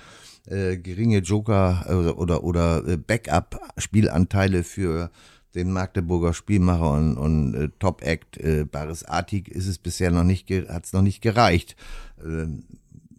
äh, 0.45 0.77
geringe 0.77 1.19
Joker 1.19 1.85
äh, 1.87 1.93
oder, 1.93 2.43
oder 2.43 2.85
äh, 2.87 2.97
Backup-Spielanteile 2.97 4.63
für 4.63 5.09
den 5.55 5.71
Magdeburger 5.71 6.33
Spielmacher 6.33 6.91
und, 6.91 7.17
und 7.17 7.53
äh, 7.55 7.69
Top-Act 7.79 8.37
äh, 8.37 8.65
Baris 8.65 9.03
Artig 9.03 9.47
ist 9.49 9.67
es 9.67 9.77
bisher 9.77 10.11
noch 10.11 10.23
nicht, 10.23 10.49
hat 10.49 10.85
es 10.85 10.93
noch 10.93 11.01
nicht 11.01 11.21
gereicht. 11.21 11.75
Ähm, 12.23 12.63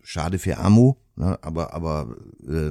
schade 0.02 0.38
für 0.38 0.58
Amo, 0.58 0.98
ne, 1.16 1.38
aber, 1.42 1.72
aber 1.74 2.16
äh, 2.46 2.70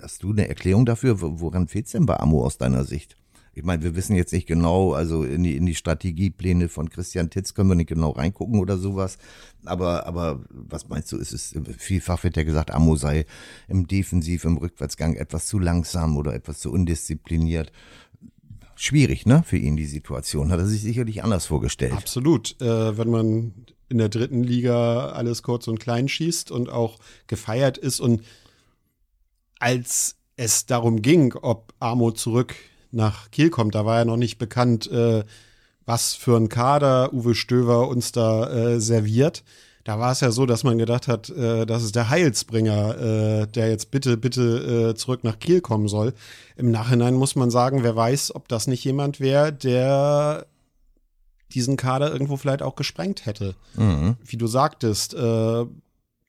hast 0.00 0.22
du 0.22 0.30
eine 0.32 0.48
Erklärung 0.48 0.86
dafür? 0.86 1.20
Wo- 1.20 1.40
Woran 1.40 1.68
fehlt's 1.68 1.92
denn 1.92 2.06
bei 2.06 2.18
Amo 2.18 2.44
aus 2.44 2.58
deiner 2.58 2.84
Sicht? 2.84 3.16
Ich 3.58 3.64
meine, 3.64 3.82
wir 3.82 3.96
wissen 3.96 4.14
jetzt 4.14 4.34
nicht 4.34 4.46
genau, 4.46 4.92
also 4.92 5.24
in 5.24 5.42
die, 5.42 5.56
in 5.56 5.64
die 5.64 5.74
Strategiepläne 5.74 6.68
von 6.68 6.90
Christian 6.90 7.30
Titz 7.30 7.54
können 7.54 7.70
wir 7.70 7.74
nicht 7.74 7.88
genau 7.88 8.10
reingucken 8.10 8.60
oder 8.60 8.76
sowas. 8.76 9.16
Aber, 9.64 10.06
aber 10.06 10.44
was 10.50 10.90
meinst 10.90 11.10
du, 11.10 11.16
ist 11.16 11.32
es, 11.32 11.54
vielfach 11.78 12.22
wird 12.22 12.36
ja 12.36 12.44
gesagt, 12.44 12.70
Amo 12.70 12.96
sei 12.96 13.24
im 13.66 13.86
Defensiv, 13.86 14.44
im 14.44 14.58
Rückwärtsgang 14.58 15.14
etwas 15.14 15.46
zu 15.46 15.58
langsam 15.58 16.18
oder 16.18 16.34
etwas 16.34 16.58
zu 16.60 16.70
undiszipliniert. 16.70 17.72
Schwierig, 18.76 19.26
ne, 19.26 19.42
für 19.44 19.56
ihn 19.56 19.76
die 19.76 19.86
Situation. 19.86 20.52
Hat 20.52 20.60
er 20.60 20.66
sich 20.66 20.82
sicherlich 20.82 21.24
anders 21.24 21.46
vorgestellt. 21.46 21.94
Absolut. 21.94 22.60
Äh, 22.60 22.98
wenn 22.98 23.10
man 23.10 23.54
in 23.88 23.98
der 23.98 24.08
dritten 24.08 24.42
Liga 24.42 25.08
alles 25.10 25.42
kurz 25.42 25.66
und 25.68 25.80
klein 25.80 26.08
schießt 26.08 26.50
und 26.50 26.68
auch 26.68 26.98
gefeiert 27.26 27.78
ist 27.78 28.00
und 28.00 28.22
als 29.58 30.16
es 30.36 30.66
darum 30.66 31.00
ging, 31.00 31.34
ob 31.34 31.72
Amo 31.78 32.10
zurück 32.10 32.54
nach 32.90 33.30
Kiel 33.30 33.50
kommt, 33.50 33.74
da 33.74 33.86
war 33.86 33.98
ja 33.98 34.04
noch 34.04 34.16
nicht 34.18 34.38
bekannt, 34.38 34.90
äh, 34.90 35.24
was 35.86 36.14
für 36.14 36.36
ein 36.36 36.48
Kader 36.48 37.12
Uwe 37.14 37.34
Stöver 37.34 37.88
uns 37.88 38.12
da 38.12 38.50
äh, 38.50 38.80
serviert. 38.80 39.44
Da 39.86 40.00
war 40.00 40.10
es 40.10 40.18
ja 40.18 40.32
so, 40.32 40.46
dass 40.46 40.64
man 40.64 40.78
gedacht 40.78 41.06
hat, 41.06 41.30
äh, 41.30 41.64
das 41.64 41.84
ist 41.84 41.94
der 41.94 42.10
Heilsbringer, 42.10 42.98
äh, 42.98 43.46
der 43.46 43.70
jetzt 43.70 43.92
bitte, 43.92 44.16
bitte 44.16 44.90
äh, 44.90 44.94
zurück 44.96 45.22
nach 45.22 45.38
Kiel 45.38 45.60
kommen 45.60 45.86
soll. 45.86 46.12
Im 46.56 46.72
Nachhinein 46.72 47.14
muss 47.14 47.36
man 47.36 47.52
sagen, 47.52 47.84
wer 47.84 47.94
weiß, 47.94 48.34
ob 48.34 48.48
das 48.48 48.66
nicht 48.66 48.82
jemand 48.82 49.20
wäre, 49.20 49.52
der 49.52 50.46
diesen 51.52 51.76
Kader 51.76 52.10
irgendwo 52.10 52.36
vielleicht 52.36 52.62
auch 52.62 52.74
gesprengt 52.74 53.26
hätte. 53.26 53.54
Mhm. 53.76 54.16
Wie 54.24 54.36
du 54.36 54.48
sagtest, 54.48 55.14
äh, 55.14 55.64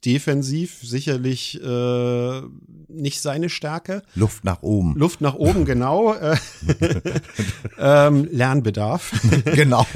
defensiv 0.06 0.78
sicherlich 0.84 1.60
äh, 1.60 2.42
nicht 2.90 3.22
seine 3.24 3.50
Stärke. 3.50 4.04
Luft 4.14 4.44
nach 4.44 4.62
oben. 4.62 4.94
Luft 4.94 5.20
nach 5.22 5.34
oben, 5.34 5.66
genau. 5.66 6.14
Äh, 6.14 6.38
ähm, 7.80 8.28
Lernbedarf. 8.32 9.20
genau. 9.46 9.88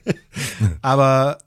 Aber 0.82 1.38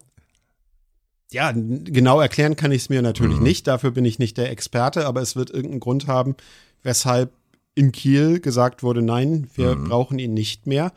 ja, 1.31 1.51
genau 1.53 2.19
erklären 2.19 2.55
kann 2.55 2.71
ich 2.71 2.83
es 2.83 2.89
mir 2.89 3.01
natürlich 3.01 3.37
Mhm. 3.37 3.43
nicht. 3.43 3.67
Dafür 3.67 3.91
bin 3.91 4.05
ich 4.05 4.19
nicht 4.19 4.37
der 4.37 4.51
Experte, 4.51 5.05
aber 5.05 5.21
es 5.21 5.35
wird 5.35 5.49
irgendeinen 5.49 5.79
Grund 5.79 6.07
haben, 6.07 6.35
weshalb 6.83 7.31
in 7.75 7.91
Kiel 7.91 8.39
gesagt 8.41 8.83
wurde, 8.83 9.01
nein, 9.01 9.47
wir 9.55 9.75
Mhm. 9.75 9.85
brauchen 9.85 10.19
ihn 10.19 10.33
nicht 10.33 10.67
mehr. 10.67 10.91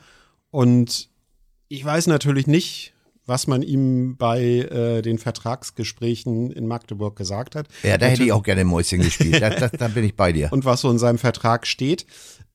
Und 0.50 1.08
ich 1.68 1.84
weiß 1.84 2.08
natürlich 2.08 2.46
nicht, 2.46 2.92
was 3.26 3.46
man 3.46 3.62
ihm 3.62 4.16
bei 4.16 4.42
äh, 4.42 5.00
den 5.02 5.18
Vertragsgesprächen 5.18 6.50
in 6.50 6.66
Magdeburg 6.66 7.16
gesagt 7.16 7.54
hat. 7.56 7.68
Ja, 7.82 7.96
da 7.96 8.06
hätte 8.06 8.22
ich 8.24 8.32
auch 8.32 8.42
gerne 8.42 8.64
Mäuschen 8.64 9.00
gespielt. 9.00 9.40
Da, 9.40 9.50
da, 9.50 9.68
da 9.68 9.88
bin 9.88 10.04
ich 10.04 10.14
bei 10.14 10.32
dir. 10.32 10.48
und 10.52 10.64
was 10.64 10.80
so 10.82 10.90
in 10.90 10.98
seinem 10.98 11.18
Vertrag 11.18 11.66
steht. 11.66 12.06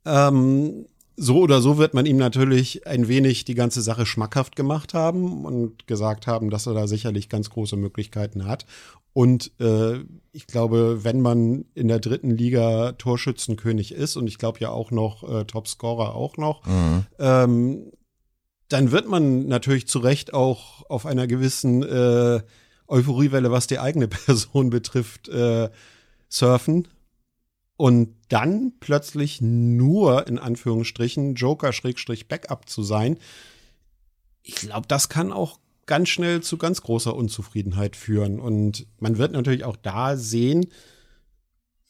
Ähm, 0.05 0.85
so 1.21 1.39
oder 1.39 1.61
so 1.61 1.77
wird 1.77 1.93
man 1.93 2.05
ihm 2.05 2.17
natürlich 2.17 2.87
ein 2.87 3.07
wenig 3.07 3.43
die 3.43 3.55
ganze 3.55 3.81
Sache 3.81 4.05
schmackhaft 4.05 4.55
gemacht 4.55 4.93
haben 4.93 5.45
und 5.45 5.85
gesagt 5.85 6.27
haben, 6.27 6.49
dass 6.49 6.65
er 6.65 6.73
da 6.73 6.87
sicherlich 6.87 7.27
ganz 7.27 7.49
große 7.49 7.75
Möglichkeiten 7.75 8.47
hat. 8.47 8.65
Und 9.11 9.51
äh, 9.59 9.99
ich 10.31 10.47
glaube, 10.47 11.03
wenn 11.03 11.19
man 11.19 11.65
in 11.73 11.87
der 11.89 11.99
dritten 11.99 12.29
Liga 12.31 12.93
Torschützenkönig 12.93 13.91
ist 13.93 14.15
und 14.15 14.27
ich 14.27 14.37
glaube 14.37 14.59
ja 14.59 14.69
auch 14.69 14.91
noch 14.91 15.27
äh, 15.29 15.45
Topscorer 15.45 16.15
auch 16.15 16.37
noch, 16.37 16.65
Mhm. 16.65 17.05
ähm, 17.19 17.91
dann 18.69 18.91
wird 18.91 19.07
man 19.09 19.47
natürlich 19.47 19.87
zu 19.87 19.99
Recht 19.99 20.33
auch 20.33 20.89
auf 20.89 21.05
einer 21.05 21.25
gewissen 21.27 21.81
äh, 21.83 22.41
Euphoriewelle, 22.87 23.51
was 23.51 23.67
die 23.67 23.79
eigene 23.79 24.07
Person 24.25 24.69
betrifft, 24.69 25.27
äh, 25.27 25.69
surfen. 26.29 26.87
Und 27.79 28.17
dann 28.27 28.73
plötzlich 28.81 29.39
nur 29.39 30.27
in 30.27 30.37
Anführungsstrichen 30.37 31.35
Joker-Backup 31.35 32.67
zu 32.67 32.83
sein, 32.83 33.17
ich 34.43 34.55
glaube, 34.55 34.85
das 34.89 35.07
kann 35.07 35.31
auch 35.31 35.59
ganz 35.85 36.09
schnell 36.09 36.41
zu 36.41 36.57
ganz 36.57 36.81
großer 36.81 37.15
Unzufriedenheit 37.15 37.95
führen. 37.95 38.41
Und 38.41 38.85
man 38.99 39.17
wird 39.17 39.31
natürlich 39.31 39.63
auch 39.63 39.77
da 39.77 40.17
sehen, 40.17 40.65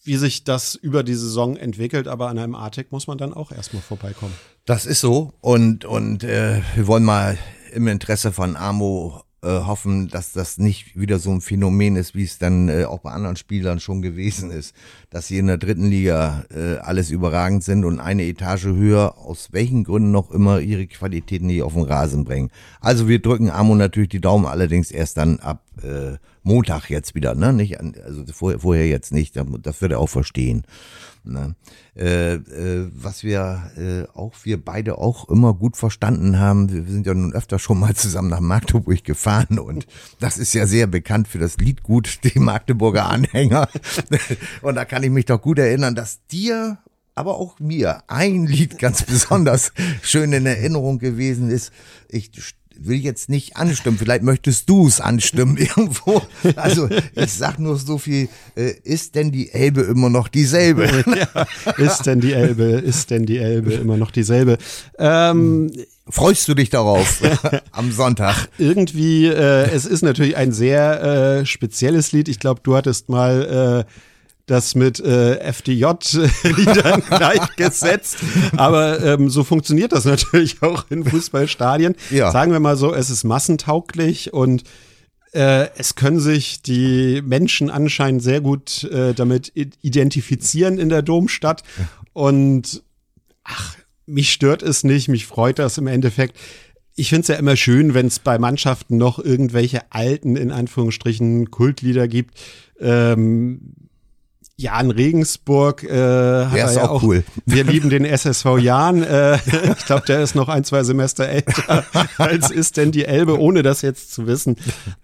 wie 0.04 0.18
sich 0.18 0.44
das 0.44 0.76
über 0.76 1.02
die 1.02 1.16
Saison 1.16 1.58
entwickelt, 1.58 2.08
aber 2.08 2.30
an 2.30 2.38
einem 2.38 2.54
Artig 2.54 2.92
muss 2.92 3.08
man 3.08 3.18
dann 3.18 3.34
auch 3.34 3.52
erstmal 3.52 3.82
vorbeikommen. 3.82 4.36
Das 4.66 4.86
ist 4.86 5.02
so. 5.02 5.34
Und, 5.42 5.86
und 5.86 6.24
äh, 6.24 6.62
wir 6.76 6.86
wollen 6.86 7.04
mal 7.04 7.36
im 7.74 7.88
Interesse 7.88 8.32
von 8.32 8.56
Amo 8.56 9.24
äh, 9.42 9.48
hoffen, 9.48 10.10
dass 10.10 10.34
das 10.34 10.58
nicht 10.58 11.00
wieder 11.00 11.20
so 11.20 11.32
ein 11.32 11.42
Phänomen 11.42 11.96
ist, 11.96 12.16
wie 12.16 12.24
es 12.24 12.40
dann 12.40 12.70
äh, 12.70 12.86
auch 12.86 13.00
bei 13.00 13.12
anderen 13.12 13.36
Spielern 13.36 13.80
schon 13.80 14.02
gewesen 14.02 14.52
ist, 14.52 14.76
dass 15.10 15.28
sie 15.28 15.38
in 15.38 15.48
der 15.48 15.58
dritten 15.58 15.86
Liga 15.86 16.46
äh, 16.54 16.78
alles 16.78 17.10
überragend 17.10 17.64
sind 17.64 17.86
und 17.86 18.00
eine 18.00 18.24
Etage 18.24 18.66
höher, 18.66 19.18
aus 19.18 19.50
welchen 19.52 19.84
Gründen 19.84 20.12
noch 20.12 20.32
immer 20.32 20.60
ihre 20.60 20.88
Qualitäten 20.88 21.48
nicht 21.48 21.64
auf 21.64 21.74
den 21.74 21.84
Rasen 21.84 22.26
bringen. 22.26 22.52
Also 22.82 23.08
wir 23.08 23.20
drücken 23.22 23.50
Amo 23.50 23.76
natürlich 23.76 24.10
die 24.10 24.22
Daumen, 24.22 24.46
allerdings 24.46 24.92
erst 24.92 25.18
dann 25.18 25.40
ab 25.40 25.64
äh, 25.84 26.18
Montag 26.44 26.90
jetzt 26.90 27.16
wieder, 27.16 27.36
ne? 27.36 27.54
Nicht 27.54 27.80
an, 27.80 27.96
also 28.04 28.24
vorher, 28.32 28.60
vorher 28.60 28.88
jetzt 28.88 29.12
nicht, 29.12 29.36
das 29.36 29.82
wird 29.82 29.92
er 29.92 30.00
auch 30.00 30.10
verstehen. 30.10 30.64
Ne? 31.24 31.56
Äh, 31.96 32.36
äh, 32.36 32.90
was 32.94 33.24
wir 33.24 33.72
äh, 33.78 34.18
auch, 34.18 34.34
wir 34.44 34.64
beide 34.64 34.98
auch 34.98 35.30
immer 35.30 35.54
gut 35.54 35.76
verstanden 35.76 36.40
haben, 36.40 36.72
wir 36.72 36.84
sind 36.84 37.06
ja 37.06 37.14
nun 37.14 37.34
öfter 37.34 37.60
schon 37.60 37.80
mal 37.80 37.94
zusammen 37.96 38.30
nach 38.30 38.40
Magdeburg 38.40 39.04
gefahren 39.04 39.60
und 39.60 39.86
das 40.20 40.38
ist 40.38 40.54
ja 40.54 40.66
sehr 40.66 40.88
bekannt 40.88 41.28
für 41.28 41.40
das 41.40 41.58
Liedgut, 41.58 42.20
die 42.24 42.40
Magdeburger 42.40 43.06
Anhänger. 43.08 43.68
Und 44.62 44.76
da 44.76 44.86
kann 44.86 45.04
ich 45.04 45.10
mich 45.10 45.26
doch 45.26 45.42
gut 45.42 45.60
erinnern, 45.60 45.96
dass 45.96 46.26
dir 46.28 46.80
aber 47.16 47.36
auch 47.38 47.60
mir 47.60 48.04
ein 48.08 48.46
Lied 48.46 48.80
ganz 48.80 49.04
besonders 49.04 49.74
schön 50.02 50.32
in 50.32 50.46
Erinnerung 50.46 51.00
gewesen 51.00 51.50
ist. 51.50 51.74
Ich 52.08 52.32
will 52.86 52.98
jetzt 52.98 53.30
nicht 53.30 53.58
anstimmen. 53.58 53.98
Vielleicht 53.98 54.24
möchtest 54.24 54.70
du 54.70 54.88
es 54.88 55.02
anstimmen 55.02 55.58
irgendwo. 55.58 56.22
Also 56.56 56.90
ich 57.16 57.34
sag 57.34 57.60
nur 57.60 57.78
so 57.78 57.98
viel. 57.98 58.30
Äh, 58.56 58.74
ist 58.84 59.16
denn 59.16 59.32
die 59.32 59.52
Elbe 59.52 59.82
immer 59.82 60.10
noch 60.10 60.28
dieselbe? 60.28 60.86
ja, 61.36 61.48
ist 61.78 62.04
denn 62.04 62.20
die 62.22 62.34
Elbe? 62.34 62.64
Ist 62.64 63.12
denn 63.12 63.26
die 63.26 63.38
Elbe 63.38 63.74
immer 63.74 63.98
noch 63.98 64.12
dieselbe? 64.12 64.58
Ähm, 64.98 65.72
Freust 66.12 66.48
du 66.48 66.56
dich 66.56 66.72
darauf 66.72 67.22
am 67.72 67.92
Sonntag? 67.92 68.50
Irgendwie, 68.58 69.28
äh, 69.28 69.70
es 69.70 69.86
ist 69.86 70.02
natürlich 70.02 70.36
ein 70.36 70.52
sehr 70.52 71.04
äh, 71.42 71.46
spezielles 71.46 72.12
Lied. 72.12 72.28
Ich 72.28 72.40
glaube, 72.40 72.62
du 72.64 72.76
hattest 72.76 73.10
mal 73.10 73.86
äh, 73.86 73.92
das 74.50 74.76
mit 74.76 75.00
äh, 75.00 75.40
FDJ-Liedern 75.52 77.04
gleichgesetzt. 77.10 78.18
Aber 78.58 79.04
ähm, 79.04 79.30
so 79.30 79.44
funktioniert 79.44 79.92
das 79.92 80.06
natürlich 80.06 80.58
auch 80.62 80.86
in 80.90 81.04
Fußballstadien. 81.04 81.96
Ja. 82.10 82.32
Sagen 82.32 82.52
wir 82.52 82.60
mal 82.60 82.78
so, 82.78 82.94
es 82.94 83.10
ist 83.10 83.24
massentauglich 83.24 84.34
und 84.34 84.64
äh, 85.34 85.68
es 85.76 85.96
können 85.96 86.20
sich 86.20 86.62
die 86.62 87.22
Menschen 87.24 87.70
anscheinend 87.70 88.24
sehr 88.24 88.42
gut 88.42 88.84
äh, 88.86 89.14
damit 89.14 89.52
identifizieren 89.56 90.80
in 90.80 90.90
der 90.90 91.04
Domstadt. 91.04 91.64
Und 92.14 92.84
ach, 93.44 93.76
mich 94.08 94.32
stört 94.32 94.64
es 94.64 94.84
nicht, 94.84 95.08
mich 95.08 95.28
freut 95.28 95.60
das 95.60 95.78
im 95.78 95.88
Endeffekt. 95.88 96.36
Ich 96.96 97.10
finde 97.10 97.22
es 97.22 97.28
ja 97.28 97.36
immer 97.36 97.56
schön, 97.56 97.94
wenn 97.94 98.08
es 98.08 98.20
bei 98.20 98.40
Mannschaften 98.40 98.98
noch 98.98 99.20
irgendwelche 99.20 99.92
alten, 99.92 100.36
in 100.36 100.52
Anführungsstrichen, 100.52 101.52
Kultlieder 101.52 102.08
gibt. 102.08 102.38
Ähm, 102.80 103.76
ja, 104.60 104.78
in 104.82 104.92
Regensburg 104.92 105.84
äh, 105.84 105.88
hat 105.88 106.54
der 106.54 106.66
er 106.66 106.74
ja 106.74 106.90
auch, 106.90 107.02
cool. 107.02 107.24
Wir 107.46 107.64
lieben 107.64 107.90
den 107.90 108.04
SSV 108.04 108.58
Jahn. 108.60 109.02
Äh, 109.04 109.36
ich 109.78 109.86
glaube, 109.86 110.04
der 110.06 110.22
ist 110.22 110.36
noch 110.36 110.50
ein, 110.50 110.66
zwei 110.66 110.84
Semester 110.84 111.30
älter 111.30 111.86
als 112.18 112.52
ist 112.52 112.76
denn 112.76 112.92
die 112.92 113.06
Elbe, 113.06 113.40
ohne 113.40 113.64
das 113.64 113.82
jetzt 113.82 114.12
zu 114.12 114.28
wissen. 114.28 114.58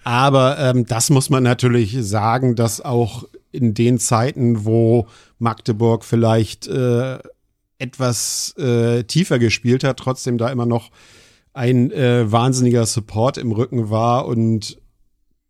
Aber 0.03 0.59
ähm, 0.59 0.85
das 0.85 1.09
muss 1.09 1.29
man 1.29 1.43
natürlich 1.43 1.95
sagen, 2.01 2.57
dass 2.57 2.81
auch 2.81 3.23
in 3.53 3.73
den 3.73 3.97
Zeiten, 3.97 4.65
wo 4.65 5.07
Magdeburg 5.39 6.03
vielleicht 6.03 6.67
äh, 6.67 7.19
etwas 7.79 8.53
äh, 8.57 9.03
tiefer 9.03 9.39
gespielt 9.39 9.85
hat, 9.85 9.97
trotzdem 9.97 10.37
da 10.37 10.49
immer 10.49 10.65
noch 10.65 10.91
ein 11.53 11.91
äh, 11.91 12.29
wahnsinniger 12.29 12.85
Support 12.85 13.37
im 13.37 13.53
Rücken 13.53 13.89
war 13.89 14.25
und 14.25 14.81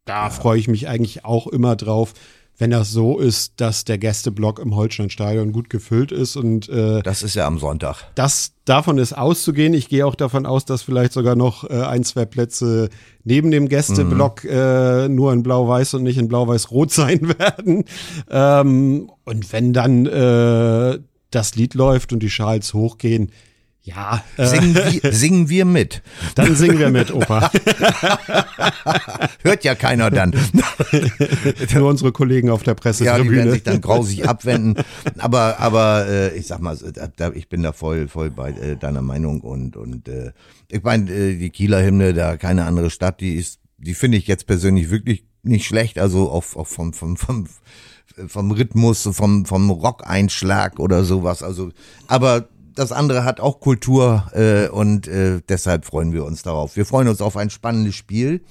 da 0.05 0.25
ja. 0.25 0.29
freue 0.29 0.59
ich 0.59 0.67
mich 0.67 0.87
eigentlich 0.87 1.25
auch 1.25 1.47
immer 1.47 1.75
drauf, 1.75 2.13
wenn 2.57 2.71
das 2.71 2.91
so 2.91 3.19
ist, 3.19 3.53
dass 3.57 3.83
der 3.83 3.97
Gästeblock 3.97 4.59
im 4.59 4.75
Holsteinstadion 4.75 5.51
gut 5.51 5.69
gefüllt 5.69 6.11
ist 6.11 6.37
und 6.37 6.69
äh, 6.69 7.01
das 7.01 7.21
ist 7.21 7.35
ja 7.35 7.45
am 7.45 7.59
Sonntag. 7.59 8.03
Das 8.15 8.53
davon 8.63 8.97
ist 8.97 9.13
auszugehen. 9.13 9.73
Ich 9.73 9.89
gehe 9.89 10.05
auch 10.05 10.15
davon 10.15 10.45
aus, 10.45 10.65
dass 10.65 10.81
vielleicht 10.81 11.11
sogar 11.13 11.35
noch 11.35 11.69
äh, 11.69 11.81
ein, 11.81 12.03
zwei 12.03 12.25
Plätze 12.25 12.89
neben 13.23 13.51
dem 13.51 13.67
Gästeblock 13.67 14.43
mhm. 14.45 14.49
äh, 14.49 15.09
nur 15.09 15.33
in 15.33 15.43
Blau-Weiß 15.43 15.95
und 15.95 16.03
nicht 16.03 16.17
in 16.17 16.27
Blau-Weiß-Rot 16.27 16.91
sein 16.91 17.27
werden. 17.37 17.83
Ähm, 18.29 19.11
und 19.25 19.51
wenn 19.53 19.73
dann 19.73 20.05
äh, 20.05 20.99
das 21.31 21.55
Lied 21.55 21.73
läuft 21.73 22.13
und 22.13 22.19
die 22.19 22.29
Schals 22.29 22.73
hochgehen, 22.73 23.31
ja. 23.85 24.23
Äh, 24.35 24.47
singen, 24.47 24.75
wir, 24.75 25.13
singen 25.13 25.49
wir 25.49 25.63
mit. 25.63 26.01
Dann 26.33 26.55
singen 26.55 26.79
wir 26.79 26.89
mit, 26.89 27.13
Opa. 27.13 27.51
Hört 29.43 29.63
ja 29.63 29.75
keiner 29.75 30.09
dann. 30.09 30.31
Nur 31.75 31.89
unsere 31.89 32.11
Kollegen 32.11 32.49
auf 32.49 32.63
der 32.63 32.73
Pressetribüne. 32.73 33.17
Ja, 33.17 33.23
die 33.23 33.37
werden 33.37 33.51
sich 33.51 33.63
dann 33.63 33.81
grausig 33.81 34.27
abwenden. 34.27 34.83
Aber, 35.19 35.59
aber 35.59 36.07
äh, 36.07 36.35
ich 36.35 36.47
sag 36.47 36.61
mal, 36.61 36.75
ich 37.35 37.47
bin 37.47 37.61
da 37.61 37.73
voll, 37.73 38.07
voll 38.07 38.31
bei 38.31 38.49
äh, 38.53 38.75
deiner 38.75 39.03
Meinung 39.03 39.41
und 39.41 39.77
und 39.77 40.07
äh, 40.07 40.31
ich 40.71 40.81
meine, 40.81 41.11
äh, 41.11 41.35
die 41.37 41.51
Kieler 41.51 41.85
Hymne, 41.85 42.15
da 42.15 42.37
keine 42.37 42.65
andere 42.65 42.89
Stadt, 42.89 43.21
die 43.21 43.35
ist, 43.35 43.59
die 43.77 43.93
finde 43.93 44.17
ich 44.17 44.25
jetzt 44.25 44.47
persönlich 44.47 44.89
wirklich 44.89 45.25
nicht 45.43 45.67
schlecht. 45.67 45.99
Also 45.99 46.31
auch, 46.31 46.55
auch 46.55 46.67
vom, 46.67 46.91
vom, 46.93 47.17
vom 47.17 47.47
vom 48.27 48.51
Rhythmus, 48.51 49.07
vom, 49.11 49.45
vom 49.45 49.69
Rock-Einschlag 49.69 50.79
oder 50.79 51.03
sowas. 51.03 51.43
Also, 51.43 51.71
aber 52.07 52.47
das 52.75 52.91
andere 52.91 53.23
hat 53.23 53.39
auch 53.39 53.59
Kultur 53.59 54.29
äh, 54.33 54.67
und 54.67 55.07
äh, 55.07 55.41
deshalb 55.47 55.85
freuen 55.85 56.13
wir 56.13 56.25
uns 56.25 56.43
darauf. 56.43 56.75
Wir 56.75 56.85
freuen 56.85 57.07
uns 57.07 57.21
auf 57.21 57.37
ein 57.37 57.49
spannendes 57.49 57.95
Spiel, 57.95 58.41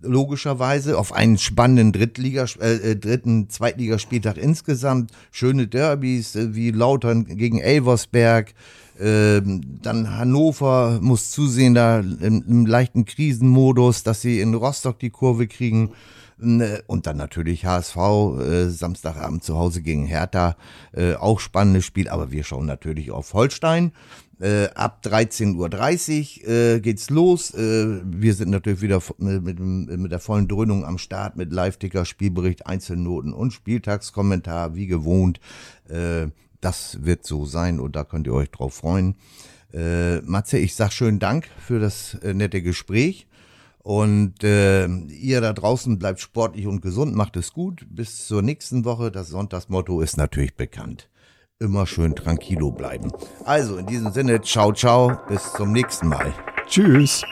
logischerweise, 0.00 0.98
auf 0.98 1.12
einen 1.12 1.38
spannenden 1.38 1.92
Drittliga, 1.92 2.46
äh, 2.60 2.92
äh, 2.92 2.96
dritten 2.96 3.50
Zweitligaspieltag 3.50 4.36
insgesamt. 4.36 5.10
Schöne 5.30 5.66
Derbys 5.66 6.36
äh, 6.36 6.54
wie 6.54 6.70
Lautern 6.70 7.24
gegen 7.24 7.58
Elversberg. 7.58 8.54
Äh, 8.98 9.40
dann 9.42 10.16
Hannover 10.16 10.98
muss 11.00 11.32
zusehen, 11.32 11.74
da 11.74 11.98
im, 11.98 12.44
im 12.46 12.66
leichten 12.66 13.04
Krisenmodus, 13.04 14.04
dass 14.04 14.20
sie 14.20 14.40
in 14.40 14.54
Rostock 14.54 15.00
die 15.00 15.10
Kurve 15.10 15.48
kriegen. 15.48 15.90
Ne, 16.36 16.82
und 16.88 17.06
dann 17.06 17.16
natürlich 17.16 17.64
HSV, 17.64 17.96
äh, 17.96 18.68
Samstagabend 18.68 19.44
zu 19.44 19.56
Hause 19.56 19.82
gegen 19.82 20.04
Hertha, 20.04 20.56
äh, 20.92 21.14
auch 21.14 21.38
spannendes 21.38 21.84
Spiel, 21.84 22.08
aber 22.08 22.32
wir 22.32 22.42
schauen 22.42 22.66
natürlich 22.66 23.12
auf 23.12 23.34
Holstein. 23.34 23.92
Äh, 24.40 24.68
ab 24.74 25.00
13.30 25.04 26.42
Uhr 26.42 26.48
äh, 26.48 26.80
geht's 26.80 27.08
los. 27.08 27.54
Äh, 27.54 28.00
wir 28.04 28.34
sind 28.34 28.50
natürlich 28.50 28.80
wieder 28.82 29.00
mit, 29.18 29.60
mit, 29.60 30.10
der 30.10 30.18
vollen 30.18 30.48
Dröhnung 30.48 30.84
am 30.84 30.98
Start 30.98 31.36
mit 31.36 31.52
Live-Ticker, 31.52 32.04
Spielbericht, 32.04 32.66
Einzelnoten 32.66 33.32
und 33.32 33.52
Spieltagskommentar, 33.52 34.74
wie 34.74 34.88
gewohnt. 34.88 35.38
Äh, 35.88 36.28
das 36.60 37.04
wird 37.04 37.24
so 37.24 37.44
sein 37.44 37.78
und 37.78 37.94
da 37.94 38.02
könnt 38.02 38.26
ihr 38.26 38.34
euch 38.34 38.50
drauf 38.50 38.74
freuen. 38.74 39.14
Äh, 39.72 40.20
Matze, 40.22 40.58
ich 40.58 40.74
sag 40.74 40.92
schönen 40.92 41.20
Dank 41.20 41.48
für 41.64 41.78
das 41.78 42.18
nette 42.22 42.60
Gespräch. 42.60 43.28
Und 43.84 44.42
äh, 44.42 44.86
ihr 44.86 45.42
da 45.42 45.52
draußen 45.52 45.98
bleibt 45.98 46.18
sportlich 46.18 46.66
und 46.66 46.80
gesund, 46.80 47.14
macht 47.14 47.36
es 47.36 47.52
gut. 47.52 47.84
Bis 47.90 48.26
zur 48.26 48.40
nächsten 48.40 48.86
Woche. 48.86 49.10
Das 49.10 49.28
Sonntagsmotto 49.28 50.00
ist 50.00 50.16
natürlich 50.16 50.56
bekannt. 50.56 51.10
Immer 51.58 51.86
schön 51.86 52.16
tranquilo 52.16 52.70
bleiben. 52.70 53.12
Also 53.44 53.76
in 53.76 53.86
diesem 53.86 54.10
Sinne, 54.10 54.40
ciao, 54.40 54.72
ciao, 54.72 55.18
bis 55.28 55.52
zum 55.52 55.72
nächsten 55.72 56.08
Mal. 56.08 56.32
Tschüss. 56.66 57.22